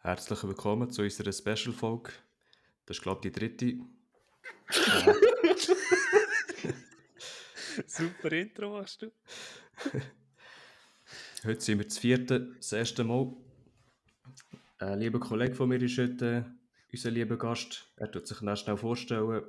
[0.00, 2.12] Herzlich willkommen zu unserer Special-Folge.
[2.86, 3.78] Das ist, glaube ich, die dritte.
[7.86, 9.10] Super Intro machst du.
[11.44, 13.34] Heute sind wir das vierte, das erste Mal.
[14.78, 16.46] Ein lieber Kollege von mir ist heute
[16.92, 17.88] unser lieber Gast.
[17.96, 19.42] Er tut sich dann schnell vorstellen.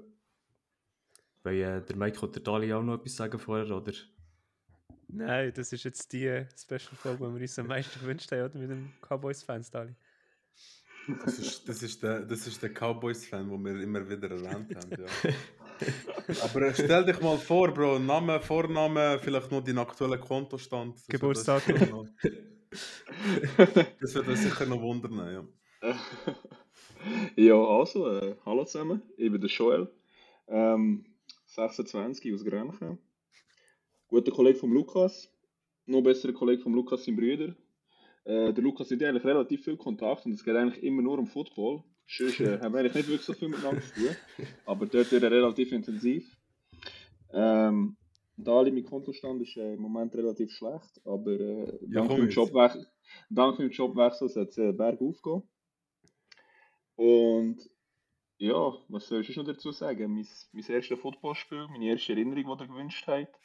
[1.44, 3.94] Weil äh, der Mike oder der Dali auch noch etwas sagen vorher, oder?
[5.08, 8.58] Nein, das ist jetzt die Special-Folge, die wir uns am meisten gewünscht haben, oder?
[8.58, 9.94] Mit dem Cowboys-Fans, Dali.
[11.24, 14.92] Das ist, das ist der, das ist der Cowboys-Fan, den wir immer wieder erwähnt haben.
[14.92, 15.32] Ja.
[16.44, 20.98] Aber äh, stell dich mal vor, Bro, Name, Vorname, vielleicht noch deinen aktuellen Kontostand.
[20.98, 21.08] Das
[21.68, 22.06] wird noch-
[24.00, 25.18] Das wird uns sicher noch wundern,
[25.82, 25.96] ja.
[27.38, 29.88] Ja, also, äh, hallo zusammen, ich bin der Joel,
[30.50, 31.06] ähm,
[31.46, 32.98] 26 aus Grenchen.
[34.10, 35.32] Guter Kollege von Lukas,
[35.86, 37.56] noch besserer Kollege von Lukas, sein Brüder.
[38.26, 41.28] Äh, der Lukas hat eigentlich relativ viel Kontakt und es geht eigentlich immer nur um
[41.28, 41.84] Football.
[42.08, 44.16] Sonst äh, haben wir eigentlich nicht wirklich so viel miteinander zu tun,
[44.66, 46.36] aber dort wird er relativ intensiv.
[47.32, 47.98] Ähm,
[48.36, 52.36] Dali, mein Kontostand ist äh, im Moment relativ schlecht, aber äh, dank, komm meinem jetzt.
[52.36, 52.88] Jobwechsel,
[53.30, 55.44] dank meinem Jobwechsel soll es äh, bergauf gehen.
[56.96, 57.70] Und
[58.38, 60.14] ja, was soll ich noch dazu sagen?
[60.14, 63.36] Mein, mein erstes Footballspiel, meine erste Erinnerung, die ihr gewünscht habt.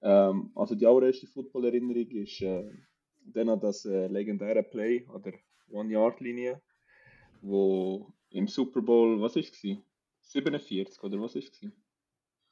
[0.00, 2.64] Ähm, also die allererste Football-Erinnerung ist äh,
[3.26, 5.34] dann an das äh, legendäre Play an der
[5.70, 6.60] One-Yard-Linie,
[7.40, 9.76] wo im Super Bowl, was ist es?
[10.22, 11.70] 47 oder was ist es?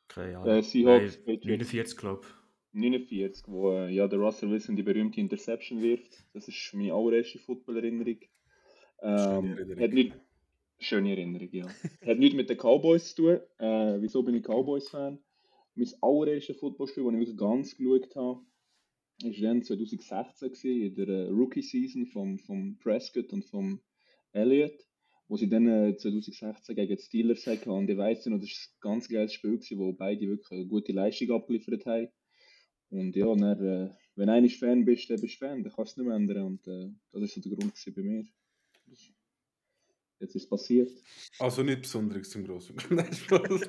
[0.09, 0.63] Keine Äh, Ahnung.
[0.63, 1.47] Seahawks, Nein, Patriots.
[1.73, 2.27] 49, glaube
[2.73, 6.25] 49, wo äh, ja, der Russell Wilson die berühmte Interception wirft.
[6.35, 8.19] Das ist meine allererste Football-Erinnerung.
[9.03, 9.83] Ähm, Erinnerung.
[9.83, 10.15] Hat nicht,
[10.79, 11.67] schöne Erinnerung, ja.
[12.07, 13.41] hat nichts mit den Cowboys zu tun.
[13.59, 15.19] Äh, wieso bin ich Cowboys-Fan?
[15.75, 18.41] Mein allererstes Footballspiel, das ich wirklich ganz geschaut habe,
[19.23, 23.81] war dann 2016 gewesen, in der äh, Rookie-Season von vom Prescott und vom
[24.33, 24.87] Elliott,
[25.29, 27.71] wo sie dann äh, 2016 gegen die Steelers hatten.
[27.71, 30.67] Und ich weiss noch, das war ein ganz geiles Spiel, gewesen, wo beide wirklich eine
[30.67, 32.09] gute Leistung abgeliefert haben.
[32.91, 36.03] Und ja, dann, äh, wenn du Fan bist, dann bist du Fan, dann kannst du
[36.03, 36.45] es nicht mehr ändern.
[36.45, 38.25] Und äh, das war so der Grund bei mir.
[40.21, 40.91] Jetzt ist es passiert.
[41.39, 42.77] Also nicht Besonderes zum Grossen.
[42.91, 43.69] Nein, Spaß.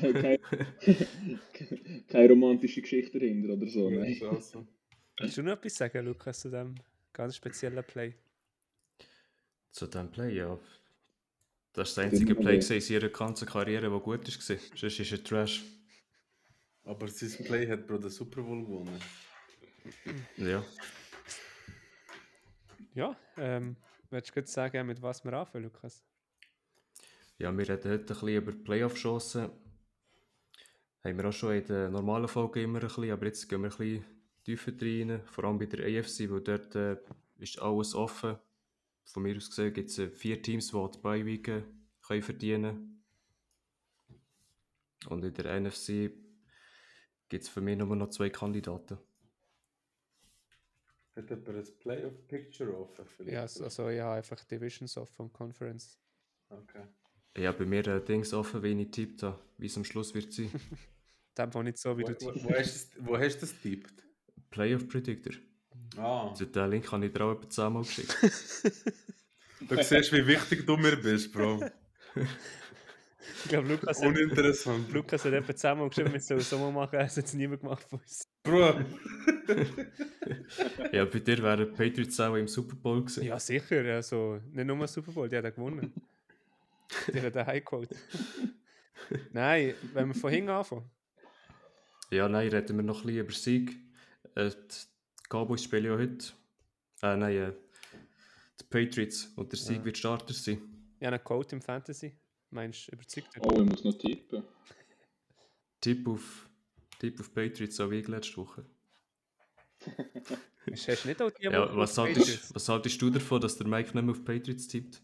[0.00, 0.38] keine,
[2.08, 3.90] keine romantische Geschichte dahinter oder so.
[3.90, 4.18] Nein.
[4.30, 4.66] Also.
[5.18, 6.74] Willst du noch etwas sagen, Lukas, zu diesem
[7.12, 8.14] ganz speziellen Play?
[9.72, 10.58] Zu diesem Play, ja.
[11.74, 14.58] Das ist das einzige Play in ihrer ganzen Karriere, das gut war.
[14.74, 15.62] Sonst ist er Trash.
[16.84, 19.00] Aber sein Play hat Bro den Super Bowl gewonnen.
[20.38, 20.64] Ja.
[22.94, 23.76] Ja, ähm,
[24.12, 26.04] willst du kurz sagen, mit was wir anfangen, Lukas?
[27.38, 29.50] Ja, wir reden heute ein bisschen über Playoff-Chancen.
[31.02, 33.70] Haben wir auch schon in der normalen Folge immer ein bisschen, aber jetzt gehen wir
[33.70, 34.04] ein bisschen
[34.44, 36.96] tiefer rein, vor allem bei der AFC, weil dort äh,
[37.38, 38.36] ist alles offen.
[39.04, 41.64] Von mir aus gesehen gibt es äh, vier Teams, die die Beiwege
[42.02, 43.02] können verdienen
[45.08, 46.12] Und in der NFC
[47.28, 48.98] gibt es für mich nur noch zwei Kandidaten.
[51.14, 53.04] Hat jemand ein Playoff-Picture offen?
[53.06, 53.32] vielleicht?
[53.34, 55.98] Ja, also, also ja, einfach Divisions of von Conference.
[56.48, 56.84] Okay.
[57.34, 60.14] Ich habe bei mir äh, Dings offen, wie ich tippt habe, wie es am Schluss
[60.14, 60.50] wird sein.
[61.38, 63.54] Dem war nicht so, wie Wo, du wo, wo, hast du, wo hast du das
[63.60, 64.04] tippt?
[64.50, 65.32] Playoff Predictor.
[65.96, 68.16] Ah, Also den Link habe ich dir auch etwa zehnmal geschickt.
[69.60, 71.62] du siehst, wie wichtig du mir bist, Bro.
[73.44, 74.90] Ich glaube, Lukas, hat- Uninteressant.
[74.92, 77.60] Lukas hat etwa zusammen geschrieben, wir sollen es so mal machen, es hat es niemand
[77.62, 78.28] gemacht von uns.
[78.44, 78.80] Bro,
[80.92, 83.24] ja, bei dir wären die Patriots auch im Super Bowl gewesen.
[83.24, 85.92] Ja, sicher, also nicht nur Super Bowl, die hat er gewonnen.
[87.12, 87.90] die hat er heimgeholt.
[89.32, 90.90] Nein, wenn wir von hinten anfangen.
[92.10, 93.76] Ja, nein, reden wir noch ein bisschen über Sieg.
[94.34, 96.26] Äh, die Cowboys spielen ja heute.
[97.02, 97.52] Äh, nein, äh,
[98.60, 99.84] die Patriots und der Sieg Ja.
[99.86, 100.60] wird Starter sein.
[101.00, 102.14] Ich habe einen Code im Fantasy.
[102.50, 103.28] Meinst du, überzeugt?
[103.40, 104.42] Oh, ich muss noch tippen.
[105.80, 106.48] Tipp auf,
[107.02, 108.64] Tipp auf Patriots, so wie ich letzte Woche.
[110.70, 113.66] Hast du nicht auch die Ja, Woche was, haltest, was haltest du davon, dass der
[113.66, 115.02] Mike nicht mehr auf Patriots tippt?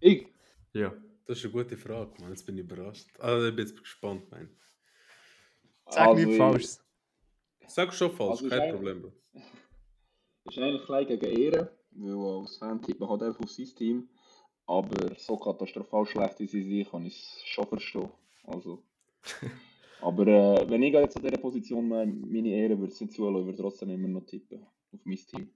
[0.00, 0.26] Ich?
[0.72, 0.94] Ja.
[1.26, 2.30] das ist eine gute Frage, Mann.
[2.30, 3.06] Jetzt bin ich überrascht.
[3.18, 4.48] Also, ich bin jetzt gespannt, Mann.
[5.90, 6.66] Sag Also, nicht ich- falsch.
[7.66, 9.12] Sag schon falsch, Also, kein Problem, Bro.
[10.44, 14.08] ist eigentlich klein gegen Ehre, weil als Fan tippt man halt einfach auf sein Team.
[14.66, 18.08] Aber so katastrophal schlecht wie sie sind, kann ich es schon verstehen.
[18.44, 18.82] Also.
[20.02, 23.40] aber äh, wenn ich jetzt an dieser Position wäre, meine Ehre würde es nicht zulassen,
[23.40, 24.62] ich würde trotzdem immer noch tippen
[24.92, 25.50] auf mein Team.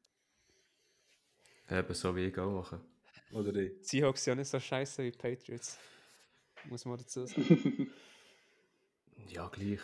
[1.70, 2.81] Eben so wie ich auch machen.
[3.32, 3.73] Oder ich.
[3.81, 5.79] Die Seahawks sind ja nicht so scheiße wie die Patriots.
[6.69, 7.91] Muss man dazu sagen.
[9.29, 9.81] Ja, gleich.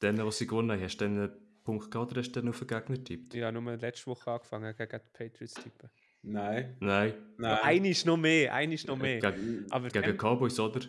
[0.00, 1.32] Dann, was sie gewonnen haben, hast du dann
[1.64, 3.34] Punkt gehabt oder hast du dann auf den Gegner getippt?
[3.34, 5.90] Ich habe nur letzte Woche angefangen gegen die Patriots zu tippen.
[6.22, 6.76] Nein.
[6.80, 7.14] Nein.
[7.38, 7.58] Nein.
[7.62, 9.32] Eine ist noch mehr, eine ist noch Äh, mehr.
[9.32, 10.80] Gegen, Aber gegen Cowboys, oder?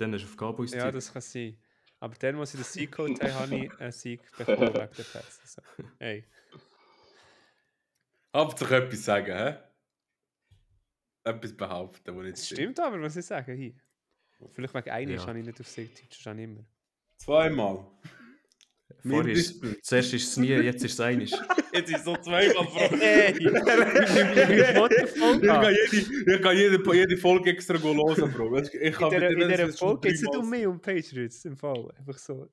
[0.00, 1.58] Dann du auf Cowboys ja, das kann sein.
[1.98, 4.86] Aber dann, als ich den Sieg geholt habe, habe ich einen Sieg bekommen wegen der
[4.88, 5.40] Pets.
[5.42, 5.62] Also,
[5.98, 6.24] hey.
[8.34, 9.56] Hauptsache etwas sagen, hä?
[11.24, 13.52] Etwas behaupten, wo nicht Das stimmt aber, was ich sage.
[13.52, 13.74] Hier.
[14.52, 15.28] Vielleicht wegen eines Ja.
[15.28, 16.64] habe ich nicht auf Sieg getippt, schon immer.
[17.18, 17.86] Zweimal.
[19.08, 21.32] Vorher ist, zuerst ist es nie, jetzt ist es einisch.
[21.72, 22.96] Jetzt ist so zweimal, Bro.
[22.98, 23.32] Hey!
[23.40, 25.40] Ich an?
[25.40, 28.58] kann jede, ich kann jede, Folge extra hören, Bro.
[28.58, 31.88] Ich In mit in schon Folge geht es nicht um mich, um Patriots im Fall.
[31.96, 32.48] Einfach so.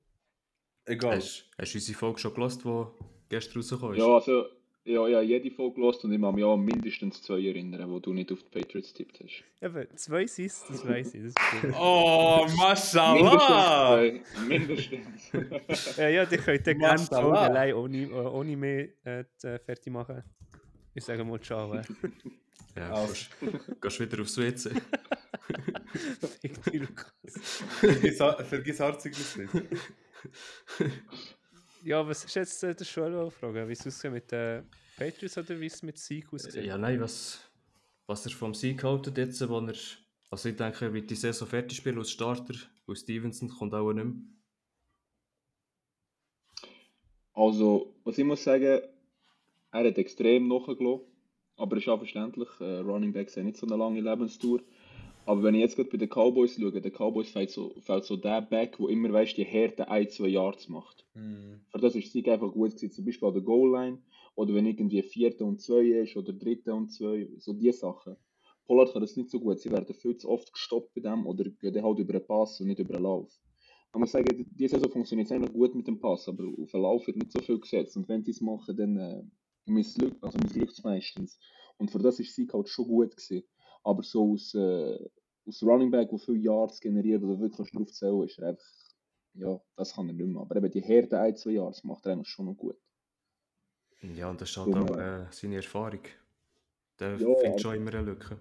[0.84, 1.16] Egal.
[1.16, 2.84] Hast, hast du unsere Folge schon gelost, die
[3.28, 4.00] gestern rausgekommen ist?
[4.00, 4.44] Ja, also,
[4.88, 8.12] ja, ja, jede Folge gelost und ich kann mich an mindestens zwei erinnern, wo du
[8.12, 9.44] nicht auf die Patriots tippt hast.
[9.60, 11.22] Eben, zwei sind es, das weiß ich.
[11.24, 11.34] Das.
[11.78, 14.00] Oh, Mashallah!
[14.46, 15.32] Mindestens.
[15.32, 15.96] Mindestens.
[15.96, 16.98] ja, ja, die könnt ihr gerne.
[16.98, 20.22] Folge allein ohne, ohne mehr äh, äh, fertig machen.
[20.94, 21.74] Ich sage mal ciao.
[21.74, 21.82] Äh.
[22.76, 23.12] Ja, Also.
[23.40, 24.70] gehst, gehst wieder aufs WC.
[26.40, 27.62] Fick dich, Lukas.
[28.48, 29.50] Vergiss, Harzignis nicht.
[31.88, 33.66] Ja, was ist jetzt äh, der Schule fragen?
[33.66, 34.68] Wie es aussieht mit den
[34.98, 36.66] Patriots oder wie es mit Sieg aussieht?
[36.66, 37.40] Ja, nein, was,
[38.06, 39.72] was er vom Sieg haltet jetzt, wo er...
[40.30, 42.52] Also ich denke, er wird die Saison fertig spielen als Starter.
[42.84, 44.16] Und Stevenson kommt auch nicht mehr.
[47.32, 48.82] Also, was ich muss sagen,
[49.70, 51.06] er hat extrem nachgelassen,
[51.56, 52.50] aber ist auch verständlich.
[52.60, 54.60] Äh, Running Backs haben nicht so eine lange Lebenstour.
[55.28, 58.16] Aber wenn ich jetzt gerade bei den Cowboys schaue, der Cowboys fällt so, fällt so
[58.16, 61.04] der Back, wo immer weißt, die Härte ein, zwei Yards macht.
[61.12, 61.60] Hm.
[61.68, 63.98] Für das ist Sieg einfach gut gewesen, zum Beispiel an der Goal-Line
[64.36, 68.16] oder wenn irgendwie Vierte und Zwei ist oder Dritte und Zwei, so die Sachen.
[68.64, 71.44] Pollard kann das nicht so gut, sie werden viel zu oft gestoppt bei dem oder
[71.44, 73.30] gehen halt über den Pass und nicht über den Lauf.
[73.92, 76.80] Man muss sagen, diese Saison funktioniert es eigentlich gut mit dem Pass, aber auf den
[76.80, 79.22] Lauf wird nicht so viel gesetzt und wenn sie es machen, dann äh,
[79.66, 81.38] missglückt also es meistens.
[81.76, 83.44] Und für das ist Sieg halt schon gut gewesen.
[83.88, 84.98] Aber so aus, äh,
[85.46, 88.66] aus Running Back, der viele Yards generiert oder wirklich drauf zählen, ist er einfach
[89.34, 90.42] ja, das kann er nicht mehr.
[90.42, 92.76] Aber eben die Härte ein, zwei Jahre, das macht er eigentlich schon noch gut.
[94.02, 96.00] Ja, und das ist halt Darum, auch äh, seine Erfahrung.
[96.98, 98.36] Der Ja, findet aber- schon immer eine Lücke.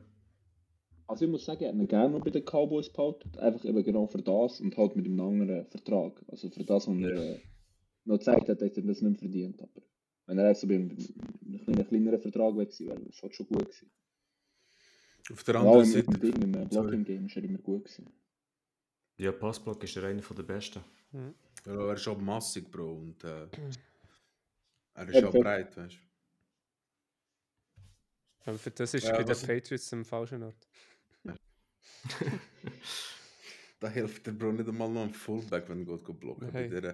[1.06, 3.32] Also ich muss sagen, er hat ihn gerne noch bei den Cowboys behalten.
[3.38, 6.22] Einfach eben genau für das und halt mit einem anderen Vertrag.
[6.28, 7.40] Also für das, was er äh,
[8.04, 9.62] noch gezeigt hat, hat er das nicht verdient.
[9.62, 9.82] Aber
[10.26, 10.98] wenn er jetzt so bei einem,
[11.68, 13.90] einem kleineren Vertrag wäre, wäre das halt schon gut gewesen.
[15.32, 16.06] Auf der Ja, anderen im, Seite.
[16.08, 16.88] im, Ding, im äh, Sorry.
[16.88, 18.10] Blocking-Game ist er immer gut gewesen.
[19.18, 20.84] Ja, Passblock ist er einer der besten.
[21.66, 22.94] Ja, er ist auch massig, Bro.
[22.94, 23.48] Und äh,
[24.94, 26.00] er ist Ja, auch breit, weißt du.
[28.50, 30.68] Aber für das ist Ja, bei den Patriots am falschen Ort.
[33.80, 36.50] Da hilft der Bro nicht einmal noch ein Fullback, wenn er geht blocken.
[36.52, 36.68] Hey.
[36.70, 36.94] Bei dieser,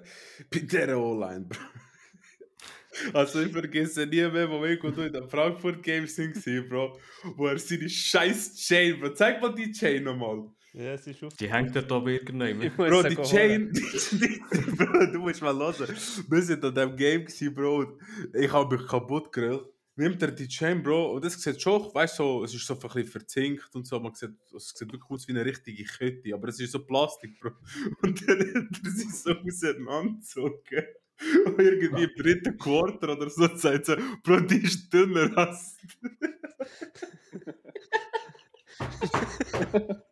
[0.50, 1.60] bei dieser O-Line, Bro.
[3.14, 7.00] Also ich vergesse nie mehr, wo wir gut in den Frankfurt Games sind, gewesen, Bro.
[7.36, 9.14] Wo er seine scheiß Chain, Bro.
[9.14, 10.50] Zeig mal die Chain nochmal.
[10.74, 11.36] Ja, es ist auf.
[11.36, 12.62] Die hängt oben irgendwann.
[12.62, 13.22] Ich muss Bro, sie die.
[13.22, 13.82] Chain, die,
[14.18, 15.96] die, Bro, du musst mal hören.
[16.30, 17.98] Wir sind an dem Game gewesen, Bro.
[18.34, 19.66] Ich habe mich kaputt gegrillt.
[19.96, 22.74] Nimmt er die Chain, Bro, und das sieht schon, weißt du, so, es ist so
[22.74, 26.34] ein bisschen verzinkt und so, man sieht, es sieht wirklich aus wie eine richtige Kette,
[26.34, 27.52] aber es ist so Plastik, Bro.
[28.02, 30.84] Und dann hat er sich so auseinandergezogen.
[31.46, 35.78] Und irgendwie im dritten Quarter oder so sagt er, Bro, die ist dünner als...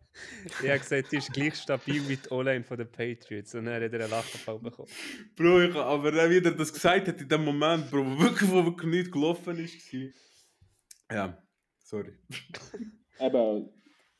[0.61, 3.55] Ich habe gesagt, die ist gleich stabil wie die O-Line von den Patriots.
[3.55, 4.89] Und dann hat er einen Lachenfall bekommen.
[5.35, 8.65] Bro, ich, aber dann wieder das gesagt hat in dem Moment, Bro, wo wirklich, wo
[8.65, 9.93] wirklich nicht gelaufen ist.
[9.93, 11.15] war.
[11.15, 11.37] Ja,
[11.79, 12.13] sorry.
[13.19, 13.69] Eben,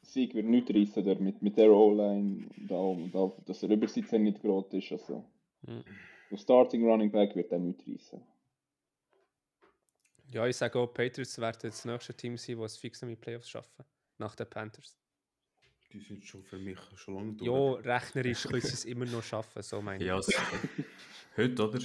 [0.02, 4.42] Sieg wird nicht reissen mit, mit der O-Line, da, da, dass er über 17 nicht
[4.42, 4.92] gerade ist.
[4.92, 5.26] Also.
[5.64, 5.84] Mhm.
[6.32, 8.26] Der Starting Running Back wird er nicht reissen.
[10.30, 13.10] Ja, ich sage auch, die Patriots werden das nächste Team sein, das es fix noch
[13.10, 13.84] in die Playoffs schaffen.
[14.18, 14.98] Nach den Panthers.
[15.92, 17.50] Die sind schon für mich schon lange durch.
[17.86, 20.08] Ja, rechnerisch können sie es immer noch schaffen, so meine ich.
[20.08, 20.32] Ja, also,
[21.36, 21.80] heute, oder?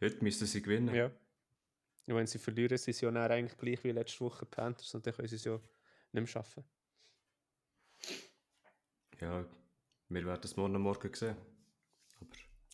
[0.00, 0.94] Heute müssen sie gewinnen.
[0.94, 1.06] Ja.
[1.06, 4.94] Und wenn sie verlieren, sind sie ja dann eigentlich gleich wie letzte Woche die Panthers
[4.94, 5.64] und dann können sie es ja nicht
[6.12, 6.62] mehr schaffen.
[9.18, 9.46] Ja,
[10.08, 11.36] wir werden es morgen Morgen sehen.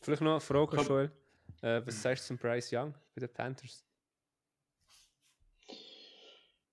[0.05, 0.87] Vielleicht noch eine Frage, Komm.
[0.87, 1.11] Joel.
[1.63, 3.83] Äh, was sagst du zum Bryce Young bei den Panthers?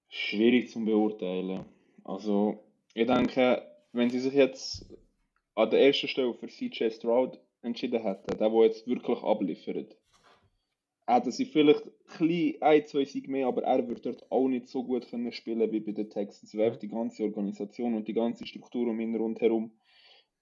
[0.10, 1.64] Schwierig zu beurteilen.
[2.04, 2.62] Also,
[2.94, 4.86] ich denke, wenn sie sich jetzt
[5.56, 9.96] an der ersten Stelle für CJ Stroud entschieden hätten, der, der jetzt wirklich abliefert,
[11.08, 11.92] hätten sie vielleicht ein,
[12.28, 15.72] bisschen ein zwei Siege mehr, aber er würde dort auch nicht so gut können spielen
[15.72, 19.16] wie bei den Texans, weil einfach die ganze Organisation und die ganze Struktur um ihn
[19.16, 19.72] rundherum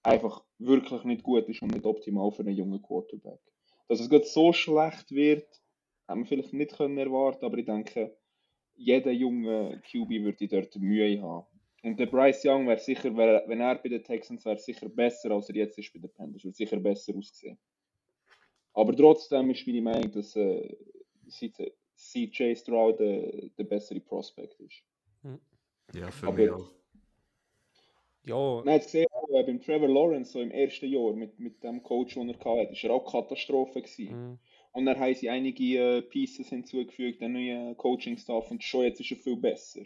[0.04, 3.40] einfach wirklich nicht gut ist und nicht optimal für einen jungen Quarterback.
[3.88, 5.48] Dass es gerade so schlecht wird,
[6.08, 8.16] haben wir vielleicht nicht können erwarten, aber ich denke,
[8.76, 11.46] jeder junge QB würde dort Mühe haben.
[11.84, 15.32] Und der Bryce Young wäre sicher, wär, wenn er bei den Texans wäre, sicher besser,
[15.32, 16.44] als er jetzt ist bei den Panthers.
[16.44, 17.58] Würde sicher besser aussehen.
[18.74, 20.76] Aber trotzdem ist meine Meinung, dass äh,
[21.96, 24.84] CJ Stroud der, der bessere Prospect ist.
[25.94, 26.70] Ja, für Aber- mich auch.
[28.24, 31.82] Ja, Man hat gesehen, äh, beim Trevor Lawrence so im ersten Jahr mit, mit dem
[31.84, 34.32] Coach, den er hatte, ist er auch Katastrophe gewesen.
[34.32, 34.40] mhm.
[34.72, 39.12] Und dann haben sie einige äh, Pieces hinzugefügt, den neuen Coaching-Staff und schon jetzt ist
[39.12, 39.82] er viel besser.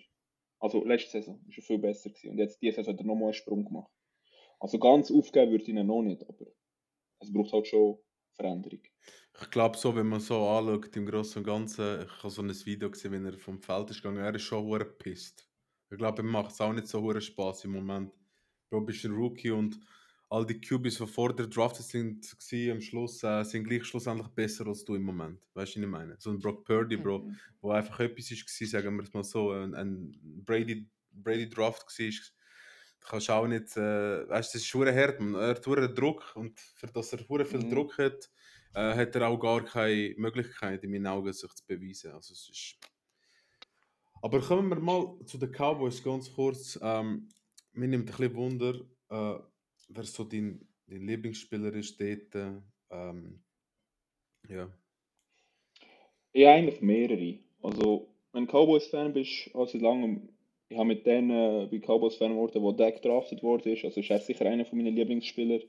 [0.60, 3.26] Also letzte Saison ist er viel besser gewesen und jetzt diese Saison hat er nochmal
[3.26, 3.92] einen Sprung gemacht.
[4.60, 6.46] Also ganz aufgeben würde ich ihn noch nicht, aber
[7.20, 8.00] es braucht halt schon
[8.34, 8.82] Veränderung.
[9.42, 12.50] Ich glaube so, wenn man so anschaut, im Großen und Ganzen, ich habe so ein
[12.50, 15.48] Video gesehen, wenn er vom Feld ist gegangen, er ist schon hure pisst.
[15.90, 18.12] Ich glaube, ihm macht es auch nicht so hure Spaß im Moment.
[18.70, 19.80] Du bist ein Rookie und
[20.30, 24.30] all die QBs, die vor der Draft sind, waren, am Schluss, äh, sind gleich schlussendlich
[24.30, 25.40] besser als du im Moment.
[25.54, 26.16] Weißt du, was ich meine?
[26.18, 27.38] So ein Brock Purdy, Bro, Mhm.
[27.62, 32.10] wo einfach etwas war, sagen wir es mal so, ein, ein Brady, Brady Draft war.
[33.00, 35.36] Du kannst auch nicht, äh, weißt du, das ist hure hart, man.
[35.36, 37.70] er hat hure Druck und für das er viel Mhm.
[37.70, 38.32] Druck hat,
[38.74, 42.12] äh, hat er auch gar keine Möglichkeit, in meinen Augen, sich zu beweisen.
[42.12, 42.76] Also es ist...
[44.22, 46.80] Aber kommen wir mal zu den Cowboys ganz kurz.
[46.82, 47.28] Ähm,
[47.74, 48.76] mir nimmt ein bisschen Wunder,
[49.10, 49.40] äh,
[49.90, 52.62] wer so dein, dein Lieblingsspieler ist dort.
[52.92, 53.44] Ähm,
[54.50, 54.70] ja.
[56.34, 57.40] Ja, eigentlich mehrere.
[57.62, 60.30] Also, wenn du Cowboys-Fan bist, also seit langem,
[60.70, 64.20] ich habe mit denen äh, bei Cowboys-Fan geworden, wo drafted worden ist, also ist er
[64.20, 65.60] sicher einer von meinen Lieblingsspieler.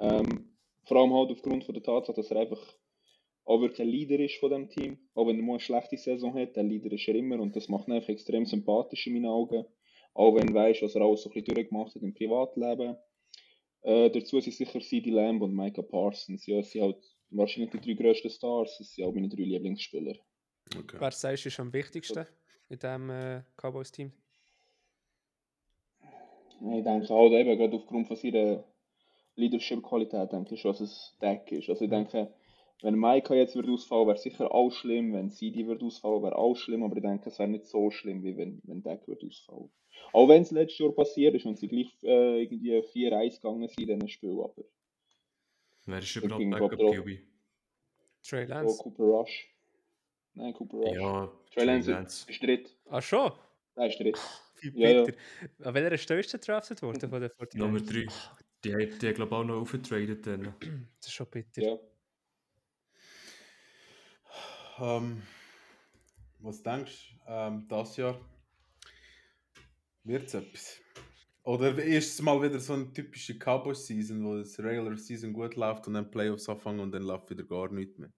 [0.00, 0.50] Ähm,
[0.84, 2.60] vor allem halt aufgrund von der Tatsache, dass er einfach
[3.46, 4.98] auch wirklich ein Leader ist von dem Team.
[5.14, 7.68] Auch wenn er mal eine schlechte Saison hat, der Leader ist er immer und das
[7.68, 9.64] macht ihn einfach extrem sympathisch in meinen Augen.
[10.14, 12.96] Auch wenn du weißt, was er alles so ein bisschen durchgemacht hat im Privatleben.
[13.82, 16.46] Äh, dazu sind sicher CD Lamb und Micah Parsons.
[16.46, 18.78] Ja, es sind halt wahrscheinlich die drei grössten Stars.
[18.78, 20.14] Das sind auch meine drei Lieblingsspieler.
[20.78, 20.96] Okay.
[20.98, 22.26] wer sagst du ist am wichtigsten
[22.68, 24.12] in diesem äh, Cowboys-Team?
[26.00, 28.64] Ich denke auch eben, gerade aufgrund von seiner
[29.36, 31.68] Leadership-Qualität, denke ich schon, dass es Deck ist.
[31.68, 32.32] Also ich denke,
[32.82, 35.12] wenn Maika jetzt würde ausfallen, wäre sicher auch schlimm.
[35.14, 36.82] Wenn CD würde ausfallen, wäre auch schlimm.
[36.82, 39.70] Aber ich denke, es wäre nicht so schlimm, wie wenn, wenn Deck würde ausfallen.
[40.12, 43.80] Auch wenn es letztes Jahr passiert ist und sie gleich äh, irgendwie 4-1 gegangen sind
[43.80, 44.32] in diesem Spiel.
[44.32, 44.64] Aber
[45.86, 46.96] Wer ist überhaupt ging Backup drauf.
[46.96, 47.18] QB?
[48.22, 48.82] Trey so Lance.
[48.82, 49.54] Cooper Rush.
[50.34, 50.96] Nein, Cooper Rush.
[50.96, 52.30] Ja, Trey Lance Lance.
[52.30, 52.76] ist dritt.
[52.86, 53.32] Ah, schon?
[53.76, 54.18] Nein, ist dritt.
[54.60, 55.06] Wie Ja, ja.
[55.62, 57.58] An welcher Stelle ist der drafted worden von der 49ers?
[57.58, 58.06] Nummer 3.
[58.64, 60.26] Die haben die, glaube ich, auch noch aufgetradet.
[60.26, 60.54] Dann.
[60.98, 61.62] Das ist schon bitter.
[61.62, 61.78] Ja.
[64.80, 65.22] Ähm,
[66.40, 68.20] was denkst du, ähm, das Jahr?
[70.02, 70.80] Wird es etwas?
[71.44, 75.86] Oder ist es mal wieder so eine typische Cowboys-Season, wo das Regular Season gut läuft
[75.86, 78.10] und dann Playoffs anfangen und dann läuft wieder gar nichts mehr?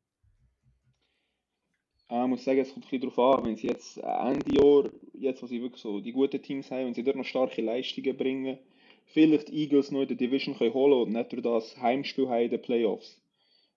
[2.08, 4.90] Ah, ich muss sagen, es kommt ein bisschen darauf an, wenn sie jetzt Ende Jahr,
[5.12, 8.16] jetzt wo sie wirklich so die guten Teams haben, wenn sie dort noch starke Leistungen
[8.16, 8.58] bringen,
[9.06, 12.44] vielleicht die Eagles noch in der Division können holen und nicht durch das Heimspiel haben
[12.44, 13.20] in den Playoffs,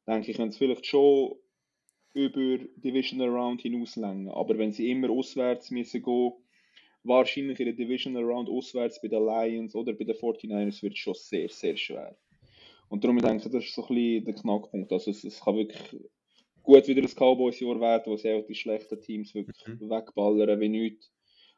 [0.05, 1.35] denke ich, können sie vielleicht schon
[2.13, 4.29] über Divisional Round hinauslängen.
[4.29, 6.33] Aber wenn sie immer auswärts müssen gehen,
[7.03, 10.99] wahrscheinlich in der Divisional Round auswärts bei den Lions oder bei den 49ers wird es
[10.99, 12.17] schon sehr, sehr schwer.
[12.89, 14.91] Und darum denke ich, das ist so ein bisschen der Knackpunkt.
[14.91, 16.01] Also es, es kann wirklich
[16.63, 19.89] gut wieder ein Cowboys-Jahr werden, wo sie auch die schlechten Teams wirklich Mhm.
[19.89, 21.11] wegballern wie nichts.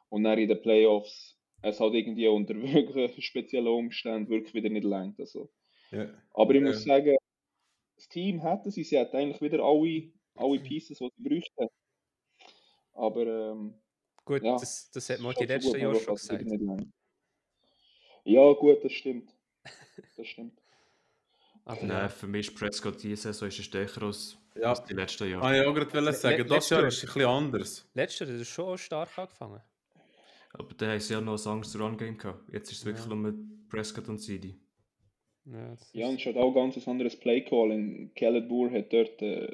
[0.10, 4.84] Und dann in den Playoffs es halt irgendwie unter wirklich speziellen Umständen wirklich wieder nicht
[4.84, 5.20] lenkt.
[5.20, 5.50] Also.
[5.92, 6.10] Ja.
[6.34, 6.68] Aber ich Ja.
[6.68, 7.16] muss sagen,
[7.96, 10.64] das Team hätten sie, sie hätten eigentlich wieder alle, alle Mhm.
[10.64, 11.68] Pieces, die sie bräuchten.
[12.94, 13.74] Aber ähm,
[14.26, 16.46] Gut, ja, das, das hat man schon die letzten Jahre schon gesagt.
[18.24, 19.30] Ja, gut, das stimmt.
[20.18, 20.60] Das stimmt.
[21.66, 24.70] Aber Nein, für mich ist Prescott diese Saison ist er stärker als, Ja.
[24.70, 25.44] als die letzten Jahre.
[25.46, 27.90] Ah, ja, ich wollte gerade sagen, das Jahr letztes ist ein bisschen anders.
[27.94, 29.62] Letzter, das ist schon auch stark angefangen.
[30.54, 32.52] Aber da haben sie ja noch ein anderes Run-Game gehabt.
[32.52, 33.10] Jetzt ist es wirklich Ja.
[33.16, 34.56] nur mit Prescott und CD.
[35.46, 38.12] Ja, Ja, und es hat auch ganz ein anderes Play-Calling.
[38.16, 39.54] Khaled Boer hat dort äh,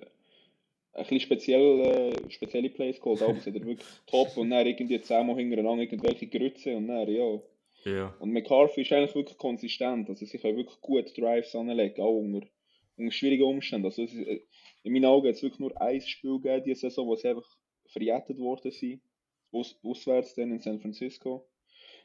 [0.93, 4.65] ein bisschen speziell, äh, spezielle Plays geholt, aber sie hat er wirklich top und dann
[4.65, 7.39] irgendwie zehnmal hintereinander irgendwelche Grütze und dann, ja.
[7.83, 12.17] Ja, Und McCarthy ist eigentlich wirklich konsistent, also sie können wirklich gut Drives anlegen, auch
[12.17, 12.45] unter,
[12.97, 13.85] unter schwierigen Umständen.
[13.85, 14.41] Also es ist, äh,
[14.83, 17.47] in meinen Augen hat es wirklich nur ein Spiel gegeben diese Saison, wo sie einfach
[17.85, 19.01] verjettet worden sind,
[19.51, 21.47] Aus, auswärts dann in San Francisco.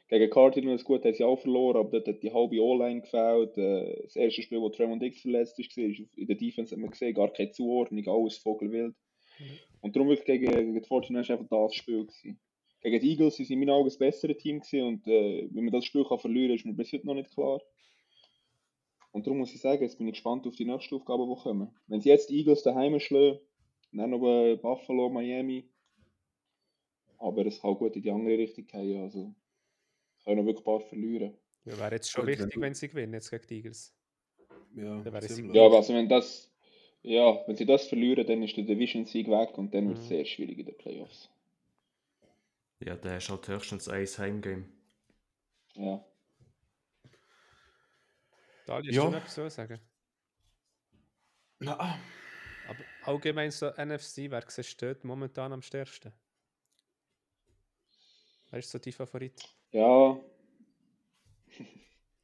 [0.09, 3.57] Gegen Cardinals, gut, haben sie auch verloren, aber dort hat die halbe O-Line gefällt.
[3.57, 6.91] Äh, Das erste Spiel, wo Tremont Dix verletzt war, ist in der Defense hat man
[6.91, 8.95] gesehen, gar keine Zuordnung, alles vogelwild.
[9.39, 9.59] Mhm.
[9.81, 12.39] Und darum wirklich gegen, gegen die Fortiners einfach das Spiel gewesen.
[12.81, 15.61] Gegen die Eagles sind sie in meinen Augen das bessere Team gewesen und äh, wie
[15.61, 17.61] man das Spiel kann verlieren kann, ist mir bis heute noch nicht klar.
[19.13, 21.69] Und darum muss ich sagen, jetzt bin ich gespannt auf die nächsten Aufgaben, die kommen.
[21.87, 23.39] Wenn sie jetzt die Eagles daheim schlagen,
[23.93, 25.69] dann noch Buffalo, Miami,
[27.19, 29.01] aber es kann gut in die andere Richtung gehen.
[29.01, 29.33] Also
[30.23, 31.37] können wirklich ein paar verlieren.
[31.65, 33.95] Ja, wäre jetzt schon Gut, wichtig, wenn sie gewinnen jetzt gegen die Eagles.
[34.75, 35.53] Ja, Dann wäre.
[35.55, 36.51] Ja, aber also wenn das,
[37.03, 40.09] ja, wenn sie das verlieren, dann ist der Division-Sieg weg und dann wird es Mhm.
[40.09, 41.29] sehr schwierig in den Playoffs.
[42.79, 44.65] Ja, der ist halt höchstens ein Heimgame.
[45.75, 46.03] Ja.
[48.65, 49.05] Dali, hast Ja.
[49.05, 49.79] du noch etwas zu sagen?
[51.59, 51.97] Na,
[52.63, 56.13] Aber allgemein so NFC, wer siehst du dort momentan am stärksten?
[58.51, 59.43] Wer ist so dein Favorit?
[59.73, 60.17] Ja.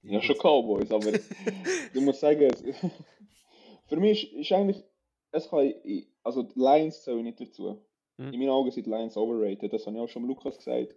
[0.02, 1.12] Ja, schon Cowboys, aber
[1.94, 2.50] du musst sagen,
[3.88, 4.84] für mich ist, ist eigentlich,
[5.32, 7.82] es kann, ich- also die Lions zählen nicht dazu.
[8.18, 8.34] Mhm.
[8.34, 10.96] In meinen Augen sind die Lions overrated, das habe ich auch schon Lukas gesagt.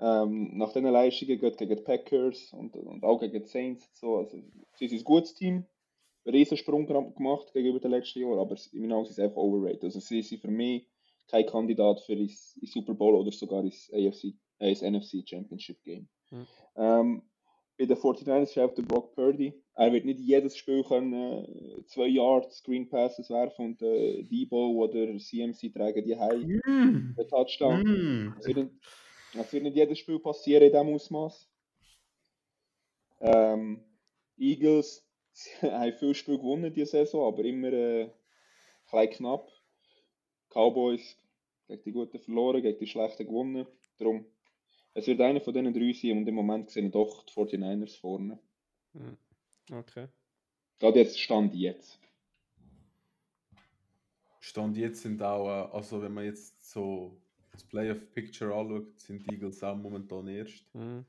[0.00, 4.16] Ähm, nach diesen Leistungen geht gegen die Packers und, und auch gegen die Saints, so,
[4.16, 4.36] also
[4.74, 5.64] sie sind ein gutes Team,
[6.24, 9.84] einen Riesensprung gemacht gegenüber den letzten Jahren, aber in meinen Augen sind sie einfach overrated.
[9.84, 10.88] Also sie sind für mich
[11.28, 16.08] kein Kandidat für ins Super Bowl oder sogar ins AFC, äh, ins NFC Championship Game.
[16.30, 16.46] Mhm.
[16.76, 17.22] Ähm,
[17.78, 19.52] bei den 49ers ist auch der Brock Purdy.
[19.74, 24.72] Er wird nicht jedes Spiel können, äh, zwei Yards Screen Passes werfen und äh, Debo
[24.72, 26.60] oder CMC tragen die heim.
[26.64, 27.16] Mm.
[27.28, 27.82] Touchdown.
[27.82, 28.34] Mm.
[28.38, 28.70] Es wird, nicht,
[29.34, 31.48] es wird nicht jedes Spiel passieren in diesem Ausmaß.
[33.20, 33.84] Ähm,
[34.38, 35.08] Eagles
[35.62, 38.10] haben viele Spiele gewonnen diese Saison, aber immer äh,
[38.88, 39.48] klein knapp.
[40.50, 41.16] Cowboys
[41.66, 43.66] gegen die Guten verloren, gegen die Schlechten gewonnen.
[43.98, 44.26] Darum,
[44.94, 47.98] es wird einer von diesen drei sein und im Moment sehe ich doch die 49ers
[47.98, 48.38] vorne.
[48.92, 49.16] Hm.
[49.70, 50.08] Okay.
[50.78, 51.98] Gerade jetzt Stand jetzt.
[54.40, 57.22] Stand jetzt sind auch, äh, also wenn man jetzt so
[57.52, 60.64] das Playoff-Picture anschaut, sind die Eagles auch momentan erst.
[60.72, 61.04] Hm.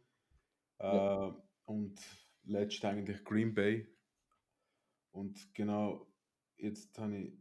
[0.79, 1.31] Äh,
[1.65, 1.99] und
[2.43, 3.87] letzt eigentlich Green Bay.
[5.11, 6.07] Und genau,
[6.57, 7.33] jetzt habe ich,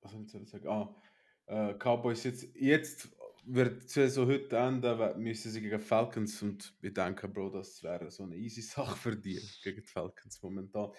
[0.00, 0.68] was soll ich jetzt sagen?
[0.68, 0.94] Ah,
[1.46, 3.15] äh, Cowboys jetzt, jetzt
[3.46, 8.10] wird die Saison heute enden, müssen sie gegen Falcons und ich denke, Bro, das wäre
[8.10, 10.92] so eine easy Sache für die gegen die Falcons momentan.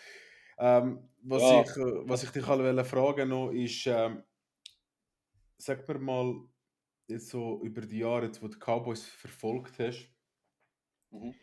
[0.58, 1.62] Ähm, was, Ja.
[1.62, 4.24] ich, äh, was ich dich alle fragen noch ist, ähm,
[5.58, 6.36] sag mir mal,
[7.08, 10.10] jetzt so über die Jahre, jetzt, wo du die Cowboys verfolgt hast,
[11.12, 11.34] Mhm.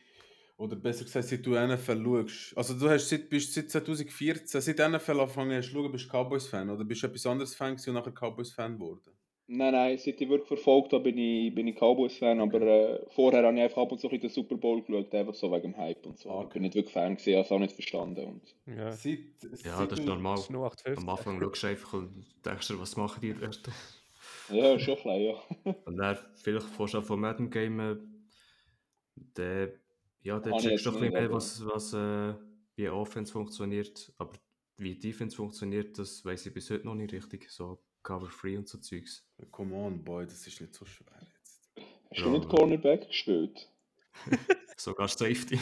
[0.56, 2.56] oder besser gesagt, seit du NFL schaust.
[2.56, 6.70] Also du hast seit, bist seit 2014, seit NFL angefangen hast schauen, bist du Cowboys-Fan
[6.70, 9.16] oder bist du etwas anderes Fan und nachher Cowboys-Fan geworden?
[9.46, 13.42] Nein, nein, seit ich wirklich verfolgt habe, bin ich, bin ich Cowboys-Fan, aber äh, vorher
[13.44, 15.76] habe ich einfach ab und zu ein den Super Bowl geschaut, einfach so wegen dem
[15.78, 16.30] Hype und so.
[16.30, 16.52] Ah, Ich okay.
[16.52, 18.24] bin nicht wirklich Fan gewesen, habe es auch nicht verstanden.
[18.26, 18.96] Und Ja.
[18.96, 19.18] Seit,
[19.64, 20.36] Ja, seit das ist normal.
[20.38, 20.96] Das ist nur 850.
[20.96, 23.68] Am Anfang schaust du einfach und denkst dir, was machen die dort?
[24.48, 25.42] ja, schon klein, ja.
[25.86, 28.24] Und dann vielleicht auch von Madden Game,
[29.16, 29.80] der,
[30.22, 32.34] ja, der ich checkst du ein bisschen nicht, mehr, was, was äh,
[32.76, 34.38] wie Offense funktioniert, aber
[34.78, 37.50] wie Defense funktioniert, das weiß ich bis heute noch nicht richtig.
[37.50, 39.26] So Cover Free und so Zeugs.
[39.50, 41.70] Come on, boy, das ist nicht so schwer jetzt.
[42.10, 43.68] Hast du nicht Cornerback gespielt?
[44.76, 45.58] Sogar Safety.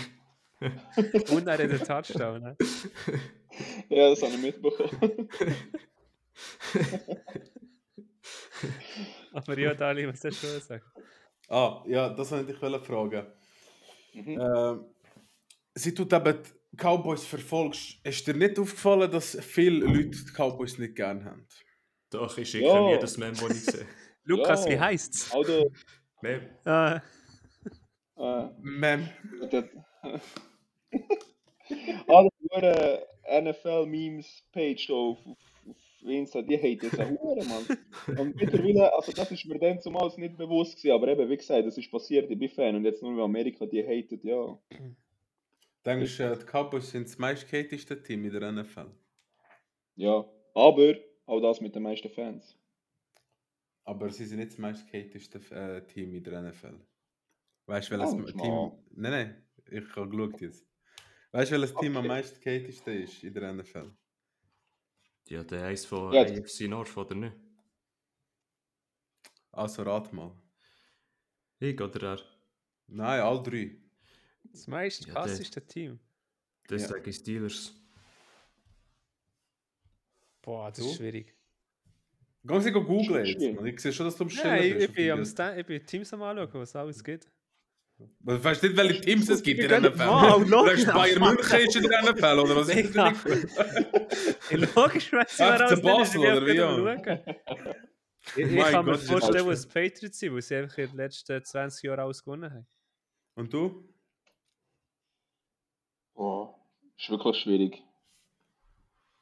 [1.30, 2.42] Und er hat einen Touchdown.
[2.42, 2.56] Ne?
[3.90, 5.28] Ja, das habe ich mitbekommen.
[9.30, 10.86] Aber ja, Dali, was hast du schon gesagt?
[11.48, 13.26] Ah, ja, das wollte ich fragen.
[14.14, 14.40] Mhm.
[14.40, 14.84] Ähm,
[15.74, 20.78] seit du eben die Cowboys verfolgst, ist dir nicht aufgefallen, dass viele Leute die Cowboys
[20.78, 21.46] nicht gerne haben?
[22.12, 22.80] Doch, ich schicke Ja.
[22.82, 23.86] mir jedes Mem, das ich sehe.
[24.24, 24.70] Lukas, Ja.
[24.72, 25.32] wie heißt's?
[25.32, 25.66] Auch der,
[26.20, 26.42] Mem.
[26.64, 27.00] Ah,
[28.16, 29.08] äh, Mem.
[32.08, 32.28] ah,
[32.60, 33.08] der
[33.42, 37.08] NFL-Memes-Page auf, auf, auf Insta, die hat das auch
[37.46, 38.18] Mann.
[38.18, 41.66] Und mittlerweile, also das ist mir dann zumal nicht bewusst gewesen, aber eben, wie gesagt,
[41.66, 44.58] das ist passiert, ich bin Fan und jetzt nur weil Amerika die hatet, ja.
[45.84, 48.90] Denkst du, äh, die Cowboys sind das meistgehateste Team in der NFL?
[49.96, 50.94] Ja, aber
[51.26, 52.56] auch das mit den meisten Fans.
[53.84, 56.78] Aber sie sind nicht das meistgehateste äh, Team in der NFL.
[57.66, 58.54] Weißt du, welches Oh, Team.
[58.54, 58.78] mal.
[58.90, 60.66] Nein, nein, ich habe geschaut jetzt.
[61.32, 62.08] Weißt du, welches Team am Okay.
[62.08, 63.90] meistgehateste ist in der NFL?
[65.28, 66.22] Ja, der eins von Ja.
[66.22, 67.36] AFC North, oder nicht?
[69.52, 70.32] Also rat mal.
[71.58, 72.20] Ich oder er?
[72.88, 73.78] Nein, alle drei.
[74.44, 75.98] das meist Ja, der- krasseste Team.
[76.68, 76.88] Das Ja.
[76.88, 77.74] sage ich Steelers.
[80.42, 80.90] Boah, das Du?
[80.90, 81.34] ist schwierig.
[82.44, 83.40] Gehen Sie go googlen Schwierig.
[83.56, 83.64] jetzt.
[83.66, 84.88] Ich sehe schon, dass du am Ja, Stellen ich, bist.
[84.88, 87.24] ich, bin am auf Sta ich bin Teams am anschauen, was alles gibt.
[87.98, 88.10] dem-
[88.44, 89.92] Weißt du nicht, welche Teams es gibt in der NFL?
[89.92, 91.20] Du sagst, logisch, Bayern.
[91.22, 93.24] München ist in der NFL, oder was ist das
[94.74, 97.74] Logisch, wenn sie FC mir alles Basel, oder wie, ja?
[98.36, 100.86] Ich, ich kann mir Gott, das ist vorstellen, was Patriots sind, weil sie einfach in
[100.88, 102.66] den letzten 20 Jahren alles gewonnen haben.
[103.34, 103.88] Und du?
[106.14, 106.54] Boah,
[106.96, 107.82] Ist wirklich schwierig.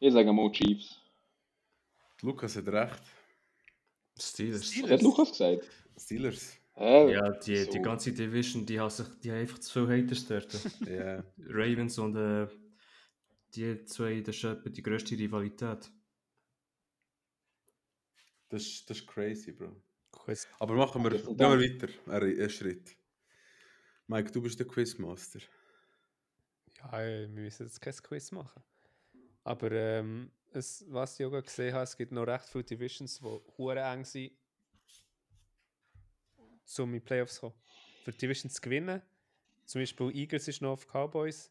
[0.01, 1.00] Ich sage mal Chiefs.
[2.23, 3.03] Lukas hat recht.
[4.19, 4.83] Steelers.
[4.83, 5.69] Was hat Lukas gesagt?
[5.99, 6.57] Steelers.
[6.75, 7.13] Hä?
[7.13, 7.83] Ja, die, die So.
[7.83, 10.53] ganze Division, die, hat sich, die haben einfach zu viele Haters dort.
[10.89, 11.25] Ja.
[11.49, 12.47] Ravens und äh,
[13.55, 15.91] die zwei, das ist etwa die grösste Rivalität.
[18.49, 19.77] Das, ist- das ist crazy, Bro.
[20.13, 20.47] Quiz.
[20.59, 21.89] Aber machen wir, gehen wir weiter.
[22.13, 22.97] Einen, Schritt.
[24.07, 25.39] Mike, du bist der Quizmaster.
[26.79, 28.63] Ja, wir müssen jetzt kein Quiz machen.
[29.45, 33.41] Aber ähm, es, was ich auch gesehen habe, es gibt noch recht viele Divisions, die
[33.59, 34.33] hure eng sind,
[36.79, 37.55] um in die Playoffs zu kommen.
[38.05, 39.03] Für die Divisions zu gewinnen,
[39.67, 41.51] zum Beispiel Eagles ist noch auf Cowboys,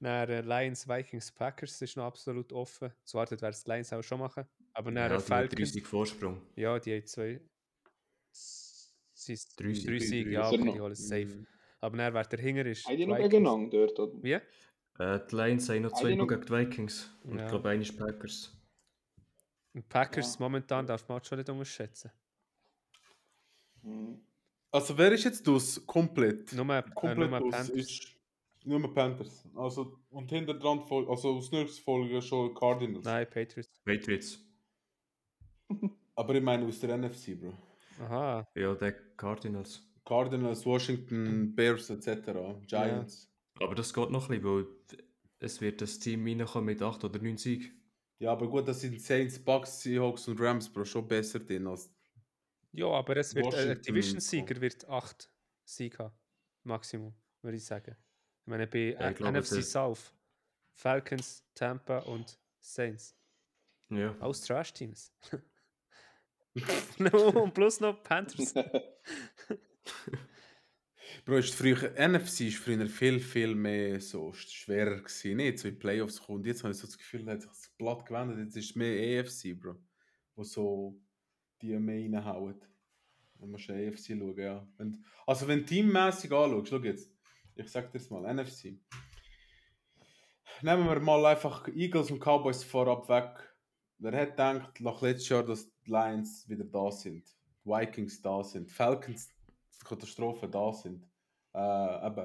[0.00, 2.92] dann äh, Lions, Vikings, Packers ist noch absolut offen.
[3.04, 4.44] So wartet, wer es die Lions auch schon machen.
[4.74, 6.42] Aber dann Ja, ja, die haben Falcons, 30 Vorsprung.
[6.56, 7.40] ja, die haben zwei.
[8.32, 9.90] Sie ist Drei Siege.
[9.92, 10.62] 3 Siege, Drei ja, Siege.
[10.62, 11.46] okay, die alles safe.
[11.80, 12.86] Aber dann, wer der Hinger ist.
[12.86, 13.98] Haben die noch gegeneinander dort?
[13.98, 14.22] Oder?
[14.22, 14.38] Wie?
[14.98, 17.10] Äh, die Lions haben noch zwei noch- gegen die Vikings.
[17.24, 17.44] Und Ja.
[17.44, 18.56] ich glaube, eine ist Packers.
[19.74, 20.40] Und Packers Ja.
[20.40, 22.10] momentan darf man auch schon nicht unterschätzen.
[23.82, 24.20] Hm.
[24.70, 25.84] Also, wer ist jetzt das?
[25.86, 26.52] Komplett.
[26.52, 27.68] Nur, äh, Komplett nur aus Panthers.
[27.70, 28.16] ist
[28.64, 29.44] nur Panthers.
[29.54, 33.04] Also, und hinter dran, also aus nächster Folge schon Cardinals.
[33.04, 33.80] Nein, Patriots.
[33.84, 34.38] Patriots.
[36.16, 37.52] Aber ich meine aus der NFC, Bro.
[38.00, 38.46] Aha.
[38.54, 39.82] Ja, der Cardinals.
[40.04, 42.32] Cardinals, Washington, Bears etc.
[42.66, 43.30] Giants.
[43.60, 44.66] Aber das geht noch ein bisschen, weil
[45.40, 47.80] es wird das Team reinkommen mit 8 oder 9 Siegen.
[48.18, 48.32] Ja.
[48.32, 51.90] aber gut, das sind Saints, Bucks, Seahawks und Rams, Bro, schon besser drin als.
[52.72, 55.30] Ja, aber es wird, äh, ein Division-Sieger wird 8
[55.64, 56.14] Siege haben.
[56.62, 57.96] Maximum, würde ich sagen.
[58.42, 60.12] Ich meine, bei Ja, ich äh, glaube, NFC South,
[60.72, 63.16] Falcons, Tampa und Saints.
[63.90, 64.16] Ja.
[64.20, 65.12] Aus Trash-Teams.
[66.98, 68.54] und plus noch Panthers.
[71.24, 75.74] Bro, ist früher, NFC ist früher viel, viel mehr so schwerer gewesen, nicht so in
[75.74, 76.44] die Playoffs kommt.
[76.44, 78.40] Jetzt habe ich so das Gefühl, hat sich das Blatt gewendet.
[78.40, 79.76] Jetzt ist es mehr EFC, Bro,
[80.34, 81.00] wo so
[81.62, 82.60] die mehr reinhauen.
[83.38, 84.68] Dann musst du AFC schauen, ja.
[84.76, 87.10] Wenn, also wenn du teammäßig anschaust, schau jetzt,
[87.54, 88.78] ich sag dir das mal, NFC.
[90.60, 93.54] Nehmen wir mal einfach Eagles und Cowboys vorab weg.
[93.96, 97.24] Wer hat gedacht, nach letztes Jahr, dass die Lions wieder da sind,
[97.64, 99.30] die Vikings da sind, Falcons
[99.82, 101.06] Katastrophe da sind.
[101.54, 102.16] Äh, eben,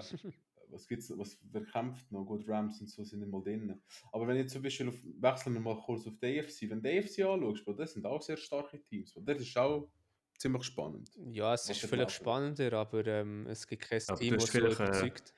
[0.72, 2.26] was gibt's, was, wer kämpft noch?
[2.26, 3.82] Gut, Rams und so sind nicht mal drin.
[4.12, 6.90] Aber wenn jetzt zum Beispiel, auf, wechseln wir mal kurz auf die AFC, wenn du
[6.90, 9.14] die AFC anschaust, Bro, das sind auch sehr starke Teams.
[9.14, 9.24] Bro.
[9.24, 9.90] Das ist auch
[10.38, 11.10] ziemlich spannend.
[11.32, 14.80] Ja, es ist vielleicht spannender, aber ähm, es gibt kein Aber Team, das so vielleicht,
[14.80, 15.34] äh, überzeugt.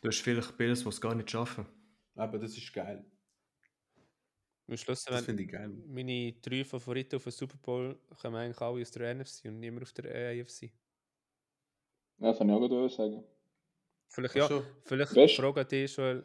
[0.00, 1.66] Du hast vielleicht Bills, die es gar nicht schaffen.
[2.14, 3.04] Aber das ist geil.
[4.68, 5.70] Am Schluss, Das finde ich geil.
[5.86, 9.82] meine drei Favoriten auf den Super Bowl kommen eigentlich alle aus der NFC und niemand
[9.82, 10.04] auf der
[10.40, 10.72] AFC.
[12.22, 13.24] Ja, das kann ich auch gerade sagen.
[14.08, 14.62] Vielleicht, ja, so.
[14.84, 16.22] vielleicht Weißt- frage dich schon,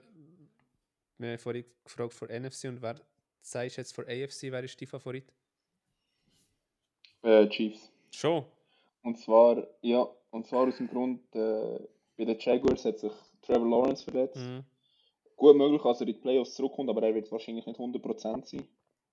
[1.18, 2.96] wir haben vorhin gefragt vor NFC und wer
[3.42, 5.26] sagst du jetzt vor AFC, wer ist dein Favorit?
[7.24, 7.92] Äh, Chiefs.
[8.12, 8.46] Schon?
[9.02, 11.80] Und zwar, ja, und zwar aus dem Grund, äh,
[12.16, 14.36] bei den Jaguars hat sich Trevor Lawrence verletzt.
[14.38, 14.64] Mhm.
[15.36, 18.68] Gut möglich, dass er in die Playoffs zurückkommt, aber er wird wahrscheinlich nicht 100% sein.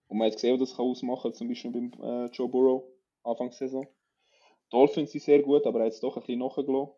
[0.08, 2.84] Und man hat gesehen, was das kann ausmachen kann, zum Beispiel beim äh, Joe Burrow,
[3.22, 3.86] Anfangssaison.
[4.74, 6.92] Dolphins sind sehr gut, aber er hat es doch ein bisschen nachgelassen.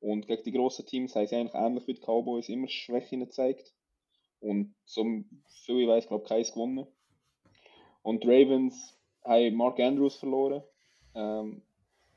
[0.00, 3.72] Und gegen die grossen Teams haben sie eigentlich ähnlich wie die Cowboys immer Schwächen gezeigt.
[4.38, 5.02] Und so
[5.64, 6.86] viel ich weiß, glaube ich, keins gewonnen.
[8.02, 10.62] Und die Ravens haben Mark Andrews verloren.
[11.14, 11.62] Ähm,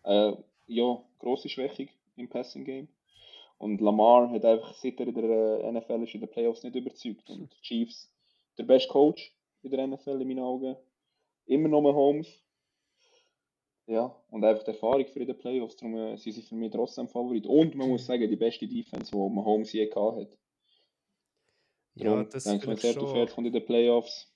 [0.03, 0.33] äh,
[0.67, 2.89] ja, grosse Schwächung im Passing Game.
[3.57, 6.75] Und Lamar hat einfach, seit er in der äh, NFL ist, in den Playoffs nicht
[6.75, 7.29] überzeugt.
[7.29, 8.11] Und die Chiefs,
[8.57, 9.33] der beste Coach
[9.63, 10.75] in der NFL in meinen Augen.
[11.45, 12.27] Immer noch Holmes.
[13.89, 15.75] Ja, und einfach die Erfahrung für den Playoffs.
[15.77, 17.45] Darum äh, sind sie für mich trotzdem Favorit.
[17.47, 20.37] Und man muss sagen, die beste Defense, die Mahomes je gehabt hat.
[21.95, 23.13] Ja, Darum das denke ich, wenn schon.
[23.13, 24.33] hart kommt in den Playoffs,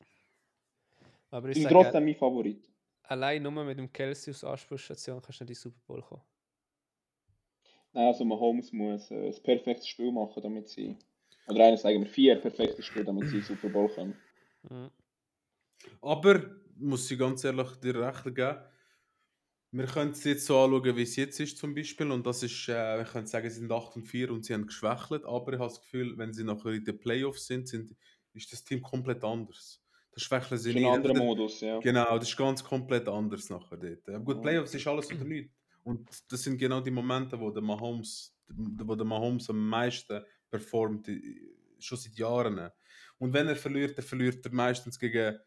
[1.31, 2.69] Aber ich sind sage, trotzdem mein Favorit.
[3.03, 6.23] allein nur mit dem Kelsey aus Anspruchsstation kannst du nicht in die Super Bowl kommen.
[7.93, 10.97] Nein, also Mahomes muss äh, ein perfektes Spiel machen, damit sie,
[11.47, 14.15] oder eigentlich sagen wir vier perfekte Spiele, damit sie in den Super Bowl kommen.
[14.69, 14.89] Mhm.
[16.01, 16.41] Aber,
[16.77, 18.57] muss ich ganz ehrlich dir recht geben,
[19.73, 22.11] wir können es jetzt so anschauen, wie es jetzt ist zum Beispiel.
[22.11, 24.67] Und das ist, äh, wir können sagen, sie sind 8 und 4 und sie haben
[24.67, 25.25] geschwächelt.
[25.25, 27.95] Aber ich habe das Gefühl, wenn sie nachher in den Playoffs sind, sind
[28.33, 29.81] ist das Team komplett anders.
[30.11, 30.91] Da schwächeln sie ist ein nicht.
[30.91, 31.79] anderer Modus, ja.
[31.79, 34.09] Genau, das ist ganz komplett anders nachher dort.
[34.09, 34.41] Aber gut.
[34.43, 35.53] Playoffs ist alles oder nichts.
[35.83, 41.07] Und das sind genau die Momente, wo der Mahomes, wo der Mahomes am meisten performt,
[41.09, 42.69] i- schon seit Jahren.
[43.17, 45.37] Und wenn er verliert, dann verliert er meistens gegen,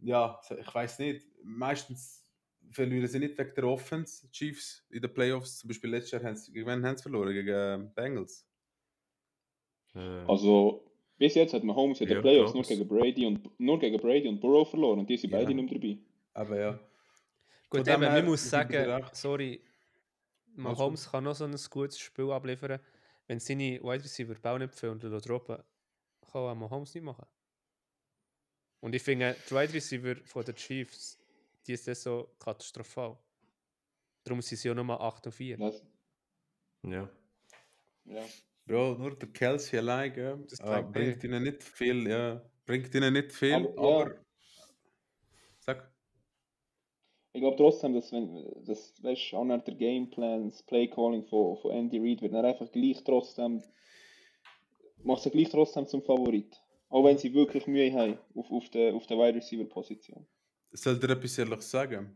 [0.00, 2.27] ja, ich weiß nicht, meistens
[2.70, 5.58] verlieren sie nicht wegen der Offense, Chiefs in den Playoffs.
[5.58, 7.32] Zum Beispiel letztes Jahr haben sie, gegen wen haben sie verloren?
[7.32, 8.46] Gegen äh, Bengals.
[9.94, 10.84] Äh, Also,
[11.18, 14.28] Bis jetzt hat Mahomes in den Ja, Playoffs nur gegen, Brady und, nur gegen Brady
[14.28, 15.38] und Burrow verloren und die sind Ja.
[15.38, 15.98] beide nicht mehr dabei.
[16.32, 16.72] Aber ja.
[17.68, 19.60] Gut, Von eben, man muss sagen, sorry,
[20.54, 22.80] Mahomes kann noch so ein gutes Spiel abliefern.
[23.26, 25.56] Wenn seine Wide Receiver Ball nicht füllen und droppen,
[26.32, 27.26] kann auch Mahomes nicht machen.
[28.80, 31.18] Und ich finde, die Wide Receiver von den Chiefs,
[31.66, 33.18] die ist das so katastrophal.
[34.24, 35.56] Darum sind sie ja nur 8 und 4.
[35.56, 35.82] Das,
[36.84, 37.08] Ja.
[38.04, 38.24] ja.
[38.66, 42.42] Bro, nur der Kelsey allein, gell, Das äh, bringt ihnen nicht viel, ja.
[42.66, 44.10] Bringt ihnen nicht viel, Aber, aber.
[44.14, 44.20] ja.
[45.60, 45.90] Sag.
[47.32, 51.70] Ich glaube trotzdem, dass wenn das weißt, auch nach der Gameplan, das Playcalling von, von
[51.70, 53.62] Andy Reid wird dann einfach gleich trotzdem
[55.02, 56.60] macht sie gleich trotzdem zum Favorit.
[56.88, 60.26] Auch wenn sie wirklich Mühe haben auf, auf der auf der Wide Receiver Position.
[60.72, 62.14] Soll dir etwas ehrlich sagen?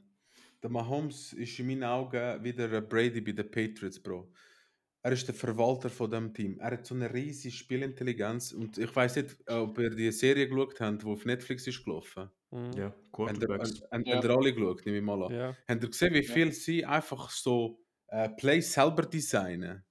[0.63, 4.31] Der Mahomes ist in meinen Augen wieder ein Brady bei den Patriots, Bro.
[5.05, 6.61] Er ist der Verwalter von dem Team.
[6.61, 10.81] Er hat so eine riesige Spielintelligenz und ich weiß nicht, ob ihr die Serie geschaut
[10.81, 12.31] habt, die auf Netflix ist gelaufen.
[12.53, 12.73] Mhm.
[12.77, 13.83] Ja, Quarterbacks.
[13.91, 14.23] habt Ja.
[14.23, 15.35] ihr alle geschaut, nehme ich mal an.
[15.35, 15.57] Ja.
[15.67, 16.33] Habt ihr gesehen, wie Ja.
[16.33, 19.83] viel sie einfach so äh, Plays selber designen?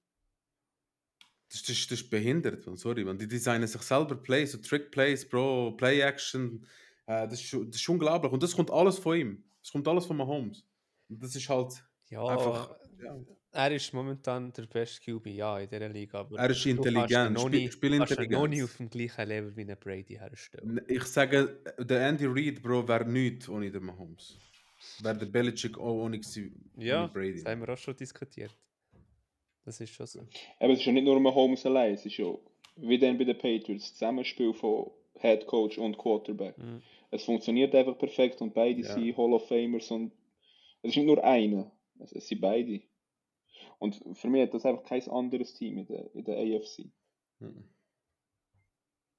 [1.50, 3.04] Das, das, das ist behindert, man, sorry.
[3.04, 3.18] Man.
[3.18, 6.64] Die designen sich selber Plays, so Trick-Plays, Bro, Play-Action.
[7.06, 8.32] Äh, das, ist, schon- das ist unglaublich.
[8.32, 9.44] Und das kommt alles von ihm.
[9.60, 10.64] Das kommt alles von Mahomes.
[11.08, 12.76] Und das ist halt ja, einfach.
[13.02, 13.16] Ja.
[13.52, 16.20] er ist momentan der beste QB ja, in dieser Liga.
[16.20, 18.50] Aber Er ist intelligent, noch Spiel- nie- kannst ihn noch Spielintelligenz.
[18.50, 20.80] nie auf dem gleichen Level wie ein Brady herstellen.
[20.88, 24.38] Ich sage, der Andy Reid, Bro, wäre nichts ohne den Mahomes.
[25.00, 26.20] Wäre der Belichick auch ohne
[26.76, 27.34] Ja, Brady.
[27.42, 28.56] das haben wir auch schon diskutiert.
[29.64, 30.26] Das ist schon so.
[30.58, 32.26] Aber es ist ja nicht nur Mahomes allein, es ist ja
[32.76, 36.56] wie dann bei den Patriots, das Zusammenspiel von Head Coach und Quarterback.
[36.58, 36.82] Mhm.
[37.10, 38.94] Es funktioniert einfach perfekt und beide Ja.
[38.94, 40.12] sind Hall of Famers und
[40.82, 42.82] es ist nicht nur einer, es, es sind beide.
[43.78, 46.90] Und für mich hat das einfach kein anderes Team in der, in der AFC.
[47.40, 47.64] Mhm.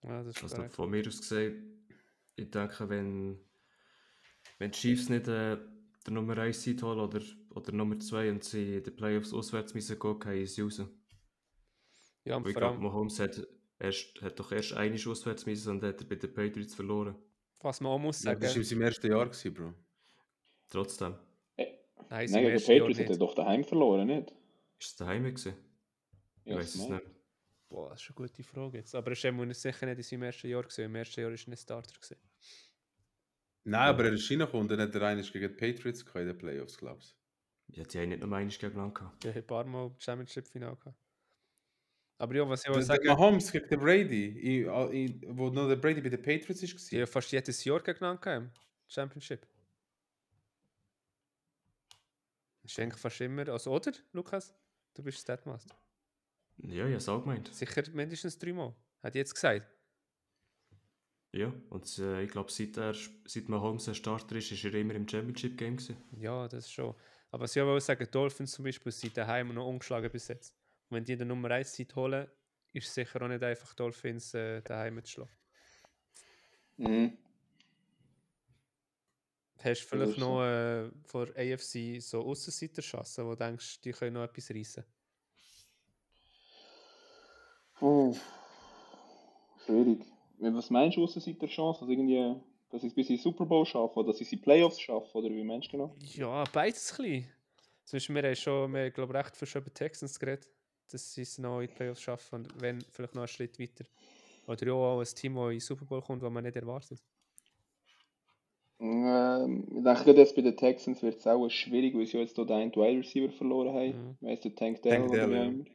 [0.03, 1.87] Ja, das ist Also von mir aus gesehen,
[2.35, 3.39] ich denke, wenn,
[4.59, 5.57] wenn die Chiefs nicht äh,
[6.05, 9.73] der Nummer 1 Seed holen oder, oder Nummer 2 und sie in den Playoffs auswärts
[9.73, 10.81] müssen gehen, gehen sie raus.
[12.25, 13.45] Ja, und Weil ich vor allem, Mahomes hat,
[13.83, 17.15] erst, hat doch erst eine auswärts müssen und hat er bei den Patriots verloren.
[17.59, 19.73] was man auch muss Ja, sagen, das war in seinem ersten Jahr, gewesen, Bro.
[20.69, 21.15] Trotzdem.
[22.09, 24.31] nein, Nein, sie gegen die Patriots hat er doch daheim verloren, nicht?
[24.79, 25.55] Ist es daheim gewesen?
[26.45, 26.89] Ich Ja, weiß es nein.
[26.89, 27.05] nicht.
[27.69, 28.95] Boah, das ist eine gute Frage jetzt.
[28.95, 30.63] Aber er war sicher nicht in seinem ersten Jahr.
[30.63, 30.85] Gewesen.
[30.85, 31.93] Im ersten Jahr war er ein Starter.
[31.95, 32.17] Gewesen.
[33.65, 36.37] Nein, aber er ist reingekommen und dann hat er eigentlich gegen die Patriots in den
[36.37, 37.17] Playoffs, glaubst
[37.67, 39.23] Ja, die haben nicht nur einmal gegeneinander gehabt.
[39.23, 40.97] Der hat ein paar Mal im Championship-Final gehabt.
[42.17, 42.71] Aber ja, was ich du?
[42.71, 46.09] auch Der, der sagen Mahomes gegen den Brady, in, in, wo noch der Brady bei
[46.09, 48.51] den Patriots ist, die haben fast jedes Jahr gegeneinander gehabt im
[48.87, 49.45] Championship.
[52.61, 53.47] Das ist eigentlich fast immer.
[53.49, 54.53] Also, oder, Lukas?
[54.93, 55.75] Du bist Statmaster.
[56.57, 57.53] Ja, ich habe es auch gemeint.
[57.53, 58.73] Sicher mindestens dreimal.
[59.01, 59.67] Hat jetzt gesagt.
[61.33, 62.93] Ja, und äh, ich glaube, seit, er,
[63.25, 65.97] seit Mahomes ein Starter ist, ist er immer im Championship-Game gewesen.
[66.19, 66.93] Ja, das schon.
[67.31, 70.55] Aber was ich auch will sagen, Dolphins zum Beispiel sind daheim noch ungeschlagen bis jetzt.
[70.93, 72.27] Wenn die den Nummer 1 Seed holen,
[72.71, 75.31] ist es sicher auch nicht einfach, Dolphins äh, daheim zu schlagen.
[76.77, 77.17] Mhm.
[79.63, 84.23] Hast du vielleicht noch äh, von AFC so Aussenseiter-Chancen, wo du denkst, die können noch
[84.23, 84.83] etwas reissen?
[87.75, 88.15] Puh.
[89.65, 90.05] Schwierig.
[90.39, 92.35] Was meinst du, der Chance, dass, irgendwie,
[92.69, 94.81] dass sie es bis in Super Bowl schaffen oder dass sie es in die Playoffs
[94.81, 95.17] schaffen?
[95.17, 95.95] Oder wie meinst du genau?
[95.99, 97.31] Ja, beides ein bisschen.
[97.85, 100.49] Zum Beispiel, wir haben schon, wir haben, glaube recht viel über Texans geredet,
[100.93, 103.85] dass sie es noch in die Playoffs schaffen und wenn, vielleicht noch einen Schritt weiter.
[104.47, 107.01] Oder ja, auch ein Team, das in den Super Bowl kommt, das man nicht erwartet.
[108.79, 112.45] Ähm, ich denke, jetzt bei den Texans wird es auch schwierig, weil sie jetzt hier
[112.45, 114.17] den einen Wide Receiver verloren haben.
[114.19, 114.27] Mhm.
[114.27, 115.65] Weißt du, Tank Dell Tank oder Dell,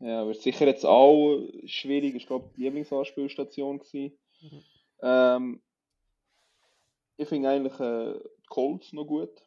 [0.00, 0.26] ja.
[0.26, 2.14] wird sicher jetzt auch schwierig.
[2.14, 4.18] Ich glaube, die Lieblingsanspielstation gewesen.
[4.42, 4.62] Mhm.
[5.02, 5.62] Ähm,
[7.16, 9.42] ich finde eigentlich äh, die Colts noch gut.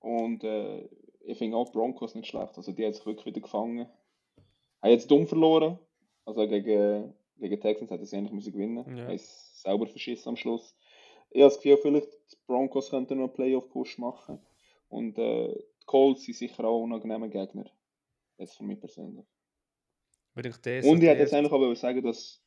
[0.00, 0.86] Und äh,
[1.24, 2.56] ich finde auch Broncos nicht schlecht.
[2.56, 3.86] Also die haben sich wirklich wieder gefangen.
[4.80, 5.78] Haben jetzt dumm verloren.
[6.24, 8.96] Also gegen, gegen Texans hätten sie eigentlich müssen gewinnen müssen.
[8.96, 9.04] Ja.
[9.04, 10.76] Haben es selber verschissen am Schluss.
[11.30, 14.38] Ich habe das Gefühl, vielleicht die Broncos könnten noch einen Playoff-Push machen.
[14.88, 17.64] Und äh, die Colts sind sicher auch unangenehme Gegner.
[18.38, 19.24] Jetzt für mich persönlich.
[20.34, 22.42] Und ich hätte jetzt eigentlich auch sagen, dass,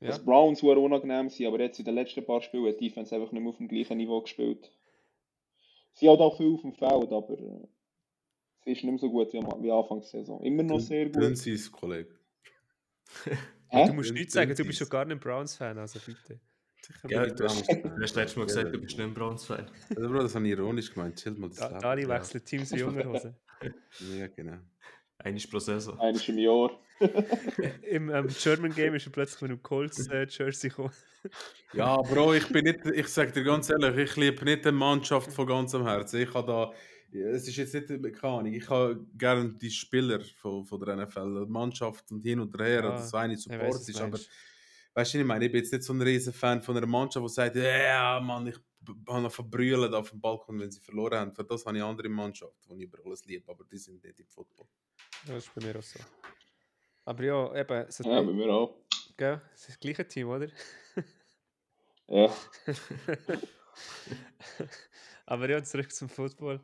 [0.00, 0.08] Ja.
[0.08, 2.88] dass die Browns sehr unangenehm sind, aber jetzt in den letzten paar Spielen hat die
[2.88, 4.70] Defense einfach nicht mehr auf dem gleichen Niveau gespielt.
[5.94, 7.66] Sie hat auch viel auf dem Feld, aber äh,
[8.64, 10.42] sie ist nicht mehr so gut wie, am- wie Anfangs der Saison.
[10.42, 11.36] Immer noch sehr gut.
[11.36, 12.14] sein, Kollege.
[13.68, 13.86] Hä?
[13.86, 16.40] Du musst nichts sagen, du bist schon gar nicht Browns-Fan, also bitte.
[17.08, 17.82] Ja, du hast, Browns.
[17.82, 19.70] du hast letztes Mal gesagt, du bist nicht ein Browns-Fan.
[19.96, 21.16] Also, Bro, das habe ich ironisch gemeint.
[21.16, 21.78] Chill mal das Da.
[21.78, 23.34] Dani wechselt Teams wie Unterhose.
[24.16, 24.58] Ja, genau.
[25.18, 25.98] Eines pro Saison.
[26.00, 26.70] Eines im Jahr.
[27.90, 30.92] Im ähm, German Game ist er plötzlich mit einem Colts äh, Jersey gekommen.
[31.72, 35.32] Ja, Bro, ich bin nicht, ich sag dir ganz ehrlich, ich liebe nicht die Mannschaft
[35.32, 36.20] von ganzem Herzen.
[36.20, 36.72] Ich habe da,
[37.18, 37.88] es ist jetzt nicht,
[38.20, 42.40] keine Ahnung, ich habe gerne die Spieler von, von der NFL, die Mannschaft und hin
[42.40, 44.18] und her, Ja, und das eine Support was ist, aber
[44.92, 47.26] weißt du, ich meine, ich bin jetzt nicht so ein riesen Fan von einer Mannschaft,
[47.26, 48.56] die sagt, ja, Mann, ich
[49.08, 51.34] habe verbrüllt auf dem Balkon, wenn sie verloren haben.
[51.34, 54.20] Für das habe ich andere Mannschaften, die ich über alles liebe, aber die sind nicht
[54.20, 54.66] im Football.
[55.26, 56.00] Ja, das ist bei mir auch so.
[57.04, 58.74] Aber ja, eben, so, Ja, bei mir auch.
[59.16, 60.48] gell, es ist das gleiche Team, oder?
[62.08, 62.34] Ja.
[65.26, 66.60] Aber ja, zurück zum Football.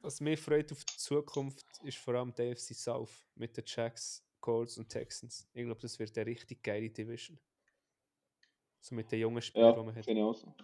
[0.00, 4.24] Was mich freut auf die Zukunft, ist vor allem der AFC South mit den Jacks,
[4.40, 5.48] Colts und Texans.
[5.52, 7.38] Ich glaube, das wird eine richtig geile Division.
[8.80, 10.04] So mit den jungen Spielern, die Ja, man hat.
[10.04, 10.54] sehe ich auch so.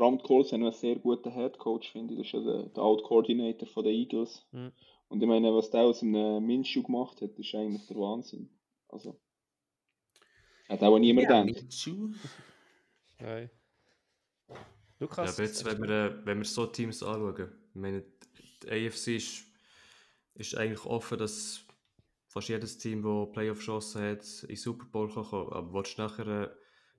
[0.00, 2.20] Vor allem die Colts haben einen sehr guten Head Coach, finde ich.
[2.20, 4.46] Das ist ja der, der Out-Coordinator von den Eagles.
[4.50, 4.72] Mhm.
[5.08, 8.48] Und ich meine, was der aus einem Minshew gemacht hat, ist eigentlich der Wahnsinn.
[8.88, 9.20] Also,
[10.70, 11.66] hat auch niemand gedacht.
[13.20, 13.50] Nein.
[14.48, 14.56] Ja,
[15.00, 18.02] Lukas, aber jetzt, wenn wir, äh, wenn wir so Teams anschauen, ich meine,
[18.62, 19.44] die AFC ist,
[20.32, 21.60] ist eigentlich offen, dass
[22.26, 25.52] fast jedes Team, das Playoff-Chancen hat, in den Super Bowl kann kommen.
[25.52, 26.48] Aber willst du nachher äh,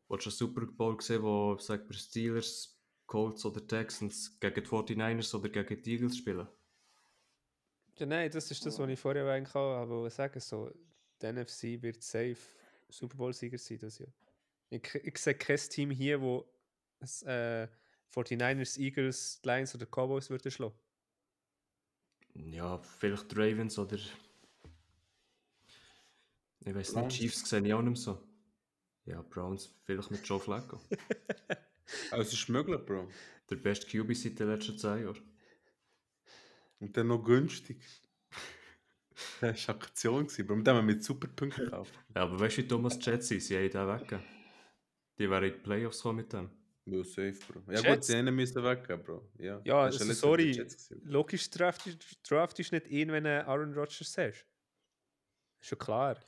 [0.08, 2.78] willst du einen Super Bowl sehen, wo, sag wir, Steelers,
[3.12, 6.47] Colts oder Texans gegen die 49ers oder gegen die Eagles spielen?
[7.97, 10.71] ja, nein, das ist das, was ich vorher eigentlich auch aber sagen so,
[11.21, 12.38] die NFC wird safe
[12.88, 14.13] Super Bowl-Sieger sein das Jahr.
[14.69, 16.45] Ich, ich sehe kein Team hier, wo
[17.02, 17.67] es, äh,
[18.15, 20.80] 49ers, Eagles, Lions oder Cowboys würden schlagen.
[22.34, 23.97] Ja, vielleicht die Ravens oder.
[26.62, 27.10] Ich weiß nicht.
[27.10, 28.24] Chiefs sehe ich auch nicht mehr so.
[29.04, 30.80] Ja, Browns, vielleicht mit Joe Flacco.
[32.12, 33.10] Es ist möglich, Bro.
[33.49, 35.21] Der beste QB seit den letzten 10 Jahren.
[36.80, 37.82] Und dann noch günstig.
[39.39, 40.56] Das war Aktion, Bro.
[40.56, 41.93] Mit dem haben wir mit Superpunkten gekauft.
[42.15, 43.41] Ja, aber weißt du, wie Thomas Jets sind?
[43.41, 44.25] Sie haben den weggegeben.
[45.19, 46.49] Die wären in die Playoffs gekommen mit dem.
[46.86, 47.62] Ja, safe, Bro.
[47.71, 48.08] Ja Jets?
[48.08, 49.30] gut, die einen müssen weggehen, Bro.
[49.38, 50.65] Ja, Ja, das ist also, Jahr sorry.
[51.04, 54.17] Logisch draftest draft nicht ihn, wenn du Aaron Rodgers.
[54.17, 54.45] Ist
[55.62, 56.19] schon klar.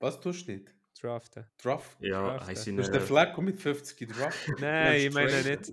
[0.00, 0.74] Was tust du nicht?
[1.00, 1.46] Draften.
[1.62, 1.96] Draft?
[2.00, 2.60] Ja, Draft, haben ja.
[2.60, 4.48] sie Du hast ihn, den Flacco mit 50 Draft?
[4.60, 5.72] Nein, ich meine nicht.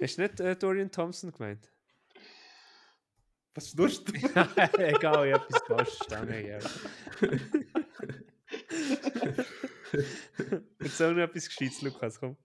[0.00, 1.70] Hast du nicht äh, Dorian Thompson gemeint?
[3.54, 4.12] Was tust du?
[4.78, 6.46] Egal, ich habe etwas falsch verstanden.
[6.46, 6.58] Ja.
[10.80, 12.36] Jetzt auch noch etwas Gescheites, Lukas, komm.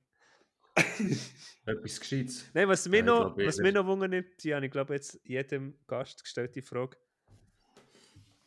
[1.66, 2.50] etwas Gescheites.
[2.54, 6.24] Nein, was mir noch, was mir noch wundert, die habe ich glaube jetzt jedem Gast
[6.24, 6.98] gestellt, die Frage.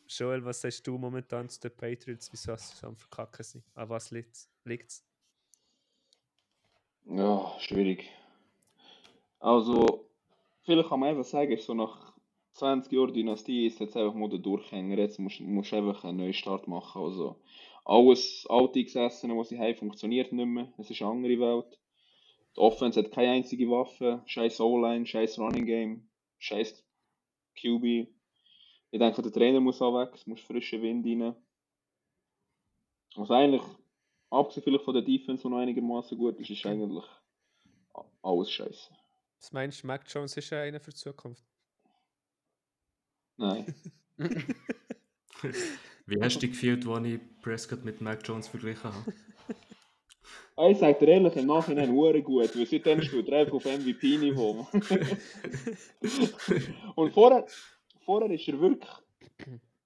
[0.07, 3.63] Joel, was sagst du momentan zu den Patriots, wieso sie so am Verkacken sind?
[3.73, 5.03] An was liegt es?
[7.05, 8.09] Ja, schwierig.
[9.39, 10.07] Also,
[10.63, 12.13] vielleicht kann man einfach sagen, so nach
[12.53, 14.97] 20 Jahren Dynastie ist jetzt einfach mal der Durchhänger.
[14.97, 17.01] Jetzt musst du einfach einen Neustart machen.
[17.01, 17.39] Also,
[17.83, 20.73] alles alte Gesessene, was sie haben, funktioniert nicht mehr.
[20.77, 21.79] Es ist eine andere Welt.
[22.55, 24.23] Die Offense hat keine einzige Waffe.
[24.25, 26.83] Scheiß O-Line, scheiß Running Game, scheiß
[27.59, 28.07] QB.
[28.91, 31.35] Ich denke, der Trainer muss auch weg, es muss frischer Wind rein.
[33.15, 33.61] Also eigentlich,
[34.29, 37.03] abgesehen vielleicht von der Defense, die noch einigermaßen gut ist, ist eigentlich
[38.21, 38.89] alles scheiße.
[39.39, 41.43] Was meinst du, Mac Jones ist ja einer für die Zukunft?
[43.37, 43.75] Nein.
[46.07, 49.13] Wie hast du dich gefühlt, als ich Prescott mit Mac Jones verglichen habe?
[50.57, 53.65] Ah, Ich sage dir ehrlich, im Nachhinein hure gut, weil seitdem spielt er einfach auf
[53.65, 54.65] MVP-Niveau.
[56.95, 57.45] Und vorher,
[58.05, 58.89] vorher ist er wirklich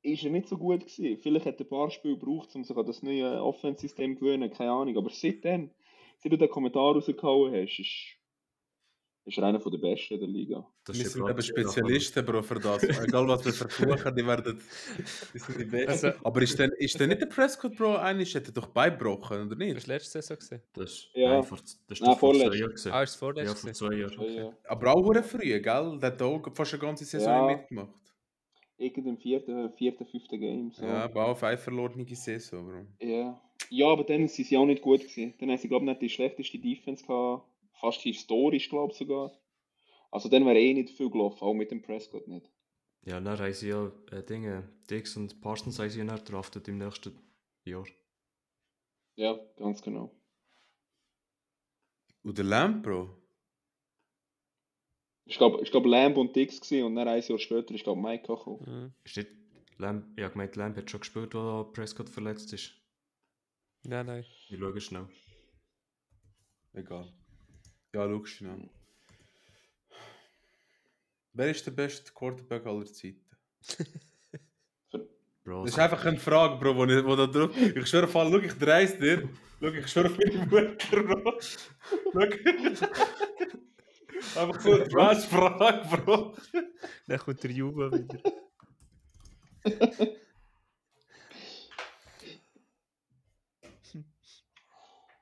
[0.01, 1.17] ist er nicht so gut gewesen.
[1.21, 4.49] Vielleicht hat er ein paar Spiele gebraucht, um sich an das neue Offense-System zu gewöhnen,
[4.49, 4.97] keine Ahnung.
[4.97, 5.71] Aber seitdem,
[6.17, 8.15] seit du den Kommentar rausgehauen hast, ist,
[9.25, 10.65] ist er einer der Besten in der Liga.
[10.85, 12.81] Das Wir ist sind eben Spezialisten, Bro, für das.
[12.83, 14.61] Egal was wir verfluchen, die werden
[15.33, 15.89] die sind die Besten.
[16.07, 19.47] Also- Aber ist denn, ist denn nicht der Prescott, Bro, eigentlich hat er doch beigebrochen,
[19.47, 19.87] oder Das nicht?
[19.87, 20.37] war letzte Saison.
[20.37, 20.61] Gewesen.
[20.73, 21.29] Das ist, Ja.
[21.33, 22.57] nein, vor, das Nein, vor zwei vorletzte.
[22.57, 22.93] Jahren.
[22.97, 23.57] Ah, ist es Ja, vorletzte?
[23.57, 24.21] vor zwei Jahren.
[24.21, 24.53] Ja, ja.
[24.69, 25.61] Aber auch früh, gell?
[25.61, 27.55] Der hat auch fast eine ganze Saison Ja.
[27.57, 28.08] mitgemacht.
[28.79, 30.71] Irgendein vierten, vierten, fünften Game.
[30.71, 30.85] So.
[30.85, 33.05] Ja, aber auch eine verlorene Saison, Bro.
[33.05, 33.39] Ja.
[33.69, 35.33] ja, aber dann sind sie auch nicht gut gewesen.
[35.37, 37.45] Dann haben sie, glaube ich, nicht die schlechteste Defense gehabt.
[37.73, 39.31] Fast historisch, glaube ich sogar.
[40.11, 42.49] Also dann wäre eh nicht viel gelaufen, auch mit dem Prescott nicht.
[43.05, 46.67] Ja, dann haben sie ja äh, Dinge, Dix und Parsons haben sie ja dann draftet
[46.67, 47.17] im nächsten
[47.65, 47.85] Jahr.
[49.15, 50.11] Ja, ganz genau.
[52.23, 53.18] Und der Lamb, Bro?
[55.29, 58.01] Ich glaube, ich glaub, Lamb und Dix gewesen, und dann ein Jahr später ist, glaube
[58.01, 58.65] Mike gekommen.
[58.65, 58.93] Mhm.
[59.03, 59.29] Ist nicht
[59.77, 62.73] Lamb, ich habe gemeint, Lamb hat schon gespielt, als Prescott verletzt ist.
[63.83, 64.25] Nein, nein.
[64.49, 65.07] Ich schaue schnell.
[66.73, 67.13] Egal.
[67.93, 68.69] Ja, schau schnell.
[71.33, 73.23] Wer ist der beste Quarterback aller Zeiten?
[75.43, 77.55] Bro, Das ist einfach eine Frage, Bro, wo, ich, wo da drauf...
[77.55, 79.29] Ich schwöre, Fall, schau, ich dreist dir.
[79.59, 81.39] Schau, ich schwöre auf meine Mutter, Bro.
[81.39, 82.87] Schau.
[84.35, 86.35] Einfach so eine Trash-Frage, Bro.
[87.07, 88.19] Dann kommt der Jubel wieder.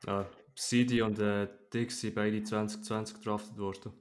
[0.06, 0.26] Ah,
[0.56, 3.93] CD und äh, Dick sind beide 2020 drafted worden.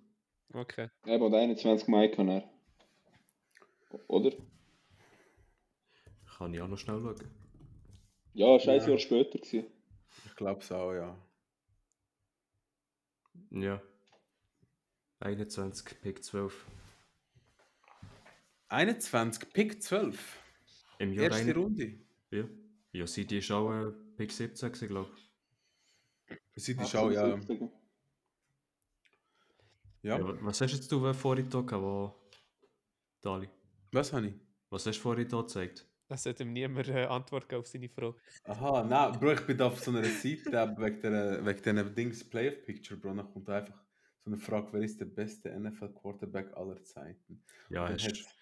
[0.52, 0.88] Okay.
[1.04, 2.48] Eben, und 21 Mai kann er.
[4.08, 4.32] Oder?
[6.38, 7.30] Kann ich auch noch schnell schauen.
[8.34, 8.90] Ja, scheiß Ja.
[8.90, 9.66] Jahr später gewesen.
[10.26, 11.16] Ich glaube es auch, ja.
[13.50, 13.82] Ja.
[15.26, 16.66] 21, Pick 12.
[18.68, 20.38] 21, Pick 12.
[20.98, 21.98] Im Jahr Erste 21 Runde.
[22.30, 22.44] Ja.
[22.92, 26.38] Ja, CD ist auch äh, Pick 17 gewesen, glaube ich.
[26.54, 27.24] Sie die Schau, ja.
[27.34, 27.60] 78.
[30.02, 30.18] ja.
[30.18, 30.24] Ja.
[30.24, 32.14] wa- Was hast jetzt du äh, vorhin da gehabt, wo...
[33.20, 33.48] Dali?
[33.92, 34.34] Was habe ich?
[34.70, 35.86] Was hast du vorhin da gezeigt?
[36.08, 38.14] Das sollte ihm niemand äh, Antwort auf seine Frage.
[38.44, 43.14] Aha, nein, Bro, ich bin auf so einer Seite wegen diesen Dings Playoff Picture, Bro.
[43.14, 43.74] Dann kommt einfach
[44.26, 47.44] so eine Frage, wer ist der beste NFL Quarterback aller Zeiten?
[47.70, 48.34] Ja, Dann hast hat's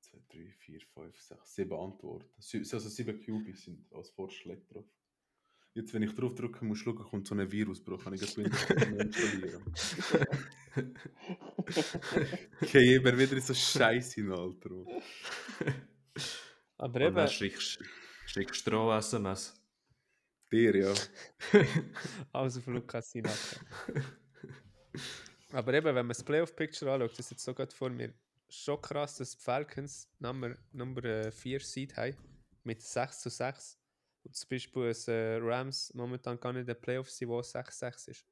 [0.00, 2.30] 2, 3, 4, 5, 6, 7 Antworten.
[2.38, 4.86] Sie- Also 7 QBs sind als Vorschläge drauf.
[5.74, 7.98] Jetzt, wenn ich drauf drücke, muss ich schauen, kommt so ein Virus, Bro.
[7.98, 9.62] Kann ich das installieren?
[12.62, 14.70] Okay, immer wieder in so Scheiße in Alter.
[16.78, 17.78] Aber eben, dann schickst
[18.26, 19.54] schickst Stroh-SMS.
[20.50, 20.94] Dir, ja.
[22.32, 23.36] alles auf Lukas Sinaka.
[25.52, 28.12] Aber eben, wenn man das Playoff-Picture anschaut, das ist jetzt so gerade vor mir,
[28.48, 32.16] schon krass, dass die Falcons Nummer, Nummer 4 Seed haben,
[32.64, 33.78] mit 6 zu 6.
[34.24, 38.08] Und zum Beispiel das äh, Rams momentan gar nicht in den Playoffs sind, wo 6-6
[38.08, 38.26] ist.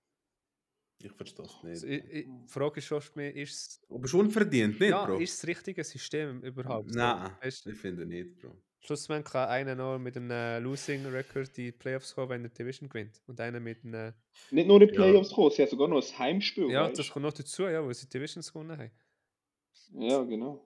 [1.02, 2.04] Ich verstehe es Also, nicht.
[2.06, 5.18] ich, ich, die Frage ist schon mehr, ist es Aber schon unverdient, nicht, ja, Bro?
[5.18, 6.94] ist das richtige System überhaupt?
[6.94, 8.56] Nein, ich finde nicht, Bro.
[8.84, 12.54] Schlussendlich kann einer noch mit einem Losing Record in die Playoffs kommen, wenn er die
[12.54, 13.20] Division gewinnt.
[13.26, 14.12] Und einer mit einem.
[14.50, 15.02] Nicht nur in die Ja.
[15.02, 16.70] Playoffs kommen, sie haben sogar noch ein Heimspiel.
[16.70, 16.98] Ja, weißt?
[16.98, 18.90] das kommt noch dazu, ja, weil sie die Divisions gewonnen haben.
[19.94, 20.64] Ja, genau.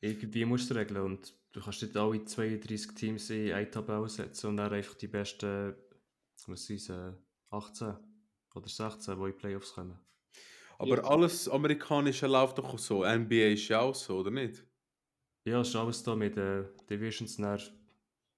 [0.00, 4.48] Irgendwie musst du regeln und du kannst nicht alle 32 Teams in eine Tabelle setzen
[4.48, 5.74] und dann einfach die besten,
[6.46, 7.12] was sind äh,
[7.50, 7.94] 18
[8.54, 9.98] oder 16, die in die Playoffs kommen.
[10.78, 11.04] Aber Ja.
[11.04, 13.02] alles Amerikanische läuft doch auch so.
[13.04, 14.64] NBA ist ja auch so, oder nicht?
[15.48, 17.60] Ja, es ist alles da mit den Divisions, dann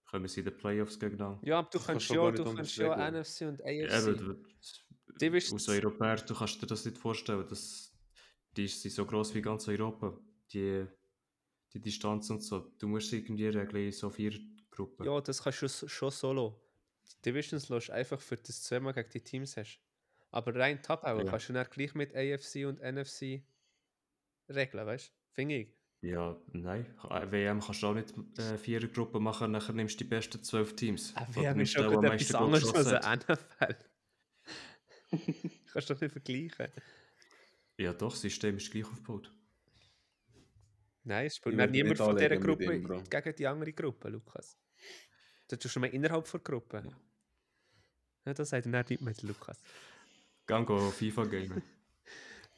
[0.04, 1.40] kommen sie in die Playoffs gegeneinander.
[1.46, 3.14] Ja, aber du Das kannst ja, du kannst ja regeln.
[3.14, 4.16] NFC und AFC.
[4.16, 4.36] du,
[5.20, 7.92] Divisions- aus Europäer, du kannst dir das nicht vorstellen, dass
[8.56, 10.18] die sind so groß wie ganz Europa,
[10.52, 10.86] die,
[11.72, 12.72] die Distanz und so.
[12.78, 14.32] Du musst irgendwie regeln so vier
[14.70, 15.04] Gruppen.
[15.06, 16.60] Ja, das kannst du schon solo.
[17.04, 19.80] Die Divisions lässt du einfach für das zweimal gegen die Teams hast.
[20.32, 21.30] Aber rein Tabelle Ja.
[21.30, 23.42] kannst du dann gleich mit AFC und NFC
[24.48, 25.12] regeln, weißt du?
[25.32, 25.79] Finde ich.
[26.02, 26.86] Ja, nein.
[27.10, 30.42] Äh, WM kannst du auch nicht äh, vier Gruppen machen, nachher nimmst du die besten
[30.42, 31.14] zwölf Teams.
[31.14, 33.18] Oder WM ist schon etwas anderes als ein.
[33.18, 33.76] NFL.
[35.72, 36.68] kannst du doch nicht vergleichen.
[37.76, 39.32] Ja, doch, das System ist gleich aufgebaut.
[41.04, 43.02] Nein, es spielt niemand von dieser Gruppe ihm, Bro.
[43.08, 44.58] gegen die andere Gruppe, Lukas.
[45.48, 46.82] Das tust du schon mal innerhalb der Gruppe.
[48.24, 49.62] Ja, das sagt er nicht mit Lukas.
[50.46, 51.62] Gang go FIFA gamen.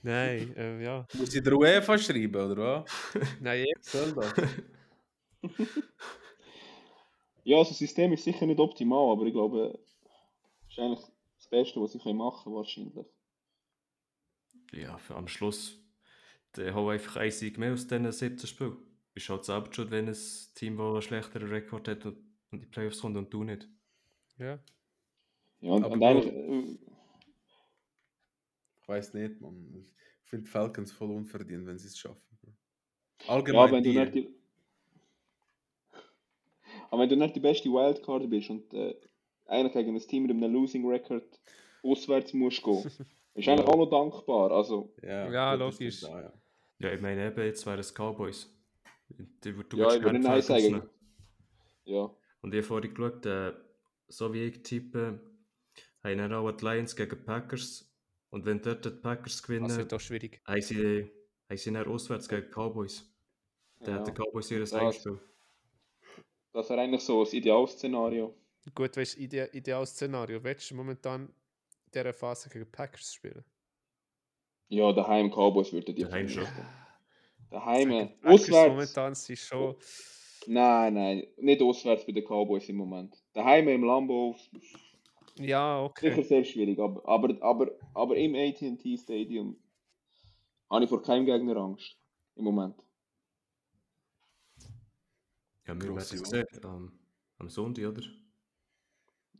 [0.02, 1.06] Nein, äh, ja.
[1.14, 2.90] Muss ich der UEFA schreiben, oder was?
[3.40, 3.72] Nein, eh.
[3.80, 4.34] Soll das?
[7.44, 9.78] Ja, also das System ist sicher nicht optimal, aber ich glaube,
[10.62, 11.04] das ist eigentlich
[11.38, 13.06] das Beste, was sie können machen können, wahrscheinlich.
[14.72, 15.78] Ja, für am Schluss,
[16.56, 18.76] der hat einfach ein Sieg mehr aus diesen 17 Spielen.
[19.14, 20.16] Ist halt selbst schon, wenn ein
[20.54, 22.16] Team, das einen schlechteren Rekord hat und
[22.52, 23.68] in die Playoffs kommt und du nicht.
[24.38, 24.58] ja.
[25.60, 26.81] Ja, und, und eigentlich, äh, Ich
[28.92, 29.86] weiß nicht, man.
[30.24, 32.38] Ich finde Falcons voll unverdient, wenn sie es schaffen.
[32.40, 32.54] Bro.
[33.26, 33.98] ja, Allgemein wenn du die.
[33.98, 34.34] nicht die,
[36.90, 38.94] aber wenn du nicht die beste Wildcard bist und äh,
[39.46, 41.24] eigentlich gegen ein Team mit einem Losing Record
[41.82, 42.84] auswärts musst gehen,
[43.34, 44.50] ist eigentlich auch noch dankbar.
[44.52, 46.04] Also, Ja, Ja, logisch.
[46.04, 46.32] auch, ja.
[46.78, 48.48] Ja, ich meine eben, jetzt wären es Cowboys.
[49.08, 50.82] Die, du ja, ich würde Nein sagen.
[51.84, 53.52] Ja, Und ich habe vorhin geschaut, äh,
[54.08, 55.20] so wie ich tippe,
[56.02, 57.91] haben dann auch die Lions gegen die Packers.
[58.32, 60.40] Und wenn dort die Packers gewinnen, Das wird auch schwierig.
[60.46, 61.10] haben sie,
[61.48, 63.08] haben sie dann auswärts gegen die Cowboys.
[63.80, 64.00] Dann ja.
[64.00, 65.20] hat der Cowboys ihr Das- Heimspiel.
[66.52, 68.34] das wäre eigentlich so das Idealszenario.
[68.74, 70.42] Gut, weißt du, ide ideales Szenario.
[70.42, 71.34] Willst du momentan in
[71.92, 73.44] dieser Phase gegen Packers spielen?
[74.68, 76.46] Ja, daheim Cowboys würden die Daheim schon.
[77.50, 78.68] Daheim, äh, Packers auswärts.
[78.70, 79.76] momentan sind schon.
[80.46, 83.14] Nein, nein, nicht auswärts bei den Cowboys im Moment.
[83.34, 84.36] Daheim im Lambo
[85.38, 86.10] Ja, okay.
[86.10, 89.56] sicher sehr schwierig, aber, aber, aber, aber im AT&T Stadium
[90.70, 91.96] habe ich vor keinem Gegner Angst.
[92.34, 92.76] Im Moment.
[95.66, 96.46] Ja, wir werden es sehen.
[96.64, 96.92] Am,
[97.38, 98.02] am Sonntag, oder?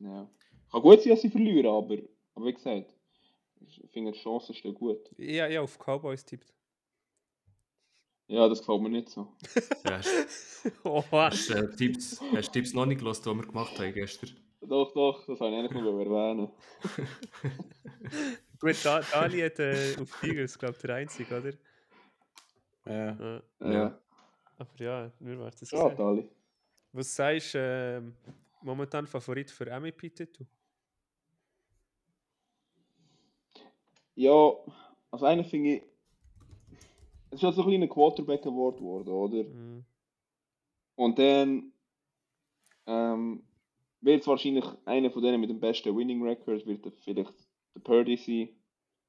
[0.01, 0.31] Ja.
[0.71, 1.99] Kann gut sein, dass sie verlieren, aber,
[2.35, 2.95] aber wie gesagt,
[3.61, 5.11] ich finde die Chancen stehen gut.
[5.19, 6.53] Ja, ja, auf Cowboys tippt.
[8.29, 9.37] Ja, das gefällt mir nicht so.
[9.85, 11.31] Ja, hast, Oha.
[11.31, 14.31] hast, äh, Tipps, hast du Tipps noch nicht gelassen, die wir gemacht haben gestern?
[14.65, 16.49] Doch, doch, das habe ich eigentlich nur erwähnen.
[18.61, 21.53] Gut, da, Dani hat äh, auf Eagles, glaube ich, der Einzige, oder?
[22.87, 23.43] Ja.
[23.61, 23.73] Ja.
[23.73, 24.01] Ja,
[24.59, 25.89] Aber ja, wir werden es ja.
[25.91, 26.31] Tali.
[26.93, 28.15] Was sagst du, ähm,
[28.63, 30.47] momentan Favorit für MEP-Titel?
[34.15, 34.53] Ja,
[35.11, 35.83] also eigentlich finde ich,
[37.31, 39.45] es ist halt so ein kleiner Quarterback Award geworden, oder?
[39.45, 39.85] Mhm.
[40.97, 41.73] Und dann
[42.87, 43.43] ähm,
[44.03, 47.35] wird es wahrscheinlich einer von denen mit dem besten Winning Record, wird der- vielleicht
[47.75, 48.49] der Purdy sein,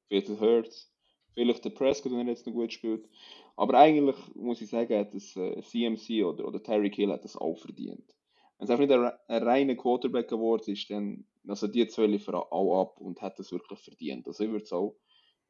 [0.07, 0.91] vielleicht der Hurts,
[1.33, 3.07] vielleicht der Prescott, wenn er jetzt noch gut spielt.
[3.55, 7.35] Aber eigentlich muss ich sagen, hat das äh, CMC oder, oder Terry Kill hat das
[7.35, 8.13] auch verdient.
[8.57, 12.35] Wenn es einfach nicht ein, ein reiner Quarterback Award ist, dann also die zwei liefern
[12.35, 14.27] auch ab und hat das wirklich verdient.
[14.27, 14.95] Also ich würde es auch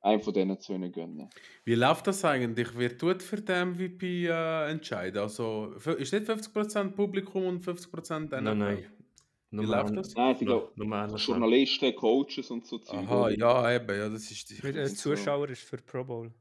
[0.01, 1.29] einem von diesen zwei gönnen.
[1.63, 2.69] Wie läuft das eigentlich?
[2.75, 5.19] Wer tut für den MVP äh, entscheiden?
[5.21, 8.41] Also, ist nicht 50% Publikum und 50% NFL?
[8.41, 8.85] Nein, nein.
[9.53, 10.15] Nur läuft das?
[10.15, 10.71] Nein, ich glaube,
[11.15, 13.37] Journalisten, Coaches und so Zeug, Aha, oder?
[13.37, 14.59] ja, eben, ja, das ist die.
[14.65, 16.33] Mit, äh, Zuschauer ist für Pro Bowl.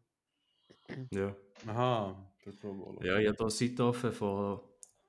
[1.11, 1.37] Ja.
[1.67, 2.97] Aha, der Pro Bowl.
[3.05, 4.61] Ja, ich habe hier eine Seite offen von,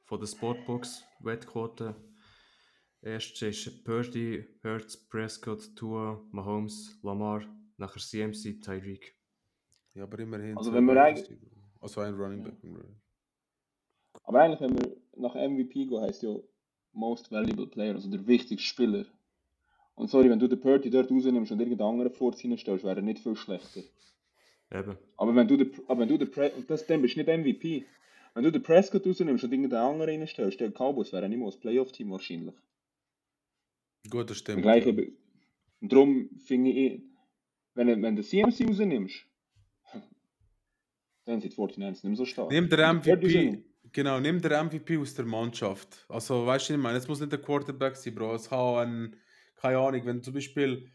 [0.04, 1.96] von der Sportbox, Wettquote.
[3.02, 7.46] Erst ist Purdy, Hurts, Prescott, Tua, Mahomes, Lamar,
[7.78, 9.16] nachher CMC, Tyreek.
[9.94, 10.58] Ja, aber immerhin.
[10.58, 11.38] Also wenn wir eigentlich-.
[11.80, 12.52] Also ein Running Ja.
[12.52, 12.86] Back.
[14.26, 16.36] Aber eigentlich, wenn wir nach MVP gehen, heisst ja
[16.94, 19.06] Most Valuable Player, also der wichtigste Spieler.
[19.96, 23.02] Und sorry, wenn du den Purdy dort rausnimmst und irgendeinen anderen vorziehen stellst, wäre er
[23.02, 23.82] nicht viel schlechter.
[24.72, 24.98] Eben.
[25.18, 27.28] Aber wenn du den, aber wenn du den Pre und das, dann bist du nicht
[27.30, 27.86] MVP.
[28.34, 31.58] Wenn du den Prescott rausnimmst und irgendeinen anderen reinstellst, der Cowboys wäre nicht mal das
[31.60, 32.56] Playoff-Team wahrscheinlich.
[34.10, 34.62] Gut, das Und stimmt.
[34.64, 34.94] gleich ja.
[35.82, 37.02] darum finde ich,
[37.76, 39.26] wenn, du- wenn du CMC rausnimmst,
[41.26, 42.50] dann sind die 49ers nicht mehr so stark.
[42.52, 43.64] Nimm der Purdy MVP.
[43.94, 46.06] Genau, nimm der MVP aus der Mannschaft.
[46.10, 48.36] Also, weißt du, ich meine, es muss nicht der Quarterback sein, Bro.
[48.36, 49.16] Es kann ein,
[49.56, 50.92] keine Ahnung, wenn zum Beispiel,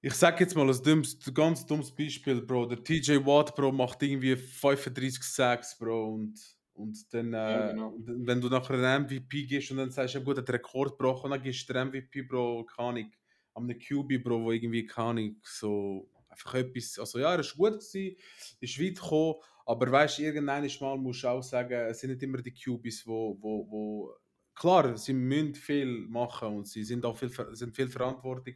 [0.00, 2.66] ich sag jetzt mal ein dummes, ganz dummes Beispiel, Bro.
[2.66, 6.14] Der TJ Watt, Bro, macht irgendwie 35 Sacks, Bro.
[6.14, 6.40] Und,
[6.74, 7.94] und dann, äh, Ja, genau.
[7.96, 11.30] wenn du nachher einen MVP gibst und dann sagst, ja gut, er den Rekord gebrochen,
[11.30, 13.10] dann gibst du den MVP, Bro, keine Ahnung,
[13.54, 17.72] einen QB, Bro, wo irgendwie, keine Ahnung, so einfach etwas, also ja, er ist gut
[17.72, 18.16] gewesen,
[18.60, 19.36] ist weit gekommen,
[19.66, 23.06] aber weißt du, irgendwann mal musst du auch sagen, es sind nicht immer die QBs,
[23.06, 24.14] wo, wo, wo
[24.54, 28.54] klar, sie müssen viel machen und sie sind auch viel, sind viel Verantwortung,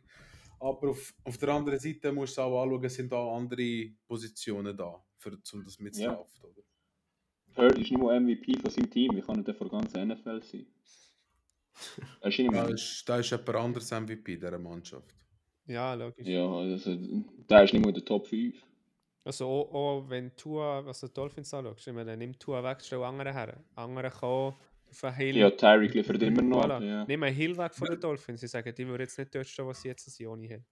[0.60, 4.76] aber auf, auf der anderen Seite musst du auch anschauen, es sind auch andere Positionen
[4.76, 6.62] da, für, um das mitzulaufen, oder?
[7.52, 10.08] Purdy ist nicht mal MVP von seinem Team, wie kann er denn von der ganzen
[10.08, 10.66] NFL sein?
[12.20, 15.12] Er ist nicht Da ist, da ist jemand anderes MVP dieser Mannschaft.
[15.66, 16.26] Ja, logisch.
[16.26, 18.54] Ja, also, der ist nicht mal in der Top 5.
[19.24, 23.02] Also auch, auch wenn Tua, also die Dolphins anschaust, ich meine, nimm Tua weg, stell
[23.02, 23.62] andere her.
[23.74, 24.54] Andere kommen
[24.90, 25.36] auf einen Hill.
[25.36, 26.64] Ja, Tyreek liefert immer noch.
[26.64, 26.82] Voilà.
[26.82, 27.04] Ja.
[27.06, 28.40] Nimm einen Hill weg von den Dolphins.
[28.40, 30.64] Sie sagen, die würden jetzt nicht dort stehen, was sie jetzt sind, ohne Hill.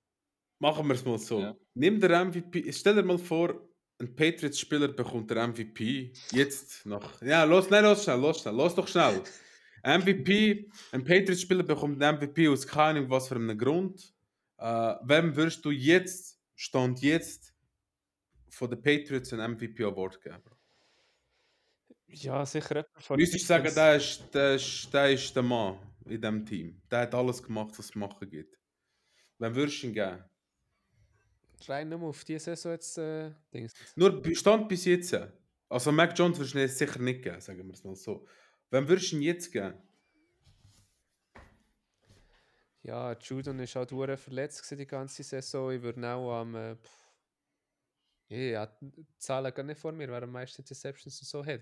[0.60, 1.40] Machen wir es mal so.
[1.40, 1.56] Ja.
[1.74, 2.72] Nimm der MVP.
[2.72, 3.68] Stell dir mal vor,
[4.00, 6.12] ein Patriots-Spieler bekommt der MVP.
[6.32, 7.20] Jetzt nach.
[7.22, 9.22] Ja, los, nein, los schnell, los schnell, los doch schnell.
[9.84, 14.12] MVP, ein Patriots-Spieler bekommt den MVP aus keine Ahnung was für einem Grund.
[14.58, 17.54] Äh, wem würdest du jetzt, Stand jetzt,
[18.50, 20.42] von den Patriots einen MVP-Award geben?
[22.06, 26.20] Ja, sicher jemand von Müsstest sagen, der ist, der, ist, der ist der Mann in
[26.20, 26.82] diesem Team.
[26.90, 28.58] Der hat alles gemacht, was es machen gibt.
[29.38, 30.24] Wem würdest du ihn geben?
[31.66, 33.74] Rein nur auf diese Saison jetzt äh, Dings.
[33.96, 35.16] Nur Stand bis jetzt.
[35.68, 38.26] Also Mac Jones würdest du ihn sicher nicht geben, sagen wir es mal so.
[38.70, 39.74] Wem würdest du ihn jetzt geben?
[42.82, 45.72] Ja, Judon ist halt verletzt die ganze Saison.
[45.72, 46.54] Ich würde auch am.
[46.54, 46.76] Äh,
[48.28, 51.60] ja, die Zahlen gar nicht vor mir, wer am meisten Interceptions und so hat.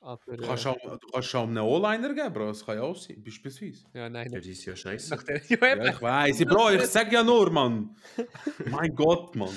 [0.00, 0.36] Aber.
[0.36, 2.48] Du kannst Äh, auch, du kannst auch einen O-Liner geben, Bro.
[2.48, 3.84] Das kann ja auch sein, beispielsweise.
[3.94, 5.10] ja, nein, Ja, die ist ja scheiße.
[5.14, 5.76] Nach der, ja.
[5.76, 7.96] Ja, ich weiß, Bro, ich sag ja nur, Mann.
[8.66, 9.56] mein Gott, Mann.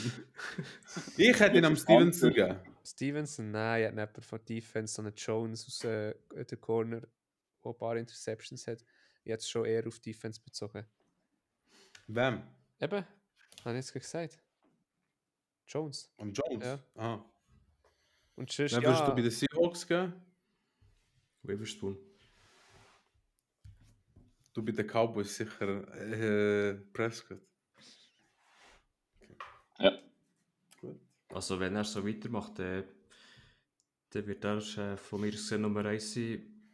[1.17, 2.59] Ich hätte ihn am Stevenson gegeben.
[2.85, 7.09] Stevenson, nein, er hat nicht von Defense, sondern Jones aus äh, der Corner, der
[7.71, 8.83] ein paar Interceptions hat.
[9.23, 10.85] Jetzt schon eher auf Defense bezogen.
[12.07, 12.41] Wem?
[12.79, 13.05] Eben,
[13.65, 14.39] habe ich jetzt gerade gesagt.
[15.69, 16.11] Jones.
[16.17, 16.65] Am Jones?
[16.65, 16.79] Ja.
[16.95, 17.25] Ah.
[18.35, 20.13] Und sonst, Wen würdest ja, du bei den Seahawks geben?
[21.43, 21.97] Witherspoon.
[24.53, 27.41] Du bei den Cowboys sicher äh, Prescott.
[29.77, 29.91] ja.
[30.81, 30.99] Gut.
[31.29, 32.83] Also wenn er so weitermacht, dann,
[34.09, 36.73] dann wird er äh, von mir gesehen Nummer 1 sein.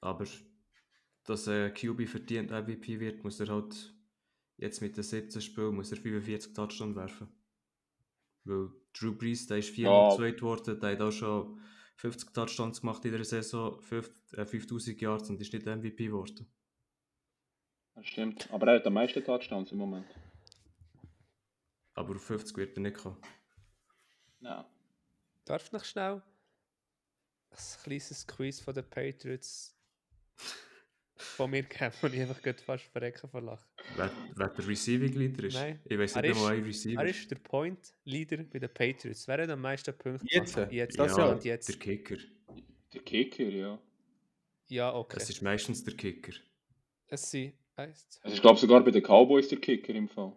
[0.00, 0.26] Aber
[1.24, 3.94] dass ein QB verdient MVP wird, muss er halt
[4.58, 7.28] jetzt mit den 17 Spielen muss er 45 Touchdowns werfen.
[8.44, 10.16] Weil Drew Brees, der ist viermal Ja.
[10.16, 11.60] zweit geworden, der hat auch schon
[11.96, 16.46] 50 Touchdowns gemacht in der Saison, 5 äh, 5000 Yards und ist nicht MVP geworden.
[17.94, 18.50] Das stimmt.
[18.52, 20.06] Aber er hat am meisten Touchdowns im Moment.
[21.94, 23.20] Aber auf 50 wird er nicht kommen.
[24.40, 24.70] Ja.
[25.44, 26.22] Darf ich noch schnell
[27.50, 29.74] ein kleines Quiz von den Patriots
[31.18, 33.66] von mir geben, wo ich einfach gerade fast verrecken vor Lachen.
[33.96, 35.54] Wer, wer der Receiving Leader ist?
[35.54, 35.80] Nein.
[35.84, 37.02] Ich weiß nicht ist- einmal ein Receiver.
[37.02, 39.26] Er ist der Point Leader bei den Patriots.
[39.28, 40.54] Wer hat am meisten Punkte Jetzt?
[40.54, 40.72] gemacht?
[40.72, 41.68] Jetzt, Das ja, und jetzt.
[41.68, 42.16] Der Kicker.
[42.94, 43.78] Der Kicker, ja.
[44.68, 45.16] Ja, okay.
[45.20, 46.32] Es ist meistens der Kicker.
[47.08, 50.32] Es sind, eins, Also ich glaube sogar bei den Cowboys der Kicker im Fall.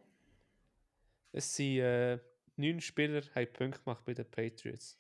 [1.34, 2.18] es sind äh,
[2.56, 4.98] neun Spieler, haben Punkte gemacht bei den Patriots.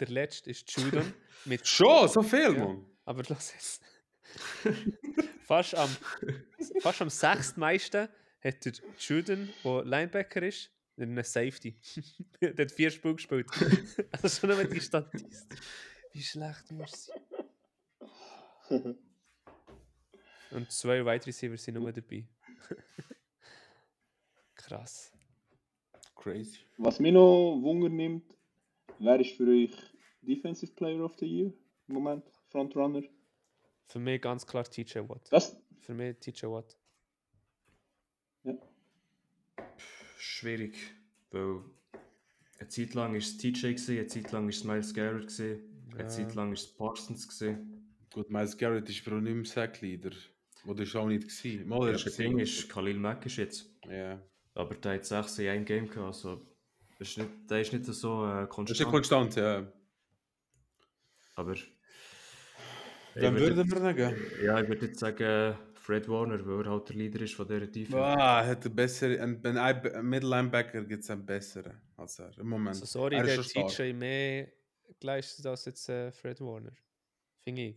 [0.00, 1.12] Der letzte ist Judon
[1.46, 2.64] mit Schon, so viel, Ja.
[2.66, 2.84] Mann.
[3.04, 3.82] Aber lass jetzt.
[5.44, 5.90] Fast, am,
[6.80, 8.08] fast am sechstmeisten
[8.42, 11.76] hat der Juden, der Linebacker ist, einen Safety.
[12.40, 13.46] der hat vier Spiele gespielt.
[14.12, 15.58] also schon einmal die Statistik.
[16.12, 17.10] Wie schlecht muss
[18.68, 18.96] sie?
[20.50, 22.26] Und zwei Wide Receiver sind nur dabei.
[24.54, 25.12] Krass.
[26.14, 26.60] Crazy.
[26.78, 28.36] Was mich noch Wunder nimmt,
[28.98, 29.76] wer ist für euch
[30.22, 31.52] Defensive Player of the Year
[31.88, 32.24] im Moment?
[32.48, 33.02] Frontrunner?
[33.86, 35.26] Für mich ganz klar TJ Watt.
[35.30, 36.76] Das, Für mich TJ Watt.
[40.18, 40.76] Schwierig,
[41.30, 41.60] weil
[42.58, 45.86] eine Zeit lang war es TJ, gewesen, eine Zeit lang war es Miles Garrett, gewesen,
[45.92, 46.08] eine Ja.
[46.08, 47.28] Zeit lang war es Parsons.
[47.28, 47.94] Gewesen.
[48.12, 50.10] Gut, Miles Garrett ist aber auch nicht mehr Sackleader.
[50.66, 51.68] Oder ist auch nicht gewesen.
[51.68, 54.20] Mal Ja, das ist Ding ist, Khalil Mack ist jetzt, Ja.
[54.54, 56.42] aber der hat 6 in einem Game gehabt, also
[56.98, 58.90] das ist nicht, der ist nicht so äh, Das ist ja konstant.
[58.90, 59.72] konstant, ja.
[61.34, 61.54] aber
[63.20, 64.16] Dann würden wir geben.
[64.42, 67.66] Ja, ich würde jetzt sagen Fred Warner, weil er halt der Leader ist von dieser
[67.66, 67.96] Defense.
[67.98, 72.18] Ah, er hat einen besseren, ein, ein, ein Middle Linebacker gibt es einen besseren als
[72.18, 72.36] er.
[72.38, 72.76] Im Moment.
[72.76, 73.42] Also sorry, er der.
[73.42, 74.48] TJ mehr
[75.00, 76.72] geleistet als jetzt äh, Fred Warner.
[77.42, 77.76] Finde ich.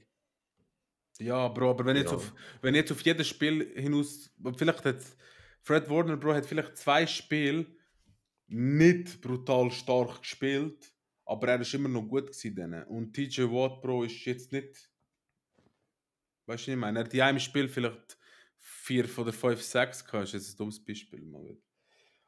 [1.20, 2.18] Ja, Bro, aber wenn jetzt Ja.
[2.18, 5.02] auf, wenn jetzt auf jedes Spiel hinaus, vielleicht hat
[5.62, 7.66] Fred Warner, Bro, hat vielleicht zwei Spiele
[8.48, 10.94] nicht brutal stark gespielt,
[11.26, 12.56] aber er ist immer noch gut gewesen.
[12.56, 12.84] Denen.
[12.86, 14.89] Und TJ Watt, Bro, ist jetzt nicht,
[16.50, 18.18] weißt du, was ich meine, er hat in einem Spiel vielleicht
[18.58, 21.62] vier von der fünf, sechs gehabt, ist jetzt ein dummes Beispiel mal wieder.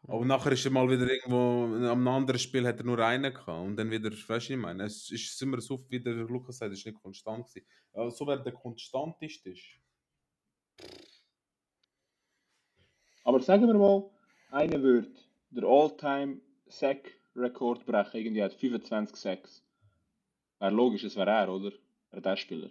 [0.08, 3.66] Aber nachher ist er mal wieder irgendwo, am anderen Spiel hat er nur einen gehabt
[3.68, 6.58] und dann wieder, weißt du, was ich meine, es ist immer so, wie der Lukas
[6.58, 7.68] sagt, es ist nicht konstant gewesen.
[7.94, 9.82] Ja, so wer der konstanteste ist.
[13.24, 14.10] aber sagen wir mal,
[14.50, 19.64] einer wird der All-Time Sack-Rekord brechen, irgendwie hat 25 Sacks.
[20.60, 21.72] Wäre logisch, es wäre er, oder?
[22.12, 22.70] Er der Spieler.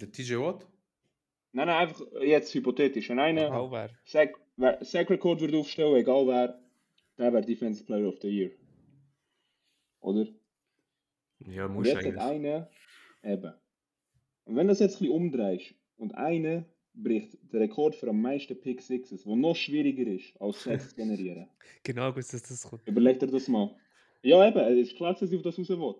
[0.00, 0.66] Der TJ Watt?
[1.52, 3.08] Nein, nein, einfach jetzt hypothetisch.
[3.08, 3.90] Wenn einer Auch wer.
[4.04, 6.60] Sack- wer- Sack-Rekord würde aufstellen, egal wer,
[7.18, 8.50] der wäre Defensive Player of the Year.
[10.00, 10.26] Oder?
[11.40, 12.20] Ja, Und muss jetzt hat eigentlich.
[12.22, 12.70] einer,
[13.22, 13.52] eben.
[14.44, 18.20] Und wenn du das jetzt ein bisschen umdrehst und einer bricht den Rekord für am
[18.22, 21.48] meisten Pick Sixes, der noch schwieriger ist, als Sacks zu generieren.
[21.82, 22.86] Genau, gut, dass das kommt.
[22.86, 23.74] Überleg dir das mal.
[24.22, 25.94] Ja, eben, es ist klar, dass ich auf das raus will.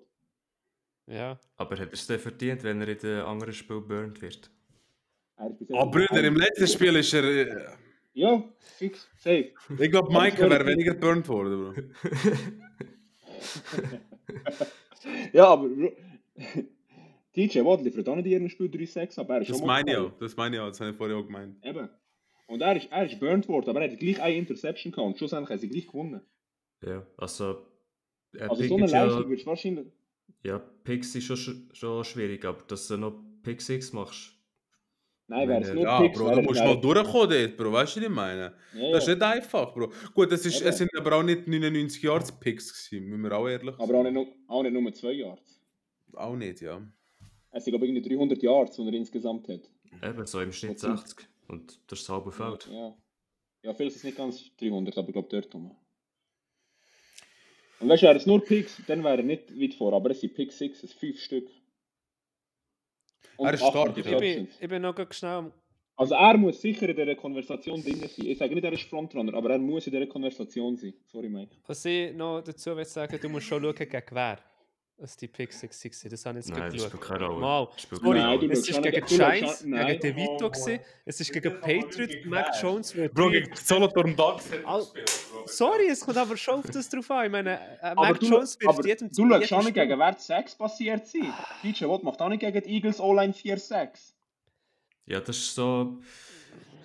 [1.07, 1.39] Ja.
[1.57, 4.51] Aber hat er es dann verdient, wenn er in den anderen Spiel burnt wird?
[5.37, 7.25] Er ist Oh, Brüder, im letzten Spiel ist er.
[7.25, 7.67] äh,
[8.15, 9.53] Ja, fix, safe.
[9.79, 10.51] Ich glaube, Aber Mike sorry.
[10.51, 11.83] wäre weniger burnt worden, Bro.
[15.33, 15.93] ja, aber Bro,
[17.35, 19.29] TJ Watt liefert auch nicht in Spiel 3-6 ab.
[19.31, 20.13] Er ist Das meine ich auch.
[20.19, 20.69] Das meine ich auch.
[20.69, 21.65] Das habe ich vorher auch gemeint.
[21.65, 21.89] Eben.
[22.47, 25.19] Und er ist, er ist burnt worden, aber er hat gleich eine Interception gehabt und
[25.19, 26.21] schlussendlich haben sie gleich gewonnen.
[26.83, 27.67] Ja, also.
[28.35, 29.87] Äh, Also so eine ist ja, Leistung würdest du wahrscheinlich...
[30.43, 34.33] ja, Picks ist schon, sch- schon schwierig, aber dass du noch Pick 6 machst.
[35.29, 37.73] Nein, wäre es nur Ja, Picks, Bro, du musst mal durchkommen dort, Bro.
[37.73, 38.55] Weißt du, was ich meine?
[38.75, 39.15] Ja, Das ist ja.
[39.15, 39.91] nicht einfach, Bro.
[40.15, 40.69] Gut, es, ist, Eben.
[40.69, 44.03] es sind aber auch nicht 99 Yards Picks gewesen, müssen wir auch ehrlich Aber auch
[44.05, 45.61] nicht, nur- auch nicht nur 2 Yards.
[46.13, 46.81] Auch nicht, ja.
[47.51, 49.69] Es sind glaube ich irgendwie 300 Yards, die er insgesamt hat.
[50.03, 50.97] Eben, so im Schnitt Okay.
[50.97, 51.29] 60.
[51.49, 52.69] Und das ist das halbe Feld.
[52.71, 52.95] Ja.
[53.63, 55.77] Ja, viel ist es nicht ganz 300, aber ich glaube dort rum.
[57.81, 60.21] Und weißt du, wäre es nur Picks, dann wäre er nicht weit vor, aber es
[60.21, 61.49] sind Pick 6, es sind 5 Stück.
[63.37, 65.31] Und Er ist stark, Ich bin, ich bin noch ganz schnell.
[65.33, 65.53] am-
[65.97, 68.27] Also er muss sicher in dieser Konversation drin sein.
[68.27, 70.95] Ich sage nicht, er ist Frontrunner, aber er muss in dieser Konversation sein.
[71.07, 71.55] Sorry, Mike.
[71.67, 74.39] Was ich noch dazu will sagen, du musst schon schauen, gegen wer.
[74.99, 76.11] Dass die Pick 6 waren.
[76.11, 77.01] Das habe ich jetzt Nein, gerade das geschaut.
[77.01, 77.69] keine Rolle.
[77.77, 80.51] Spielt sorry, Nein, es ist gegen schaust Giants, gegen De oh, Vito, oh.
[80.51, 80.81] gewesen.
[81.05, 82.47] es ist gegen wirklich Mac.
[82.61, 84.41] Jones wird Bro, gegen Solothurn Bro.
[85.45, 87.27] Sorry, es kommt aber schon auf das drauf an.
[87.27, 90.13] Ich meine, äh, Mac du, Jones wird aber jedem du schaust schon nicht gegen wer
[90.13, 91.33] die 6 passiert sind.
[91.63, 94.15] DJ Watt macht auch nicht gegen die Eagles O-Line 4-6.
[95.07, 95.99] Ja, das ist so...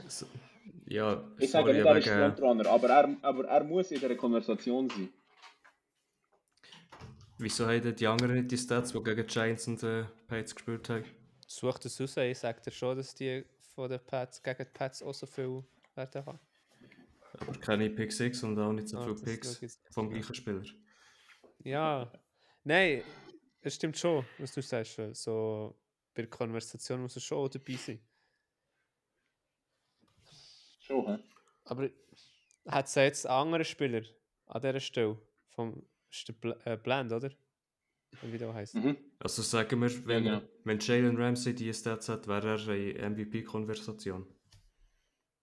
[0.07, 0.25] so
[0.87, 4.89] ja, Ich sage sorry, er ist Frontrunner, aber er, aber er muss in dieser Konversation
[4.89, 5.09] sein.
[7.41, 10.89] Wieso haben die anderen nicht die Stats, die gegen die Giants und äh, Patriots gespielt
[10.89, 11.05] haben?
[11.47, 12.15] Such das raus.
[12.17, 13.43] Ich sage dir schon, dass die
[13.75, 15.63] von den Pats gegen die Pats auch so viel
[15.95, 16.39] Werte haben.
[17.39, 20.63] Aber keine Pick 6 und auch nicht so Ah, viele Picks vom gleichen Spieler.
[21.63, 22.11] Ja,
[22.63, 23.03] nein,
[23.61, 24.99] es stimmt schon, was du sagst.
[24.99, 25.75] äh, So
[26.13, 27.99] bei der Konversation muss er schon auch dabei sein.
[30.79, 31.17] Schon, hä?
[31.65, 31.89] Aber
[32.67, 34.03] hat es jetzt einen anderen Spieler
[34.47, 35.17] an dieser Stelle?
[35.49, 37.31] Vom, ist der Bl äh, Blend, oder?
[38.21, 38.75] Wie der heißt.
[38.75, 38.97] Mhm.
[39.19, 40.41] Also sagen wir, wenn, genau.
[40.65, 44.27] wenn Jalen Ramsey die Stats hat, wäre er in MVP-Konversation.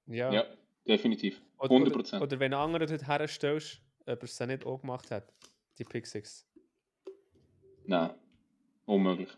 [0.06, 0.32] Ja.
[0.32, 0.44] Ja,
[0.86, 1.40] definitiv.
[1.58, 2.16] Oder, 100%.
[2.16, 5.32] Oder, oder wenn ein anderer dort herstellst, ob er es nicht auch gemacht hat,
[5.78, 6.46] die Pick 6.
[7.84, 8.10] Nein,
[8.84, 9.30] unmöglich.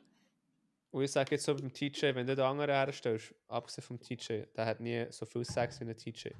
[0.90, 4.42] Und ich sage jetzt so beim TJ, wenn du den anderen herstellst, abgesehen vom TJ,
[4.56, 6.30] der hat nie so viel Sex wie ein TJ.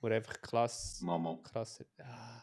[0.00, 1.36] Wo er einfach klasse, Mama.
[1.42, 1.84] klasse.
[1.98, 2.37] Ja.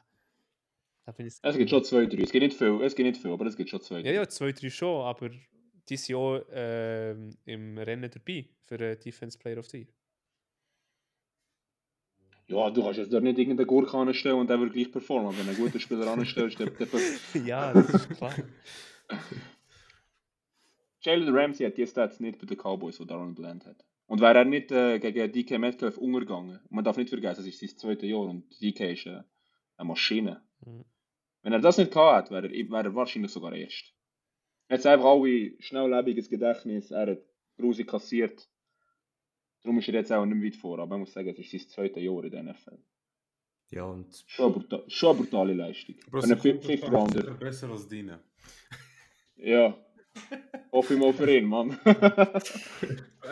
[1.05, 1.13] Da.
[1.17, 2.23] Es gibt schon zwei, drei.
[2.23, 4.13] Es gibt nicht viel, es gibt nicht viel, aber es gibt schon zwei, Ja, drei.
[4.13, 5.29] ja, zwei, drei schon, aber
[5.87, 9.87] die sind auch ähm, im Rennen dabei für den Defense Player of the Year.
[12.47, 15.35] Ja, du kannst jetzt dort nicht irgendeinen Gurk anstellen und der wird gleich performen.
[15.37, 16.71] Wenn du einen guten Spieler anstellst, dann...
[16.77, 18.33] dann ja, das ist klar.
[21.01, 23.85] Jalen Ramsey hat die Stats nicht bei den Cowboys, die Darren Bland hat.
[24.07, 27.59] Und wäre er nicht äh, gegen DK Metcalf umgegangen, man darf nicht vergessen, es ist
[27.59, 29.21] sein zweites Jahr und DK ist äh,
[29.77, 30.43] eine Maschine.
[30.63, 30.85] Mhm.
[31.45, 33.93] Wenn er das nicht gehabt hätte, wäre er, wäre er wahrscheinlich sogar erst.
[34.67, 37.19] Jetzt einfach alle schnelllebiges Gedächtnis, er hat
[37.55, 38.49] Bruse kassiert.
[39.61, 41.69] Darum ist er jetzt auch nicht weit vor, aber man muss sagen, es ist sein
[41.69, 42.79] zweites Jahr in der NFL.
[43.69, 45.95] Ja, und Schon eine, bruta schon eine brutale Leistung.
[46.39, 47.31] Fifth sicher Rounder.
[47.35, 48.19] besser als deine.
[49.37, 49.77] Ja.
[50.71, 51.77] Hoffe ich mal für ihn, Mann.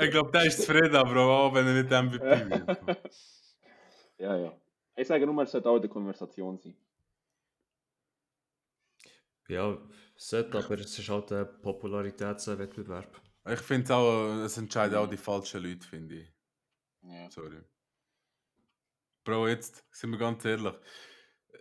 [0.01, 2.23] Ich glaube, der ist zufrieden, Bro, auch wenn er nicht MVP
[2.87, 3.11] wird.
[4.19, 4.57] ja, ja.
[4.97, 6.75] Ich sage nur, es sollte auch in der Konversation sein.
[9.47, 9.77] Ja,
[10.15, 13.21] sollte, aber es ist halt ein Popularitätswettbewerb.
[13.49, 16.33] Ich finde auch, es entscheiden auch die falschen Leute, finde ich.
[17.01, 17.29] Ja.
[17.29, 17.61] Sorry.
[19.23, 20.73] Bro, jetzt sind wir ganz ehrlich.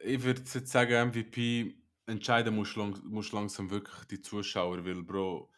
[0.04, 1.76] Ich würde jetzt sagen, MVP
[2.06, 5.50] entscheiden musst, lang, musst langsam wirklich die Zuschauer, weil, Bro,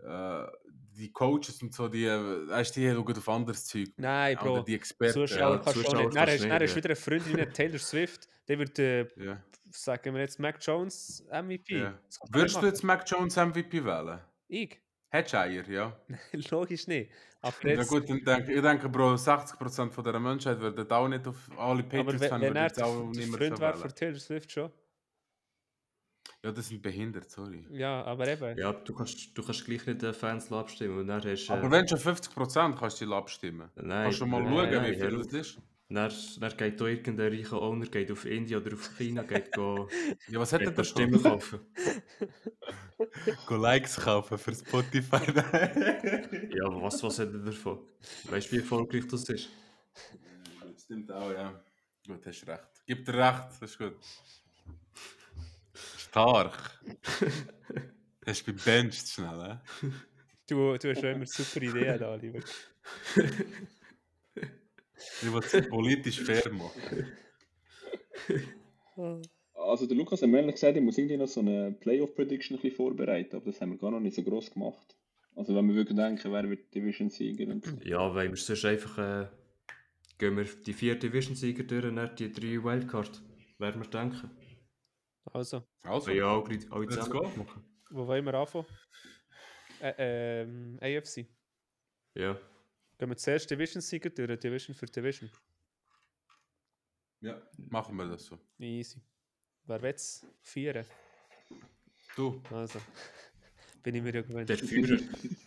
[0.00, 3.88] äh, die Coaches und so, die, äh, weißt du, die schauen auf anderes Zeug.
[3.96, 4.62] Nein, Oder Bro.
[4.62, 5.14] die Experten.
[5.14, 5.92] Zuschauer ja, kannst du nicht.
[5.92, 10.38] Dann kannst ist, wieder eine Freundin Taylor Swift, der wird, äh, Ja, sagen wir jetzt,
[10.38, 11.78] Mac Jones MVP.
[11.78, 11.98] ja.
[12.30, 14.20] Würdest nicht du jetzt Mac Jones MVP wählen?
[14.48, 14.80] Ich?
[15.08, 15.96] Hättest du Eier, ja?
[16.50, 17.10] Logisch nicht.
[17.40, 21.36] Aber Ja gut, denke, ich denke, Bro, 60% von der Menschheit würden auch nicht auf
[21.56, 24.50] alle aber Patriots wenn würden er jetzt auch der niemand Freund wäre von Taylor Swift
[24.50, 24.70] schon.
[26.42, 27.66] Ja, das sind behindert, sorry.
[27.70, 28.58] Ja, aber eben.
[28.58, 31.70] Ja, du kannst, du kannst gleich nicht den Fans abstimmen und dann hast äh, Aber
[31.70, 33.70] wenn schon 50% kannst du die abstimmen.
[33.76, 35.58] Nein, kannst du mal nein, schauen, nein, wie viel das ist?
[35.88, 39.88] Dann, dann geht da irgendein reicher Owner geht auf Indien oder auf China, geht, go,
[40.28, 40.84] Ja, was hat er geht da davon?
[40.84, 41.60] Stimmen kaufen.
[43.46, 45.20] Go Likes kaufen für Spotify.
[46.56, 47.78] Ja, aber was, was hat er davon?
[48.24, 49.48] Weißt du, wie erfolgreich das ist?
[50.60, 51.60] Das Stimmt auch, ja.
[52.06, 52.62] Gut, hast recht.
[52.86, 53.96] Gib dir recht, das ist gut.
[55.98, 56.80] Stark.
[58.26, 59.88] Hast du bebencht schnell, hä?
[60.48, 62.40] Du, du hast schon immer super Ideen da, lieber.
[65.22, 67.06] Ich will es politisch fair machen.
[69.54, 72.62] Also der Lukas hat mir ehrlich gesagt, ich muss irgendwie noch so eine Playoff-Prediction ein
[72.62, 74.96] bisschen vorbereiten, aber das haben wir gar noch nicht so groß gemacht.
[75.34, 77.60] Also wenn wir wirklich denken, wer wird Division-Sieger.
[77.84, 79.28] Ja, weil wir sonst einfach äh,
[80.18, 83.22] gehen wir die vier Division-Sieger durch und dann die drei Wildcard.
[83.58, 84.30] Werden wir denken.
[85.32, 87.22] Also, Also, Ja, alle, alle zusammen go.
[87.36, 87.64] machen.
[87.90, 88.66] wo wollen wir anfangen?
[89.82, 91.26] Äh, ähm, AFC.
[92.14, 92.38] Ja.
[92.98, 95.30] Gehen wir zuerst Division-Sieger durch, Division für Division.
[97.20, 98.38] Ja, machen wir das so.
[98.58, 99.00] Easy.
[99.64, 100.86] Wer wird's feiern?
[102.14, 102.78] Du, Also,
[103.82, 104.48] bin ich mir ja gewöhnt.
[104.48, 104.98] Der Führer.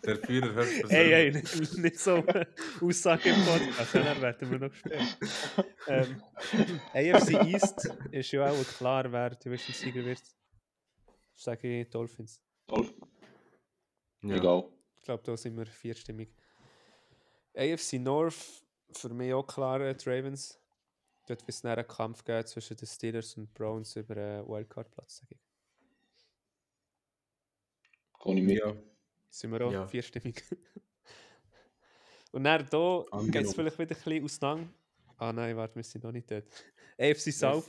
[0.04, 0.90] der Führer hört das.
[0.90, 2.24] Ey, ey, nicht, nicht so
[2.80, 5.18] Aussage im Podcast, dann werden wir noch gespielt.
[5.88, 6.22] Ähm,
[6.92, 10.22] AFC East ist ja auch klar, wer Division-Sieger wird.
[11.34, 12.40] Sage ich Dolphins.
[12.66, 12.92] Dolph,
[14.22, 14.36] Ja.
[14.36, 14.70] egal.
[14.98, 16.30] Ich glaube, da sind wir vierstimmig.
[17.54, 20.58] AFC North, für mich auch klar äh, die Ravens.
[21.26, 25.34] Dort wird es einen Kampf geben zwischen den Steelers und Browns über einen Wildcard-Platz, sage
[25.34, 25.40] ich.
[28.22, 28.58] Kann ich mit.
[28.58, 28.74] Ja.
[29.30, 29.86] Sind wir auch Ja.
[29.86, 30.42] vierstimmig.
[32.32, 34.72] Und dann hier geht es vielleicht wieder ein bisschen auseinander.
[35.16, 36.44] Ah nein, warte, wir sind noch nicht dort.
[36.98, 37.68] AFC South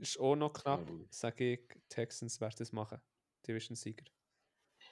[0.00, 0.86] ist auch noch knapp.
[1.10, 3.00] Sage ich, Texans werden es machen.
[3.46, 4.04] Division-Sieger.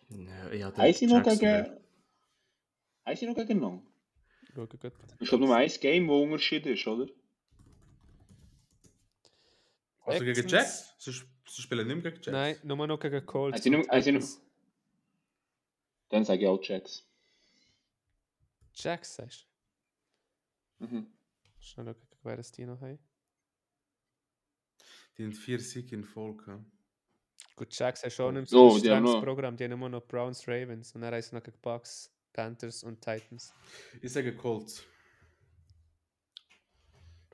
[0.08, 1.64] Ja, ich hatte Haben sie noch Jacksonville.
[1.64, 1.83] gegen.
[3.04, 3.82] Haben sie noch gegeneinander?
[4.54, 4.92] Schauen gut.
[5.20, 7.08] Ich glaube nur ein Game, wo Unterschied ist, oder?
[10.06, 10.94] Also gegen Jets?
[10.98, 12.32] Sie, sp- sie spielen nicht mehr gegen Jets?
[12.32, 13.56] Nein, nur noch gegen Colts.
[13.58, 14.22] Also nur- also nur-.
[16.10, 17.04] Dann sage ich auch Jacks.
[18.74, 19.46] Jacks, sagst
[20.78, 21.06] Mhm.
[21.06, 21.06] du?
[21.60, 22.98] Schnell schauen, wer es die noch haben.
[25.16, 26.64] Die haben vier Siege in Folge.
[27.56, 29.56] Gut, Jacks haben schon nicht Oh, so ein die haben strenges noch- Programm.
[29.56, 30.94] Die haben immer noch Browns, Ravens.
[30.94, 33.54] Und dann sie noch gegen Bucks, Panthers und Titans.
[34.02, 34.82] Ich sage Colts.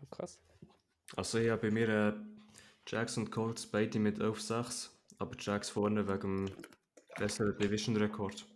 [0.01, 0.39] Lukas?
[1.17, 2.13] Also ich habe bei mir äh,
[2.87, 6.57] Jacks und Colts beide mit 11-6, aber Jacks vorne wegen dem
[7.17, 8.47] besseren Division-Rekord.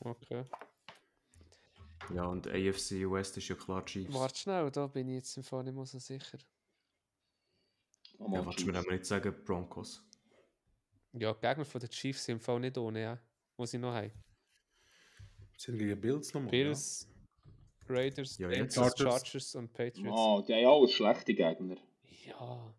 [0.00, 0.44] Okay.
[2.14, 4.14] Ja, und AFC West ist ja klar Chiefs.
[4.14, 6.38] Warte schnell, da bin ich jetzt im Fall nicht mehr so sicher.
[8.18, 8.86] Oh, Ja, willst du mir Chiefs.
[8.86, 10.02] aber nicht sagen Broncos?
[11.12, 13.18] Ja, die Gegner von den Chiefs sind im Fall nicht ohne, ja.
[13.56, 14.12] Wo sie noch haben.
[15.56, 16.50] Sie sind gegen Bills nochmal.
[16.50, 17.08] Bills,
[17.88, 18.74] Raiders, Ja, jetzt.
[18.74, 18.98] Chargers.
[19.00, 19.54] Chargers.
[19.54, 20.18] und Patriots.
[20.18, 21.76] Ah, die haben alle schlechte Gegner.
[22.26, 22.74] Ja,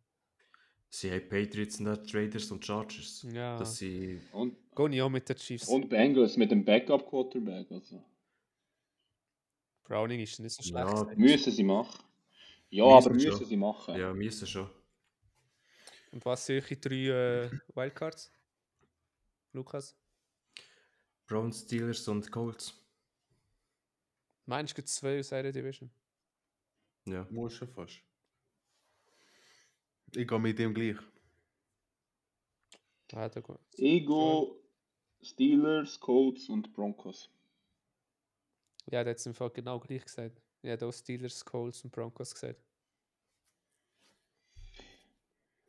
[0.89, 3.25] Sie haben Patriots, nicht Raiders und Chargers.
[3.31, 3.57] ja.
[3.57, 5.67] Das sind Und, Gehe ich auch mit den Chiefs.
[5.67, 7.71] und Bengals mit dem Backup-Quarterback.
[7.71, 8.03] Also.
[9.83, 10.87] Browning ist nicht so schlecht.
[10.87, 11.07] Ja.
[11.15, 12.03] Müssen sie machen.
[12.69, 13.45] Ja, Müssen aber müssen schon.
[13.45, 13.95] sie machen.
[13.97, 14.69] ja, müssen schon.
[16.11, 16.95] Und was sehe ich drei
[17.45, 18.31] äh, Wildcards?
[19.53, 19.95] Lukas?
[21.27, 22.73] Browns, Steelers und Colts.
[24.45, 25.91] Meinst du, es gibt zwei aus einer Division?
[27.05, 27.27] Ja.
[27.29, 28.01] Muss schon fast.
[30.15, 30.97] Ich gehe mit dem gleich.
[33.13, 33.59] Ah, da gut.
[33.77, 34.61] Ego,
[35.21, 37.29] Steelers, Colts und Broncos.
[38.85, 40.41] Ja, der hat es im Fall genau gleich gesagt.
[40.61, 42.66] Ja, da Steelers, Colts und Broncos gesagt.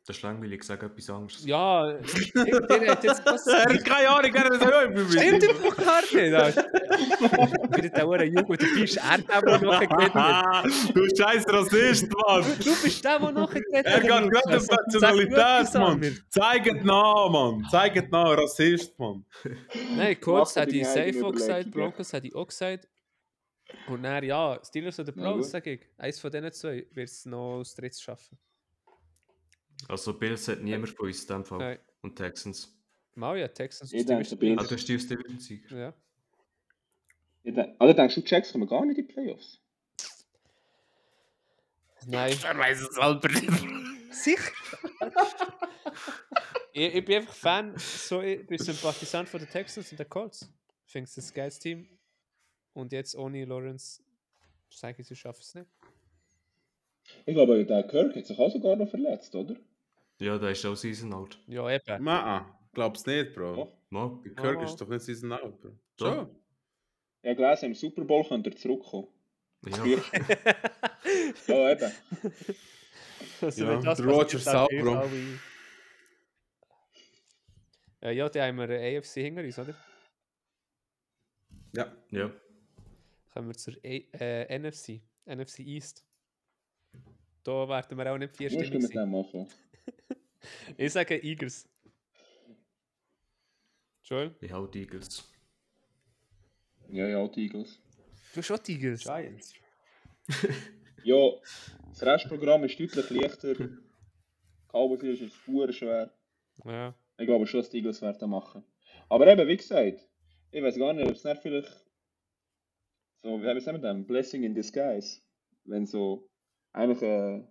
[0.09, 1.45] Das ist langweilig, ich sage etwas anderes.
[1.45, 3.45] Ja, der hat jetzt was.
[3.53, 6.33] hat keine Ahnung, er hat Stimmt im Fall gar nicht.
[6.33, 6.65] Alter.
[7.77, 10.65] Wieder der Uhr Jugend, du bist er, der, der noch geredet hat.
[10.95, 12.43] Du scheiß Rassist, Mann!
[12.57, 14.59] Du bist der, der noch geredet Er geht gerade.
[14.59, 16.17] Sag Nationalität, Mann!
[16.29, 17.67] Zeigt nach, Mann!
[17.69, 19.23] Zeigt nach, Rassist, Mann!
[19.95, 21.69] Nein, Mach hat ich safe auch gesagt.
[21.69, 22.87] Broncos hat ich auch gesagt.
[23.87, 25.81] Und dann, ja, Steelers oder Browns, sage ich.
[25.99, 28.39] Eins von diesen zwei wird es noch aus Dritt schaffen.
[29.87, 31.57] Also Bills hat niemand von uns in dem Fall.
[31.59, 31.79] Nein.
[32.01, 32.75] Und Texans.
[33.15, 34.69] Mal ja, Texans Ich ist denke, Division- Ah, Bills.
[34.69, 35.77] du hast die aus Division-Sieger.
[35.77, 35.93] Ja.
[37.43, 39.59] Ich Also denkst du, Jacks kommen gar nicht in die Playoffs?
[42.05, 42.37] Nein.
[42.43, 44.13] Er weiß es selber nicht.
[44.13, 44.51] Sicher?
[46.73, 50.49] ich, ich bin einfach Fan, so, ich bin Sympathisant von den Texans und den Colts.
[50.85, 51.87] Ich finde es ein geiles Team.
[52.73, 54.01] Und jetzt ohne Lawrence,
[54.69, 55.67] sage ich, sie schaffen es nicht.
[57.25, 59.55] Ich glaube, der Kirk hat sich auch sogar noch verletzt, oder?
[60.19, 61.39] Ja, da ist auch Season out.
[61.47, 62.03] Ja, eben.
[62.03, 63.71] Nein, glaub's nicht, Bro.
[63.89, 64.19] Mal.
[64.25, 64.63] Der Kirk Oh.
[64.63, 65.79] ist doch nicht season out, Bro.
[65.99, 66.35] Schon?
[67.21, 69.07] Ich habe gelesen, im Super Bowl könnte er zurückkommen.
[69.65, 69.83] Ja.
[71.47, 71.91] Ja, eben.
[73.41, 74.93] Also, Ja, das der passiert, Rodgers dann auch, ich Bro.
[74.95, 75.39] alle-
[78.01, 79.75] Äh, ja, die haben wir eine AFC hinter uns, oder?
[81.75, 81.91] Ja.
[82.11, 82.31] ja.
[83.33, 85.01] Kommen wir zur A äh, NFC.
[85.25, 86.05] NFC East.
[87.43, 89.05] Da werden wir auch nicht Musst du vierstimmig mit sein.
[89.09, 89.47] dem anfangen?
[90.77, 91.67] Ich sage Eagles.
[94.03, 94.35] Joel?
[94.41, 95.31] Ich hau die Eagles.
[96.89, 97.79] Ja, ja, die Eagles.
[98.33, 99.03] Du hast auch die Eagles.
[99.03, 99.53] Giants.
[101.03, 101.31] Ja,
[101.89, 103.55] das Restprogramm ist deutlich leichter.
[104.71, 106.11] Cowboys ist es super schwer.
[106.65, 106.93] Ja.
[107.17, 108.63] Ich glaube schon, dass die Eagles werden machen.
[109.07, 110.07] Aber eben, wie gesagt,
[110.51, 111.85] ich weiß gar nicht, ob es nicht vielleicht
[113.17, 115.21] so, wie sagen wir denn, Blessing in Disguise.
[115.65, 116.29] Wenn so
[116.73, 117.43] eigentlich äh,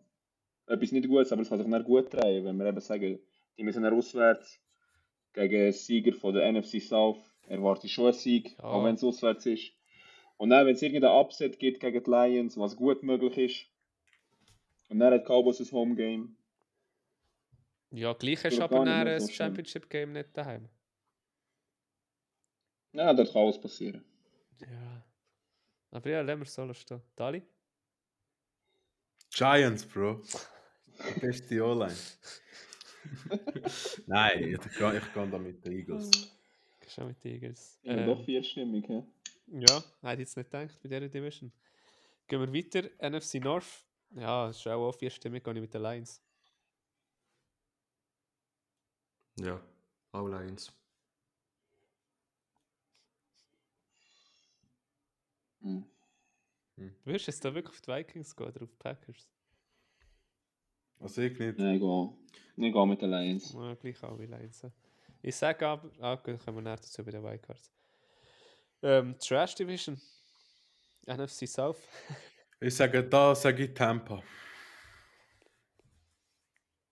[0.68, 3.18] etwas nicht Gutes, aber es kann sich nicht gut drehen, wenn wir eben sagen,
[3.56, 4.60] die müssen dann auswärts
[5.32, 8.64] gegen den Sieger von der NFC South erwarte ich schon einen Sieg, Ja.
[8.64, 9.72] auch wenn es auswärts ist.
[10.36, 13.66] Und dann, wenn es irgendein Upset gibt gegen die Lions, was gut möglich ist,
[14.90, 16.36] und dann hat Cowboys ein Home Game.
[17.90, 19.36] Ja, gleich hast du aber dann ein so schlimm.
[19.36, 20.68] Championship Game nicht daheim.
[22.92, 24.04] Ja, das kann alles passieren.
[24.60, 25.04] Ja.
[25.90, 27.02] Aber ja, lassen wir es so stehen.
[27.16, 27.42] Dali?
[29.30, 30.22] Giants, Bro.
[30.98, 31.96] Die beste O-Line.
[34.06, 36.10] Nein, ich, ich, gehe- ich gehe da mit den Eagles.
[36.86, 37.78] Schon mit den Eagles.
[37.82, 39.06] Ja, Ähm, doch vierstimmig, ja.
[39.46, 41.52] Ja, hätte ich jetzt nicht gedacht bei dieser Division.
[42.26, 42.90] Gehen wir weiter.
[43.10, 43.84] NFC North.
[44.10, 46.22] Ja, ist auch, auch vierstimmig, gehe ich mit den Lions.
[49.38, 49.60] Ja,
[50.12, 50.72] auch Lions.
[55.62, 55.84] Hm.
[57.04, 59.28] Würdest du jetzt da wirklich auf die Vikings gehen oder auf die Packers?
[61.00, 61.58] Also ich nicht.
[61.58, 62.12] Nein, ich gehe.
[62.56, 63.52] Ich gehe mit den Lions.
[63.52, 64.62] Ja, gleich auch wie Lions.
[65.22, 67.70] Ich sage aber, ah, gut, kommen wir nachher dazu bei den Wildcards.
[68.82, 70.00] Ähm, Trash Division.
[71.06, 71.78] NFC South.
[72.60, 74.20] Ich sage da, sage ich Tampa.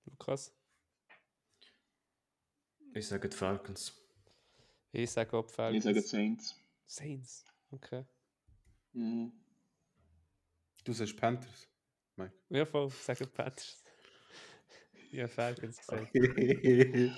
[0.04, 0.52] Lukas.
[2.94, 3.92] Ich sage die Falcons.
[4.92, 5.84] Ich sage auch die Ich Falcons.
[5.84, 6.54] sage Saints.
[6.86, 7.44] Saints.
[7.72, 8.04] Okay.
[8.92, 9.32] Mhm.
[10.84, 11.68] Du sagst Panthers.
[12.14, 12.32] Mike.
[12.48, 12.86] Ja, voll.
[12.86, 13.82] Ich sage Panthers.
[15.10, 16.12] Ja, Falcons gesagt.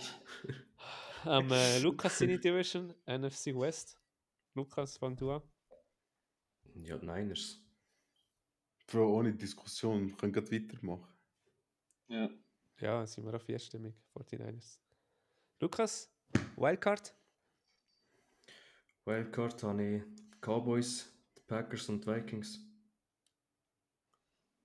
[1.26, 2.94] Ähm, äh, Lukas seine Division.
[3.06, 3.98] NFC West.
[4.54, 5.42] Lukas, fang du an.
[6.74, 7.60] Ja, die Niners.
[8.86, 10.08] Bro, ohne Diskussion.
[10.08, 11.12] Wir können gerade weitermachen.
[12.06, 12.30] Ja.
[12.80, 13.94] Ja, sind wir auf vierstimmig.
[14.14, 14.78] 49ers.
[15.60, 16.10] Lukas,
[16.56, 17.14] Wildcard.
[19.04, 22.60] Wildcard habe ich die Cowboys, die Packers und die Vikings.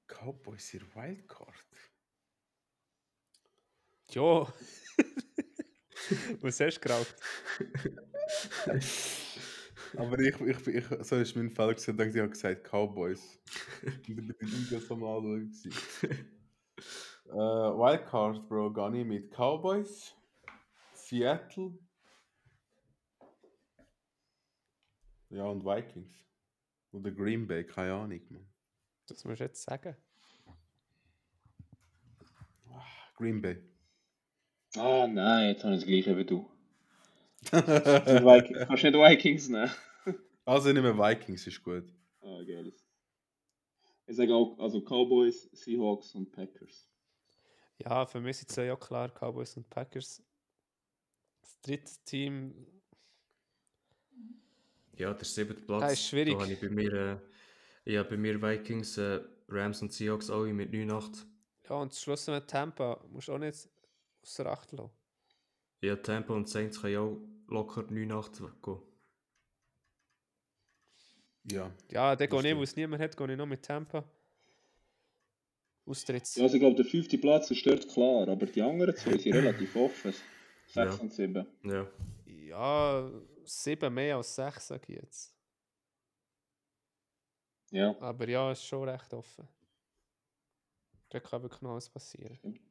[0.07, 1.65] Cowboys ihr Wildcard.
[4.13, 4.47] Ja.
[6.41, 7.15] Was hast du geraucht?
[9.95, 13.39] Aber ich, ich, ich, so ist mein Fall gewesen, ich habe gesagt Cowboys.
[13.83, 15.51] Ich bin Eagles am Anschauen.
[17.29, 20.15] äh, Wildcard, Bro, gar nicht mit Cowboys,
[20.93, 21.77] Seattle.
[25.29, 26.13] Ja, und Vikings.
[26.91, 28.47] Oder Green Bay, keine Ahnung, man.
[29.07, 29.95] Das musst du jetzt sagen.
[33.15, 33.72] Green Bay.
[34.75, 36.49] Ah, nein, jetzt habe ich das gleiche wie du.
[37.51, 39.71] Die Vik- Kannst nicht Vikings nehmen?
[40.45, 41.83] Also nicht mehr Vikings, ist gut.
[42.21, 42.73] Ah, geil.
[44.07, 46.87] Ich sage auch, also Cowboys, Seahawks und Packers.
[47.79, 50.21] Ja, für mich sind es ja klar Cowboys und Packers.
[51.41, 52.53] Das dritte Team,
[54.97, 55.81] Ja, der siebte Platz.
[55.81, 56.33] Das ist schwierig.
[56.35, 57.17] Da habe ich bei mir, äh,
[57.91, 61.25] ich habe bei mir Vikings, äh, Rams und Seahawks alle mit 9-8.
[61.69, 63.69] ja, und Schluss mit Tampa, musst du auch nicht
[64.23, 64.91] außer Acht lassen.
[65.81, 67.17] Ja, Tampa und Saints können ja auch
[67.47, 68.81] locker 9-8 gehen.
[71.51, 71.71] Ja.
[71.91, 72.59] Ja, der Das gehe ich, stimmt.
[72.59, 74.03] wo es niemand hat, gehe ich noch mit Tampa.
[75.85, 76.35] Austritts.
[76.35, 79.33] Ja, also ich glaube, der fünfte Platz ist dort klar, aber die anderen zwei sind
[79.33, 80.13] relativ offen.
[80.67, 80.93] 6 Ja.
[81.01, 81.45] und 7.
[81.63, 81.87] Ja,
[82.25, 83.11] Ja,
[83.43, 85.35] sieben mehr als sechs, sage ich jetzt.
[87.71, 87.93] Ja.
[87.99, 89.45] Aber ja, ist schon recht offen.
[91.09, 92.35] Da kann wirklich noch alles passieren.
[92.37, 92.61] Stimmt.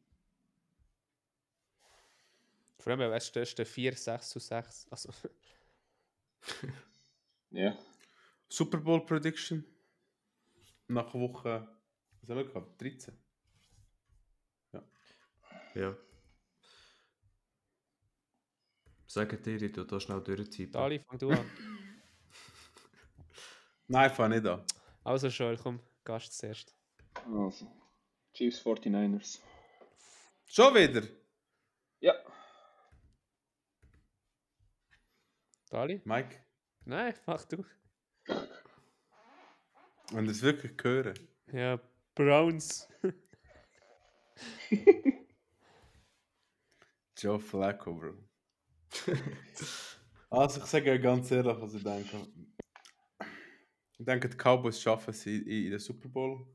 [2.82, 4.88] Vor allem, weißt du, das ist der 4, 6 zu 6.
[4.90, 5.12] Also,
[7.50, 7.78] Ja.
[8.48, 9.64] Super Bowl Prediction.
[10.88, 11.68] Nach Woche,
[12.20, 12.80] was haben wir gehabt?
[12.80, 13.16] 13.
[15.74, 15.96] ja.
[19.06, 20.72] Sagt dir, ich tu da schnell durchtippen.
[20.72, 21.50] Dali, fang du an.
[23.86, 24.66] Nein, fang nicht an.
[25.04, 26.74] Also, Joel, komm, Gast zuerst.
[27.32, 27.70] Also.
[28.34, 29.40] Chiefs 49ers.
[30.46, 31.06] Schon wieder?
[32.00, 32.14] Ja.
[35.72, 36.00] Dali?
[36.04, 36.36] Mike,
[36.84, 37.64] Nein, mach du.
[40.12, 41.14] wenn das wirklich hören.
[41.50, 41.80] Ja,
[42.14, 42.86] Browns.
[47.16, 48.18] Joe Flacco, Bro.
[50.28, 52.18] also ich sage euch ganz ehrlich, was ich denke.
[53.98, 56.46] Ich denke, die Cowboys schaffen es in, in, den Super Bowl.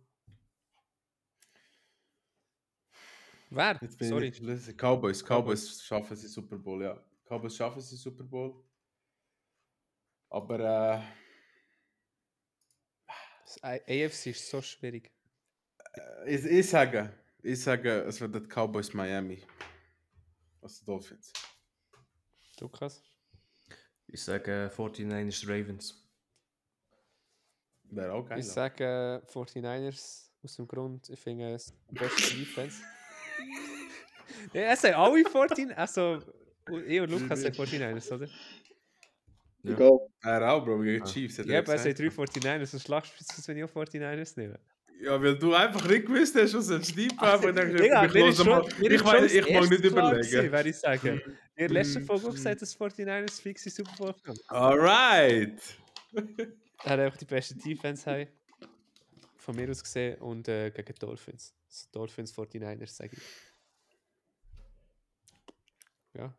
[3.49, 3.80] Wer?
[3.99, 4.28] Sorry.
[4.28, 4.78] ich.
[4.78, 7.03] Cowboys, Cowboys schaffen es in Super Bowl, ja.
[7.28, 8.66] Cowboys schaffen es in Super Bowl.
[10.30, 11.01] Aber äh,
[13.43, 15.11] Das AFC ist so schwierig.
[16.25, 19.41] ich, ich sage, ich sage, es wird die Cowboys Miami.
[20.61, 21.32] Also Dolphins.
[22.59, 23.01] Lukas?
[24.07, 26.03] Ich sage 49ers Ravens.
[27.84, 28.39] Wäre auch geil.
[28.39, 32.82] Ich sage äh, 49ers aus dem Grund, ich finde es die beste Defense.
[34.53, 36.21] ja, es sind alle 49 also
[36.86, 38.28] ich und Lukas sind 49ers, oder?
[39.63, 39.73] Ja.
[39.73, 40.06] Egal.
[40.28, 41.05] Er auch, Bro, gegen Ah.
[41.05, 41.38] die Chiefs.
[41.38, 41.99] Ja, er gesagt.
[41.99, 44.59] drei 49ers, sonst lachst du, wenn ich auch 49ers nehme.
[44.99, 46.82] Ja, weil du einfach nicht gewusst hast, was ein
[47.17, 48.47] Ach, aber dann Digga, ich mir ist schon,
[48.80, 50.21] mir Ich meine, ich mag nicht überlegen.
[50.21, 51.21] gewesen, würde ich sagen.
[51.55, 54.39] In der letzten Folge gesagt, dass 49ers fix in Super Bowl kommen.
[54.47, 55.61] Alright!
[56.84, 58.28] Er hat einfach die beste Defense haben.
[59.38, 61.53] Von mir aus gesehen und äh, gegen Dolphins.
[61.69, 63.21] Also Dolphins 49ers, sage ich.
[66.15, 66.34] Ja.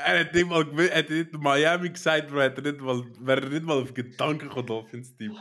[0.00, 3.42] Er hat nicht mal, er hat nicht Miami gesagt, Bro, hat er nicht mal, wäre
[3.42, 5.36] er nicht mal auf Gedanken gekommen, Dolphins Team.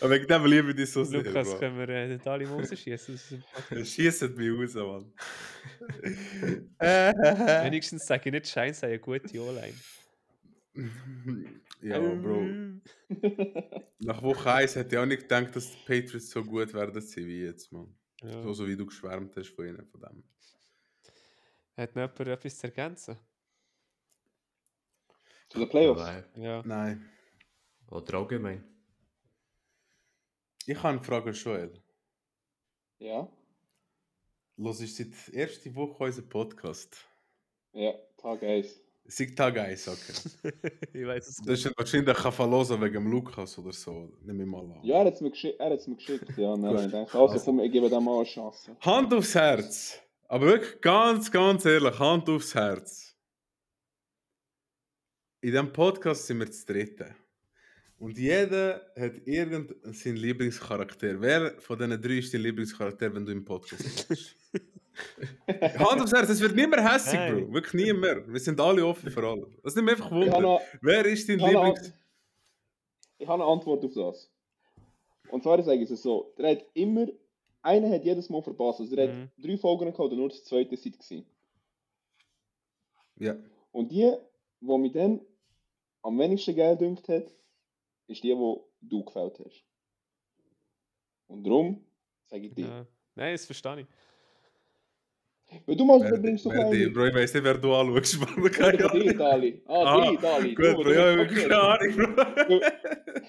[0.00, 1.58] Aber wegen dem liebe ich dich so sehr, Lukas, Bro.
[1.58, 3.18] können wir äh, den Dali mal rausschießen?
[3.84, 5.12] Schießt mich raus, Mann.
[7.64, 9.74] Wenigstens sage ich nicht, Schein sei eine gute O-Line.
[11.82, 12.48] ja, Bro.
[13.98, 17.44] Nach Woche 1 hätte ich auch nicht gedacht, dass die Patriots so gut werden wie
[17.44, 17.94] jetzt, man.
[18.22, 18.42] Ja.
[18.42, 20.24] So, so wie du geschwärmt hast von ihnen, von dem.
[21.78, 23.16] Hat noch jemand etwas zu ergänzen?
[25.48, 26.00] Zu den Playoffs.
[26.00, 26.24] Nein.
[26.34, 26.62] Ja.
[26.64, 27.08] Nein.
[27.88, 28.64] Oder allgemein.
[30.66, 31.80] Ich habe eine Frage, Joel.
[32.98, 33.30] Ja.
[34.56, 36.96] Los ist seit der ersten Woche unser Podcast.
[37.72, 38.80] Ja, Tag 1.
[39.04, 40.50] Seit Tag 1, okay.
[40.92, 44.12] ich weiß es Das ist wahrscheinlich ein Verlosen wegen dem Lukas oder so.
[44.22, 44.80] Nehme ich mal an.
[44.82, 46.36] Ja, er hat es mir, er geschickt.
[46.36, 48.76] Ja, habe ich gedacht, also komm, ich gebe dem mal eine Chance.
[48.80, 50.02] Hand aufs Herz.
[50.28, 53.16] Aber wirklich ganz, ganz ehrlich, Hand aufs Herz.
[55.40, 57.14] In diesem Podcast sind wir zu dritten.
[57.98, 61.20] Und jeder hat irgendeinen Lieblingscharakter.
[61.20, 64.36] Wer von diesen drei ist dein Lieblingscharakter, wenn du im Podcast bist?
[65.48, 67.46] Hand aufs Herz, es wird nicht mehr hässig, Nein.
[67.46, 67.54] Bro.
[67.54, 68.28] Wirklich nie mehr.
[68.28, 69.48] Wir sind alle offen für alles.
[69.62, 70.40] Das nimmt einfach Wunder.
[70.40, 71.92] noch, Wer ist dein ich habe Lieblings...
[73.18, 74.30] ich habe eine Antwort auf das.
[75.30, 77.06] Und zwar sage ich es so, der hat immer,
[77.68, 78.80] einer hat jedes Mal verpasst.
[78.80, 79.22] Also der Mhm.
[79.22, 81.26] hat drei Folgen gehabt und nur das zweite Seite gewesen.
[83.16, 83.36] Ja.
[83.72, 84.12] Und die,
[84.60, 85.20] die mich dann
[86.02, 87.26] am wenigsten Geld dünkt hat,
[88.06, 89.64] ist die, die du gefällt hast.
[91.26, 91.84] Und darum
[92.26, 92.66] sage ich dir.
[92.66, 92.86] Ja.
[93.14, 93.86] Nein, das verstehe ich.
[95.66, 96.92] Weil du mal Wer, du bringst einen.
[96.92, 98.20] Bro, ich weiß nicht, wer du anschaust.
[98.20, 98.50] Mann.
[98.52, 99.16] Keine die.
[99.16, 99.62] Dali.
[99.66, 100.54] Ah, Ah, die Dali.
[100.54, 101.18] Gut, Du, Bro, ja, okay.
[101.18, 102.60] wirklich keine Ahnung, Bro.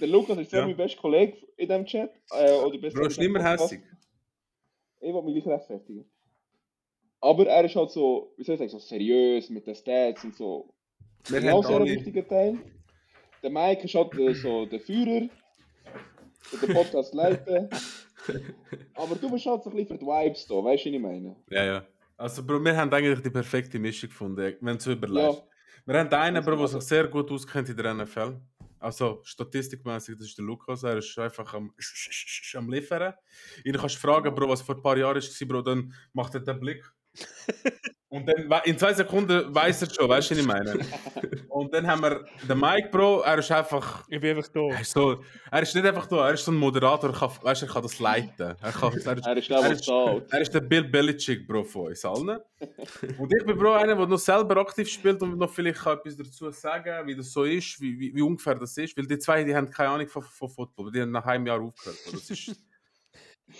[0.00, 0.66] Der Lukas ist Ja.
[0.66, 2.10] mein bester Kollege in diesem Chat.
[2.32, 3.80] Äh, oder besser Bro, in ist diesem nicht mehr hässig.
[5.00, 6.04] Ich will mich gleich rechtfertigen.
[7.20, 10.34] Aber er ist halt so, wie soll ich sagen, so seriös mit den Stats und
[10.34, 10.72] so.
[11.28, 12.58] Wir Genau sehr ein wichtiger Teil.
[13.42, 15.28] Der Mike ist halt äh, so der Führer,
[16.62, 17.68] der Podcast leiten.
[18.94, 21.00] Aber du bist halt so ein bisschen für die Vibes da, weißt du, was ich
[21.00, 21.36] meine?
[21.50, 21.86] Ja, ja.
[22.16, 25.38] Also, Bro, wir haben eigentlich die perfekte Mischung gefunden, wenn du so überlegst.
[25.38, 25.44] Ja.
[25.86, 28.38] Wir haben einen, Bro, der sich sehr gut auskennt in der NFL.
[28.80, 30.82] Also, statistikmäßig, das ist der Lukas.
[30.82, 31.72] Er ist einfach am,
[32.54, 33.14] am Liefern.
[33.64, 36.40] Ihn kannst du fragen, Bro, was vor ein paar Jahren war, Bro, dann macht er
[36.40, 36.90] den Blick.
[38.10, 40.78] Und dann in zwei Sekunden weiß er schon, weißt du, was ich meine?
[41.48, 44.04] Und dann haben wir den Mike, Bro, er ist einfach.
[44.08, 44.60] Ich bin einfach da.
[44.68, 47.30] Er ist, so, er ist nicht einfach da, er ist so ein Moderator, er kann,
[47.40, 48.56] weißt, du, er kann das leiten.
[48.60, 49.88] Er, kann, er, ist, Er ist der, er ist-
[50.32, 52.40] er ist der Bill Belichick, Bro, von uns allen.
[53.18, 56.16] Und ich bin, Bro, einer, der noch selber aktiv spielt und noch vielleicht kann etwas
[56.16, 58.96] dazu sagen, wie das so ist, wie, wie, wie ungefähr das ist.
[58.98, 61.60] Weil die zwei, die haben keine Ahnung von, von Football, die haben nach einem Jahr
[61.60, 61.96] aufgehört.
[62.12, 62.56] Das ist,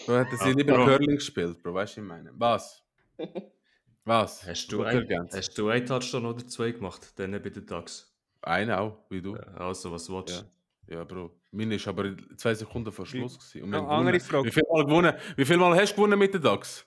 [0.07, 0.75] so hätten sie lieber.
[0.85, 2.33] Curling gespielt, Bro, weißt du, was ich meine?
[2.35, 2.83] Was?
[4.05, 4.47] Was?
[4.47, 7.13] Hast du, ein, hast du einen Touchdown oder zwei gemacht?
[7.17, 8.13] Dann bei den Ducks.
[8.43, 9.35] Einen auch, wie du.
[9.37, 10.47] Also, was willst
[10.89, 10.97] Ja.
[10.97, 11.31] Ja, Bro.
[11.53, 13.39] Meine ist aber zwei Sekunden vor Schluss.
[13.39, 13.63] gewesen.
[13.65, 14.21] Und andere gewonnen.
[14.21, 14.47] Frage.
[14.49, 15.15] Wie viel Mal gewonnen?
[15.37, 16.87] Wie viel Mal hast du gewonnen mit den?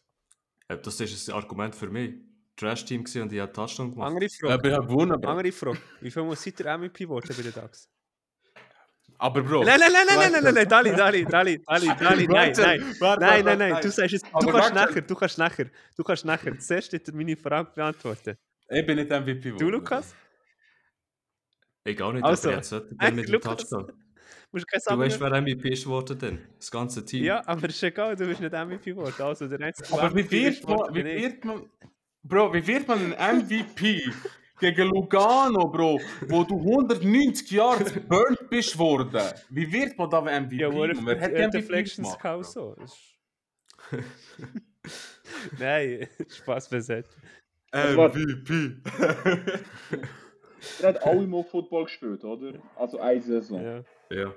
[0.67, 2.15] Äh, Das ist ein Argument für mich.
[2.55, 4.07] Trash-Team und ich habe Touchdown gemacht.
[4.09, 4.53] Andere Ja, Frage.
[4.53, 5.29] aber ich habe gewonnen, Bro.
[5.31, 5.77] Andere Frage.
[6.01, 7.89] Wie viel muss seit der MVP bei den DAX?
[9.23, 9.63] Aber Bro.
[9.63, 12.95] Nein, nein, nein, nein, nein, nein, nein, nein, Dali, Dali, Dali, Dali, Dali, nein, nein.
[12.99, 15.65] Nein, nein, nein, du sagst es, du kannst nachher, du kannst nachher,
[15.95, 16.59] du kannst nachher.
[16.59, 18.35] Zuerst hätte meine Frage beantworten.
[18.67, 19.59] Ich bin nicht MVP geworden.
[19.59, 20.13] Du, Lukas?
[21.85, 23.93] Ich auch nicht, Also, aber jetzt sollte der mit dem Touchdown.
[24.51, 25.31] Musst Du weißt, Sachen.
[25.31, 26.39] wer MVP ist geworden denn?
[26.57, 27.23] Das ganze Team.
[27.23, 29.13] Ja, aber ist egal, du bist nicht MVP geworden.
[29.19, 31.69] Also, der einzige Aber wie wird man, wie wird man,
[32.23, 34.01] Bro, wie wird man ein MVP
[34.59, 39.21] gegen Lugano, Bro, wo du 190 Jahre burnt bist worden?
[39.49, 40.61] Wie wird man da ein MVP?
[40.61, 42.75] Ja, wo wer hat die er MVP Deflections gemacht, so.
[45.59, 47.09] Nein, Spaß beiseite.
[47.73, 48.81] MVP.
[50.81, 52.53] Er hat alle mal Football gespielt, oder?
[52.77, 53.61] Also eine Saison.
[53.61, 53.83] Ja.
[54.09, 54.33] Ja.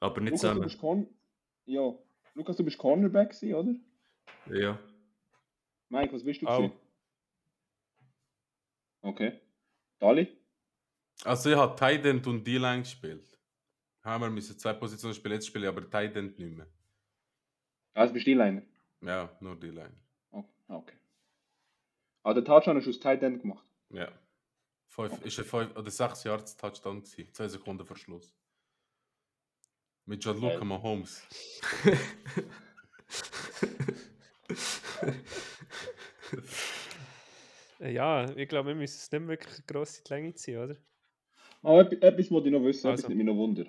[0.00, 0.62] Aber nicht Lukas, du zusammen.
[0.62, 1.06] bist Corn
[1.66, 1.94] ja.
[2.34, 3.74] Lukas, du bist Cornerback gewesen, oder?
[4.58, 4.78] Ja.
[5.88, 6.48] Mike, was bist du?
[6.48, 6.56] Auch.
[6.58, 6.72] gewesen?
[9.02, 9.40] Okay.
[10.02, 10.26] Dali?
[11.24, 13.38] Also ich habe Tight End und D-Line gespielt.
[14.02, 16.66] Haben wir müssen zwei Positionen spielen, jetzt spiele ich aber Tight End nicht mehr.
[17.94, 18.62] Also bist du Liner.
[19.00, 19.94] Ja, nur D-Line.
[20.32, 20.96] Oh, okay.
[22.24, 23.64] Aber der Touchdown hast du aus Tight End gemacht.
[23.90, 24.10] Ja.
[24.88, 27.32] Fünf, ist ein fünf oder sechs Jahre Touchdown gewesen.
[27.32, 28.34] Zwei Sekunden vor Schluss.
[30.04, 30.64] Mit Gianluca Geil.
[30.64, 31.22] Mahomes.
[37.90, 40.76] Ja, ich glaube, wir müssen es nicht wirklich gross in die Länge ziehen, oder?
[41.62, 43.00] Aber etwas, etwas wollte ich noch wissen, Also.
[43.00, 43.66] etwas nimmt mich noch Wunder.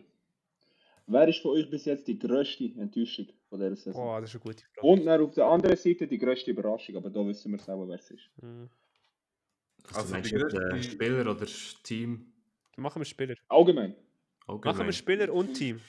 [1.06, 4.04] Wer ist von euch bis jetzt die grösste Enttäuschung von dieser Saison?
[4.06, 4.88] Boah, das ist eine gute Frage.
[4.88, 7.96] Und dann auf der anderen Seite die grösste Überraschung, aber da wissen wir selber, wer
[7.96, 8.30] es ist.
[8.42, 8.70] Mhm.
[9.94, 11.46] Also, Also die jetzt, äh, Spieler oder
[11.84, 12.32] Team?
[12.78, 13.36] Machen wir Spieler.
[13.50, 13.96] Allgemein.
[14.48, 14.76] Allgemein.
[14.76, 15.82] Machen wir Spieler und Team.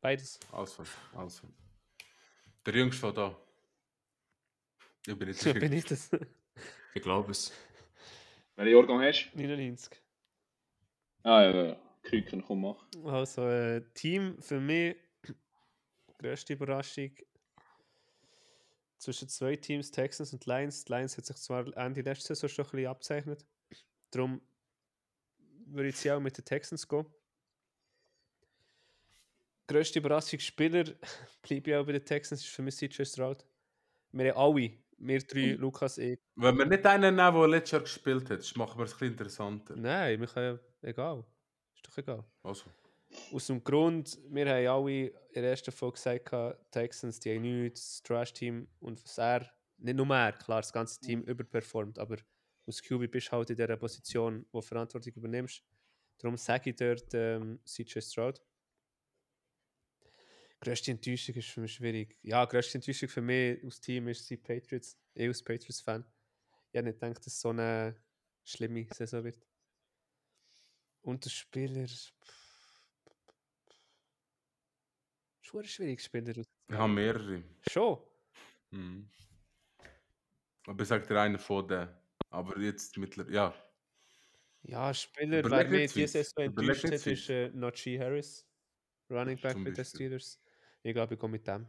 [0.00, 0.40] Beides.
[0.52, 0.84] Also,
[1.14, 1.48] also.
[2.64, 3.36] Der Jüngste von da.
[5.06, 5.60] Ich bin nicht So sicher.
[5.60, 6.10] bin ich das.
[6.94, 7.52] Ich glaube es.
[8.56, 9.90] Welchen Jahrgang hast 99.
[11.22, 11.28] du?
[11.28, 11.76] Ah, ja, ja, ja.
[12.02, 12.86] Küken, komm, mach.
[13.04, 14.96] Also, äh, Team für mich,
[16.18, 17.12] größte Überraschung.
[18.96, 20.84] Zwischen zwei Teams, Texans und Lions.
[20.84, 23.46] Die Lions hat sich zwar Ende letzte Saison schon ein bisschen abzeichnet.
[24.10, 24.40] Darum
[25.66, 27.06] würde ich jetzt auch mit den Texans gehen.
[29.68, 30.84] Größte Überraschung Spieler
[31.42, 33.44] bleibe ich auch bei den Texans, ist für mich CJ Stroud.
[34.12, 36.18] Wir haben alle, wir drei, Lukas, ich.
[36.36, 39.12] Wenn wir nicht einen nehmen, der letztes Jahr gespielt hat, machen wir es ein bisschen
[39.12, 39.76] interessanter.
[39.76, 41.24] Nein, wir können ja, egal.
[41.74, 42.24] Ist doch egal.
[42.42, 42.64] Also.
[43.32, 47.42] Aus dem Grund, wir haben alle in der ersten Folge gesagt, gehabt, Texans, die haben
[47.42, 52.16] nichts, das Trash-Team und was er, nicht nur er, klar, das ganze Team überperformt, aber
[52.66, 55.62] als QB bist du halt in dieser Position, wo du Verantwortung übernimmst.
[56.18, 58.42] Darum sage ich dort ähm, CJ Stroud.
[60.60, 62.16] Größte Enttäuschung ist für mich schwierig.
[62.22, 64.98] Ja, größte Enttäuschung für mich aus Team ist die Patriots.
[65.14, 66.04] Ich als Patriots-Fan.
[66.72, 67.96] Ich habe nicht gedacht, dass es so eine
[68.44, 69.38] schlimme Saison wird.
[71.02, 71.86] Und der Spieler.
[75.40, 76.34] Schon ein schwieriger Spieler.
[76.36, 77.42] Ich habe mehrere.
[77.70, 77.98] Schon.
[78.70, 79.08] Mhm.
[80.66, 81.88] Aber ich sage dir einen von denen.
[82.30, 83.34] Aber jetzt mittlerweile.
[83.34, 83.54] Ja.
[84.62, 86.08] Ja, Spieler, weil mir diese.
[86.08, 88.44] Saison enttäuscht hat, ist äh, Najee Harris.
[89.08, 89.84] Running Back mit den.
[89.84, 90.38] Steelers.
[90.82, 91.66] Ich glaube, ich gehe mit dem.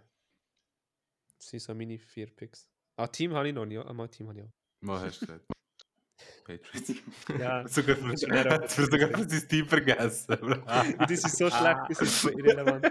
[1.38, 2.70] Das sind so meine vier Picks.
[2.96, 3.78] Ah, Team habe ich noch nicht.
[3.78, 4.52] Ja, mal Team habe ich auch.
[4.82, 5.46] Was hast du gesagt?
[6.44, 6.94] Patriots.
[7.38, 10.34] Ja, sogar für, jetzt wird sogar für sein Team vergessen.
[10.40, 12.86] und das ist so schlecht, das ist so irrelevant.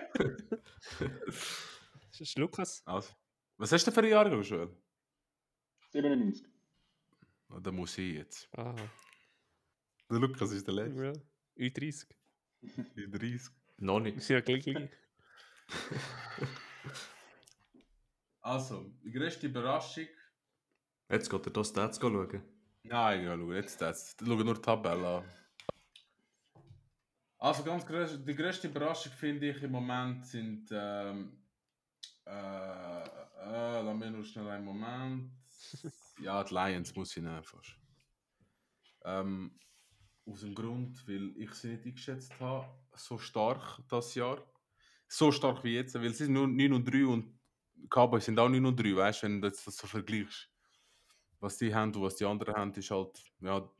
[2.11, 2.83] Das ist Lukas.
[2.87, 3.13] also.
[3.57, 4.71] Was hast du für ein Jahrgang, Joel?
[5.91, 6.47] 97.
[7.51, 8.49] Oh, da muss ich jetzt.
[8.53, 8.77] Aha.
[10.11, 11.05] Der Lukas ist der letzte.
[11.05, 11.13] Ja.
[11.67, 12.07] U30.
[12.63, 13.53] Die 30.
[13.79, 14.21] Noch nicht.
[14.23, 14.91] sind ja gleich.
[18.41, 20.07] Also, die größte Überraschung.
[21.11, 22.43] Jetzt geht er das Stats schauen.
[22.83, 24.17] Nein, ja, schau jetzt das.
[24.19, 25.25] Ich schaue nur die Tabelle an.
[27.39, 30.69] Also, ganz größ, die größte Überraschung finde ich im Moment sind.
[30.73, 31.43] Ähm,
[32.25, 35.33] äh, äh, lass mir nur schnell einen Moment.
[36.21, 37.77] Ja, die Lions muss ich nehmen fast.
[39.05, 39.57] Ähm,
[40.27, 44.43] aus dem Grund, weil ich sie nicht eingeschätzt habe, so stark das Jahr.
[45.09, 47.39] So stark wie jetzt, weil sie sind nur 9 und 3 und
[47.91, 50.51] Cowboys sind auch 9 und 3, weißt du, wenn du das so vergleichst
[51.41, 53.71] was die haben und was die anderen haben, ist halt, ja,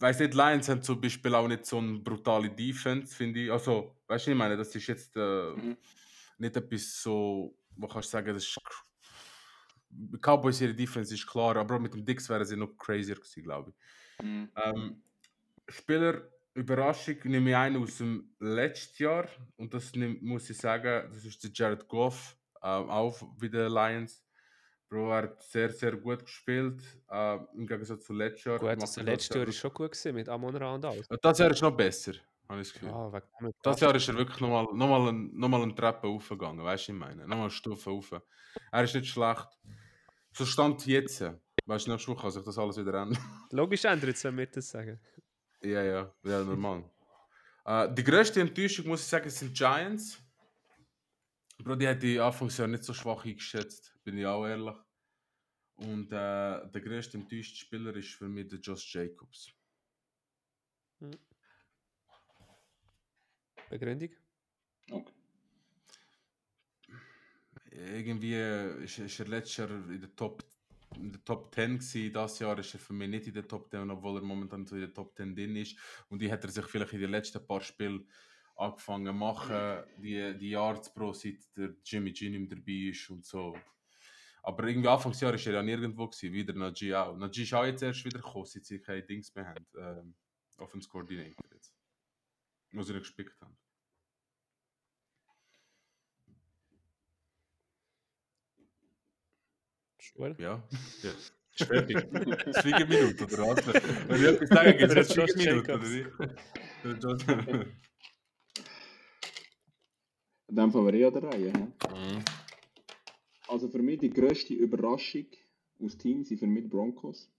[0.00, 3.52] weiss nicht, Lions haben zum Beispiel auch nicht so eine brutale Defense, finde ich.
[3.52, 5.76] Also, weißt du, ich meine, das ist jetzt äh, Mhm.
[6.38, 8.58] nicht etwas so, wo kannst du sagen, das ist.
[10.20, 13.70] Cowboys, ihre Defense ist klar, aber mit dem Dix wären sie noch crazier gewesen, glaube
[13.70, 13.76] ich.
[14.22, 14.52] Mhm.
[14.62, 15.02] Ähm,
[15.68, 21.08] Spieler, Überraschung, nehme ich einen aus dem letzten Jahr und das nehm, muss ich sagen,
[21.12, 24.24] das ist der Jared Goff, ähm, auch bei den Lions.
[24.90, 28.58] Bro, er hat sehr, sehr gut gespielt, äh, im Gegensatz zu letztes Jahr.
[28.58, 31.06] Gut, das letzte Jahr- ist schon gut gewesen mit Amon Ra und alles.
[31.20, 32.12] Das Jahr ist noch besser,
[32.48, 32.88] habe ich das Gefühl.
[33.40, 36.64] Dem- Das Jahr ist er wirklich nochmal noch mal ein, noch mal eine Treppe aufgegangen,
[36.64, 37.22] weißt du, ich meine?
[37.22, 38.12] Nochmal eine Stufe rauf.
[38.72, 39.48] Er ist nicht schlecht.
[40.32, 41.22] So stand jetzt.
[41.66, 43.18] Weißt du, nächste Woche kann sich das alles wieder ändern.
[43.50, 44.98] Logisch ändert es, wenn wir das sagen.
[45.62, 46.84] Ja, ja, ja, normal.
[47.64, 50.18] äh, die größte Enttäuschung, muss ich sagen, sind Giants.
[51.58, 54.76] Bro, die hätte ich Anfangsjahr nicht so schwach eingeschätzt, bin ich auch ehrlich.
[55.74, 59.52] Und äh, der größte enttäuschte Spieler ist für mich der Josh Jacobs.
[63.70, 64.10] Begründung?
[64.90, 65.12] Okay.
[67.70, 70.42] Irgendwie äh, ist, ist er letztes Jahr in der Top,
[70.96, 72.12] in der Top 10 gewesen.
[72.12, 74.74] Das Jahr ist er für mich nicht in der Top 10, obwohl er momentan so
[74.74, 75.76] in der Top 10 drin ist.
[76.08, 78.08] Und die hat er sich vielleicht in den letzten paar Spielen
[78.56, 83.24] angefangen zu machen, die, die Yards pro seit der Jimmy G nicht dabei ist und
[83.24, 83.56] so.
[84.42, 87.16] Aber irgendwie Anfangsjahr ist er ja nirgendwo gewesen, wieder Najee auch.
[87.16, 89.66] Najee ist auch jetzt erst wieder gekommen, seit sie keine Dings mehr haben.
[89.76, 90.14] Ähm,
[90.58, 91.74] Offense Coordinator jetzt.
[92.72, 93.56] Wo sie nicht gespickt haben.
[100.18, 100.34] Schwul?
[100.40, 100.60] Ja.
[101.04, 101.10] ja.
[101.52, 101.96] Schwierig.
[102.60, 103.66] Schwiegerminute, oder was?
[104.08, 105.68] Wenn ich etwas sage, gibt es Jacobs.
[105.68, 107.66] oder wie?
[110.48, 111.52] In dem Fall wäre ich an der Reihe.
[111.52, 112.24] Mhm.
[113.46, 115.26] Also für mich die grösste Überraschung
[115.80, 117.30] aus Team sind für mich die Broncos.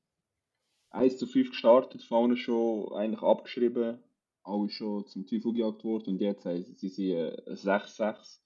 [0.92, 4.00] 1 zu 5 gestartet, vorne schon eigentlich abgeschrieben,
[4.44, 8.40] alle schon zum Teufel gejagt worden und jetzt sie, sie sind äh, 6-6.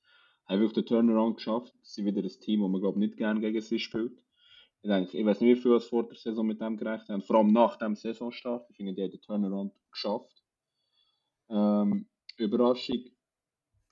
[0.45, 1.73] Haben wirklich den Turnaround geschafft.
[1.83, 4.22] Sie sind wieder ein Team, wo man glaube nicht gerne gegen sie spielt.
[4.83, 7.21] Ich denke, ich weiß nicht, wie viel wir vor der Saison mit dem gerechnet haben.
[7.21, 8.69] Vor allem nach dem Saisonstart.
[8.69, 10.43] Ich finde, die haben den Turnaround geschafft.
[11.49, 13.05] Ähm, Überraschung,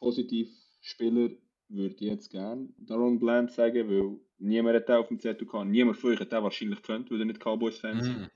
[0.02, 0.50] positiv
[0.82, 1.30] Spieler
[1.70, 5.70] würde ich jetzt gerne Daron Bland sagen, weil niemand hat auf dem Zettel gehabt.
[5.70, 8.10] Niemand von euch hat den wahrscheinlich gekannt, weil er nicht Cowboys-Fan ist.
[8.10, 8.30] Mhm.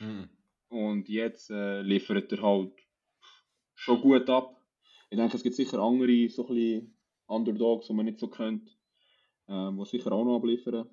[0.00, 0.28] Mhm.
[0.68, 2.72] Und jetzt äh, liefert er halt
[3.74, 4.60] schon gut ab.
[5.08, 8.76] Ich denke, es gibt sicher andere so ein bisschen Underdogs, die man nicht so kennt,
[9.48, 10.90] ähm, die sicher auch noch abliefern.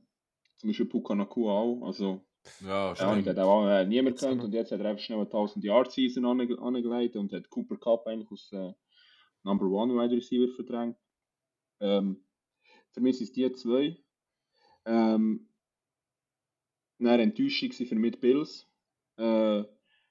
[0.60, 1.82] Zum Beispiel Puka Nakua auch.
[1.86, 2.22] Also,
[2.62, 3.28] Ja, ja, stimmt.
[3.28, 6.26] hat auch äh, niemand kennt und jetzt hat er einfach schnell eine 1000 Yard Season
[6.26, 8.74] ange angelegt und hat Cooper Cup eigentlich aus äh,
[9.44, 10.98] Number One Wide Receiver verdrängt.
[11.80, 12.24] Ähm,
[12.92, 13.98] für mich sind es die zwei.
[14.86, 15.48] Ähm,
[17.00, 18.68] eine Enttäuschung für mich die Bills.
[19.18, 19.64] Äh,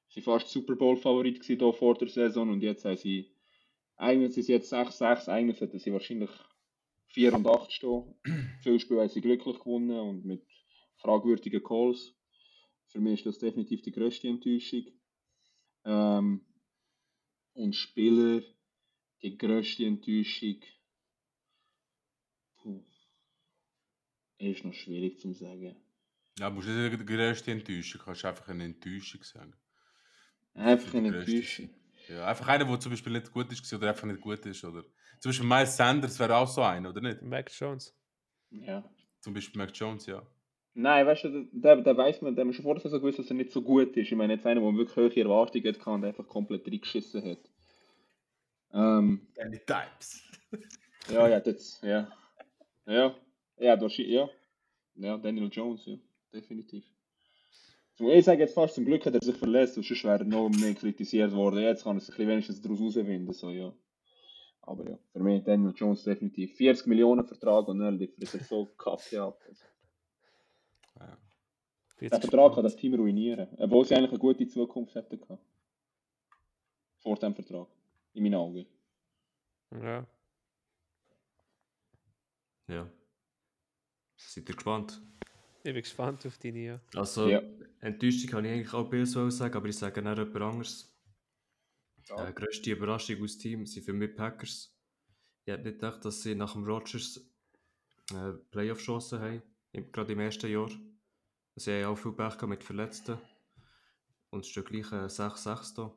[0.09, 3.31] sie waren fast Super Bowl Favorit gewesen hier vor der Saison und jetzt haben sie
[3.97, 6.31] eigentlich sind sie jetzt 6-6, eigentlich sollten sie wahrscheinlich
[7.09, 8.15] 4 und 8 stehen.
[8.63, 10.47] Viele Spiele haben sie glücklich gewonnen und mit
[10.97, 12.15] fragwürdigen Calls.
[12.89, 14.87] Für mich ist das definitiv die grösste Enttäuschung.
[15.85, 16.45] Ähm,
[17.55, 18.43] und Spieler,
[19.23, 20.63] die grösste Enttäuschung,
[22.57, 22.85] puh,
[24.39, 25.77] ist noch schwierig zu sagen.
[26.39, 29.55] Ja, musst nicht die grösste Enttäuschung, kannst einfach eine Enttäuschung sagen.
[30.55, 31.09] Einfach eine.
[31.09, 31.71] Enttäuschung.
[32.09, 34.65] Ja, einfach einer, der zum Beispiel nicht gut ist oder einfach nicht gut ist.
[34.65, 34.83] Oder
[35.21, 37.23] zum Beispiel Miles Sanders wäre auch so einer, oder nicht?
[37.23, 37.95] Mac Jones.
[38.51, 38.89] Ja.
[39.21, 40.23] Zum Beispiel Mac Jones, ja.
[40.75, 43.29] Nein, weißt du, der, der weiß man, der hat schon vor der Saison gewusst, dass
[43.29, 44.11] er nicht so gut ist.
[44.11, 47.51] Ich meine, jetzt einer, der wirklich hohe Erwartungen hatte und einfach komplett reingeschissen hat.
[48.73, 50.23] Ähm, Danny Types.
[51.11, 52.11] ja, ja, das, ja.
[52.87, 53.15] Ja,
[53.59, 54.31] ja, wahrscheinlich, ja.
[54.95, 55.97] Ja, Daniel Jones, ja,
[56.33, 56.85] definitiv.
[58.01, 60.75] Ich sage jetzt fast, zum Glück hat er sich verletzt, sonst wäre er noch mehr
[60.75, 61.59] kritisiert worden.
[61.59, 63.73] Jetzt kann er sich ein bisschen wenigstens daraus herauswinden, so, ja.
[64.63, 66.55] Aber ja, für mich Daniel Jones definitiv.
[66.57, 69.41] 40 Millionen Vertrag und er liefert er so kacke ab.
[71.01, 71.19] Ja.
[72.01, 75.43] Der Vertrag kann das Team ruinieren, obwohl sie eigentlich eine gute Zukunft hätten gehabt.
[76.99, 77.67] Vor dem Vertrag.
[78.13, 78.67] In meinen Augen.
[79.73, 80.07] Ja.
[82.69, 82.91] Ja.
[84.17, 85.01] Seid ihr gespannt?
[85.59, 86.59] Ich bin gespannt auf deine.
[86.59, 86.81] Ja.
[86.95, 87.43] Also, Ja.
[87.81, 90.95] Enttäuschung kann ich eigentlich auch Bills wollen sagen, aber ich sage nicht jemand anderes.
[92.09, 92.29] Ja.
[92.29, 94.75] Äh, grösste Überraschung aus Team sind für mich Packers.
[95.45, 97.21] Ich hätte nicht gedacht, dass sie nach dem Rodgers
[98.13, 99.43] äh, Playoff-Chancen haben,
[99.93, 100.71] gerade im ersten Jahr.
[101.57, 103.19] Sie haben auch viel Pech mit Verletzten.
[104.31, 105.95] Und es steht gleich äh, 6-6 da.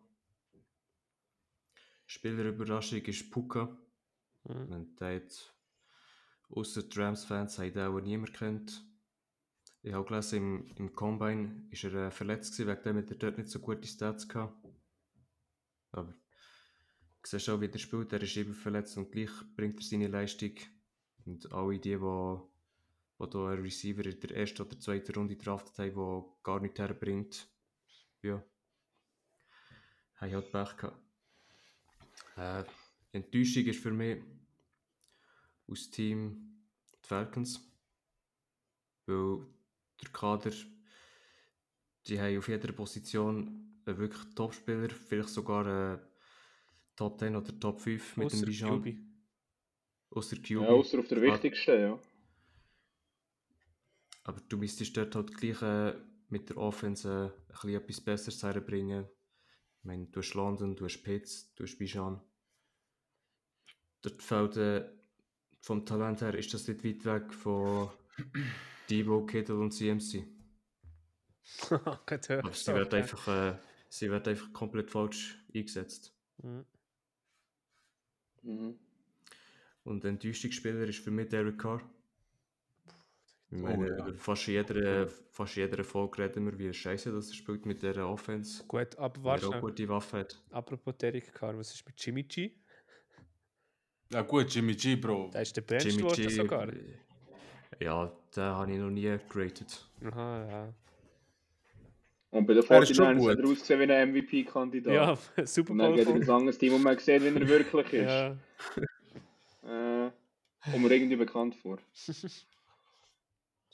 [2.06, 3.78] Spielerüberraschung ist Puka.
[4.44, 4.70] Mhm.
[4.70, 5.56] Man hat
[6.50, 8.84] außer die Rams-Fans haben auch niemand kennt.
[9.84, 13.18] Ich habe gelesen, im, im Combine ist er äh, verletzt gewesen, wegen dem hat er
[13.18, 14.56] dort nicht so gute Stats gehabt.
[15.92, 16.18] Aber du
[17.24, 20.54] siehst auch, wie er spielt, er ist eben verletzt und gleich bringt er seine Leistung.
[21.26, 25.80] Und alle die, die, die da einen Receiver in der ersten oder zweiten Runde draftet
[25.80, 27.48] haben, der gar nicht herbringt,
[28.22, 28.44] ja,
[30.16, 31.02] haben halt Pech gehabt.
[32.38, 32.64] Äh,
[33.14, 34.24] Enttäuschung ist für mich
[35.68, 37.60] aus Team die Falcons.
[39.06, 39.46] Weil
[40.02, 40.52] der Kader,
[42.08, 46.00] die haben auf jeder Position einen wirklich Topspieler, vielleicht sogar einen
[46.96, 48.84] Top 10 oder Top 5 mit dem Ausser Bijan.
[48.84, 48.98] QB.
[50.12, 50.50] Außer QB.
[50.50, 52.00] Ja, außer auf der wichtigsten, ja.
[54.24, 55.96] Aber du müsstest dort halt gleich äh,
[56.30, 59.06] mit der Offense äh, ein bisschen etwas Besseres herbringen.
[59.80, 62.22] Ich meine, du hast London, du hast Pitts, du hast Bijan.
[64.02, 64.88] Dort fällt äh,
[65.62, 67.90] vom Talent her ist das nicht weit weg von
[68.92, 70.26] Debo, Kittle und CMC.
[72.06, 72.40] Geht höher.
[72.44, 73.58] Aber sie werden einfach, äh,
[73.90, 76.14] sie werden einfach komplett falsch eingesetzt.
[76.44, 76.66] Mhm.
[78.44, 78.80] Mhm.
[79.84, 81.82] Und ein Enttäuschungsspieler ist für mich Derek Carr.
[83.50, 84.08] Ich Oh, meine, ja.
[84.08, 88.08] über fast jeder, fast jeder Folge reden wir, wie scheiße das er spielt mit dieser
[88.08, 88.64] Offense.
[88.66, 90.42] Gut, aber warte auch gute Waffe hat.
[90.52, 92.56] Apropos Derek Carr, was ist mit Jimmy G?
[94.12, 95.32] Ja gut, Jimmy G, Bro.
[95.34, 96.30] Der ist der Bench Jimmy worden G.
[96.30, 96.68] sogar.
[97.80, 99.88] Ja, den habe ich noch nie geratet.
[100.04, 100.74] Aha, ja.
[102.32, 104.94] Und bei den Er schon 49ers hat er ausgesehen wie ein MVP-Kandidat.
[104.94, 107.94] Ja, Super Und dann geht er ins andere Team und man sieht, wie er wirklich
[107.94, 108.10] ist.
[108.10, 108.36] Ja,
[109.64, 110.12] Äh,
[110.72, 111.78] kommt mir irgendwie bekannt vor.
[111.94, 112.24] hast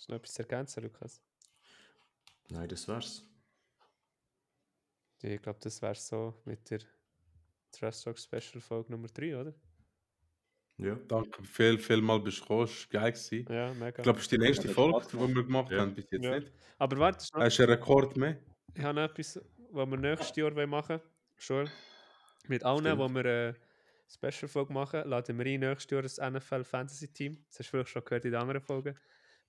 [0.08, 1.22] du noch etwas zu ergänzen, Lukas?
[2.50, 3.24] Nein, das wär's.
[5.22, 6.80] Ich glaube, das wäre so mit der
[7.72, 9.54] Trash Talk Special Folge Nummer 3, oder?
[10.80, 10.96] Ja.
[11.08, 12.64] Danke viel, viel mal bist du.
[12.64, 13.12] Es geil.
[13.12, 13.46] gewesen.
[13.52, 13.98] Ja, mega.
[13.98, 15.80] Ich glaube, es ist die nächste hat Folge, die wir gemacht Ja.
[15.80, 16.40] haben, bis jetzt Ja.
[16.40, 16.52] nicht.
[16.78, 17.46] Aber warte, schnell.
[17.46, 18.38] Hast du einen Rekord mehr?
[18.76, 19.42] ich habe noch etwas,
[19.72, 21.02] was wir nächstes Jahr wollen machen
[21.48, 21.70] wollen.
[22.48, 23.00] Mit allen, Stimmt.
[23.00, 23.56] wo wir eine
[24.08, 27.44] Special Folge machen, laden wir ein nächstes Jahr das NFL Fantasy Team.
[27.50, 28.98] Das hast du vielleicht schon gehört in den anderen Folgen.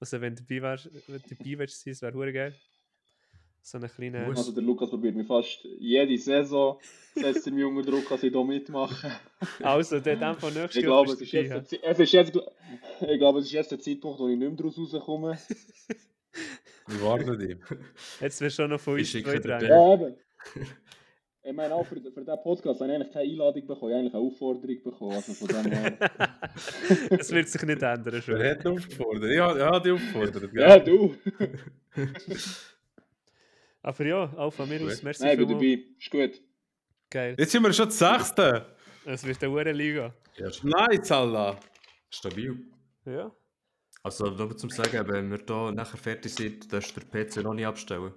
[0.00, 2.54] Also wenn du dabei wärst, wenn du dabei wärst, das wäre hure geil.
[3.62, 4.26] So eine kleine...
[4.26, 4.38] Muss.
[4.38, 6.78] Also der Lukas probiert mich fast jede Saison,
[7.14, 9.12] setzt mich unter Druck, dass ich hier mitmache.
[9.62, 12.32] Also, der dann von nächstes Ich Jahr glaube, es ist jetzt, der, es ist jetzt,
[13.00, 15.38] ich glaube, es ist jetzt der Zeitpunkt, wo ich nicht mehr daraus rauskomme.
[16.86, 17.56] Wir warten dich.
[18.20, 19.60] Jetzt wirst du schon noch von Ich uns den.
[19.66, 20.16] Ja, eben.
[21.42, 24.00] Ich meine, auch für, für diesen Podcast habe ich eigentlich keine Einladung bekommen, ich habe
[24.00, 25.12] eigentlich eine Aufforderung bekommen.
[25.12, 25.98] Also von dem.
[27.18, 28.38] Es wird sich nicht ändern, schon.
[28.38, 29.30] Wer hat dich aufgefordert?
[29.30, 30.52] Ja, er hat dich aufgefordert.
[30.52, 31.14] Ja, du!
[33.88, 35.82] Aber ja, auch von mir aus, merci Nein, ich bin dabei.
[35.98, 36.42] Ist gut.
[37.08, 37.34] Geil.
[37.38, 38.76] Jetzt sind wir schon das Sechste.
[39.06, 40.14] Es wird eine hure Liga.
[40.36, 41.58] Ja, Nice, Alter.
[42.10, 42.66] stabil.
[43.06, 43.34] Ja.
[44.02, 47.54] Also, nur zum Sagen, wenn wir hier nachher fertig sind, darfst du den PC noch
[47.54, 48.12] nicht abstellen.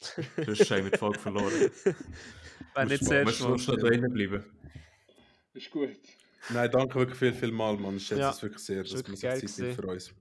[0.36, 1.70] Sonst haben wir die Folge verloren.
[2.74, 4.44] Wenn nicht zuerst du musst noch drinnen bleiben.
[5.54, 5.96] Ist gut.
[6.50, 7.96] Nein, danke wirklich viel, viel mal, Mann.
[7.96, 10.14] Ich schätze Ja, es wirklich sehr, ist dass sich geil Zeit nimmt für uns.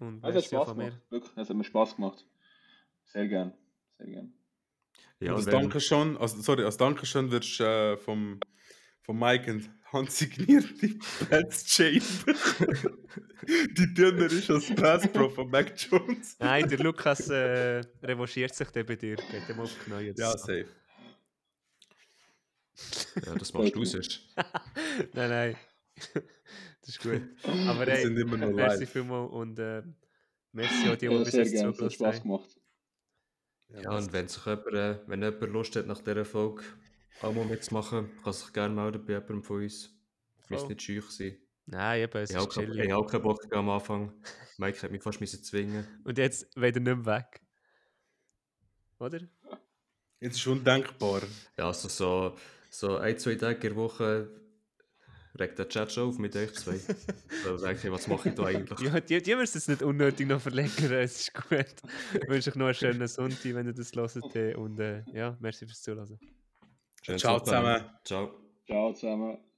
[0.00, 1.00] Und Es hat Spaß gemacht.
[1.08, 2.26] Wirklich, es hat mir Spaß gemacht.
[3.06, 3.54] Sehr gern.
[4.00, 4.32] Sehr gern.
[5.20, 8.40] Ja, als Dankeschön, also, sorry, als Dankeschön wirst du äh, vom,
[9.02, 10.98] vom Mike und Hans signierte
[11.28, 12.34] Pets Chamber.
[13.76, 16.36] Die dünner ist als Pass Pro von Mac Jones.
[16.38, 19.16] Nein, der Lukas äh, revanchiert sich dann bei dir.
[19.16, 20.12] Geht dem auf die.
[20.16, 20.66] Ja, safe.
[23.26, 24.22] Ja, das machst du sonst.
[25.12, 25.56] nein, nein.
[26.80, 27.20] das ist gut.
[27.66, 28.90] Aber ey, sind immer noch merci live.
[28.90, 29.82] vielmals und äh,
[30.52, 32.22] merci auch die, die Ja, bis sehr jetzt zugelassen Spaß haben.
[32.22, 32.59] gemacht.
[33.82, 36.62] Ja, und wenn sich jemand, äh, wenn jemand Lust hat, nach dieser Folge
[37.22, 39.90] auch mal mitzumachen, kann sich gerne melden bei jemandem von uns.
[40.48, 40.68] Wir müssen Voll.
[40.74, 41.36] nicht schüch sein.
[41.66, 42.84] Nein, eben, es Ich ist habe kein- chillig.
[42.86, 44.12] ich habe auch keinen Bock gehabt am Anfang.
[44.58, 45.86] Mike hat mich fast müssen zwingen.
[46.04, 47.40] Und jetzt wieder nicht mehr weg.
[48.98, 49.20] Oder?
[50.20, 51.22] Jetzt ist undenkbar.
[51.56, 52.36] Ja, also so,
[52.70, 54.30] so ein, zwei Tage in der Woche
[55.38, 56.78] regt der Chat schon auf mit euch zwei.
[57.44, 58.80] da denke ich, was mache ich da eigentlich?
[58.92, 61.66] Ja, die, die müssen es nicht unnötig noch verlängern, es ist gut.
[62.14, 64.36] Ich wünsche euch noch einen schönen Sonntag, wenn ihr das hört.
[64.36, 66.18] äh, Und äh, ja, merci fürs Zuhören.
[67.02, 67.44] Schönen Ciao Sonntag.
[67.44, 67.90] zusammen.
[68.04, 68.30] Ciao.
[68.66, 69.49] Ciao zusammen.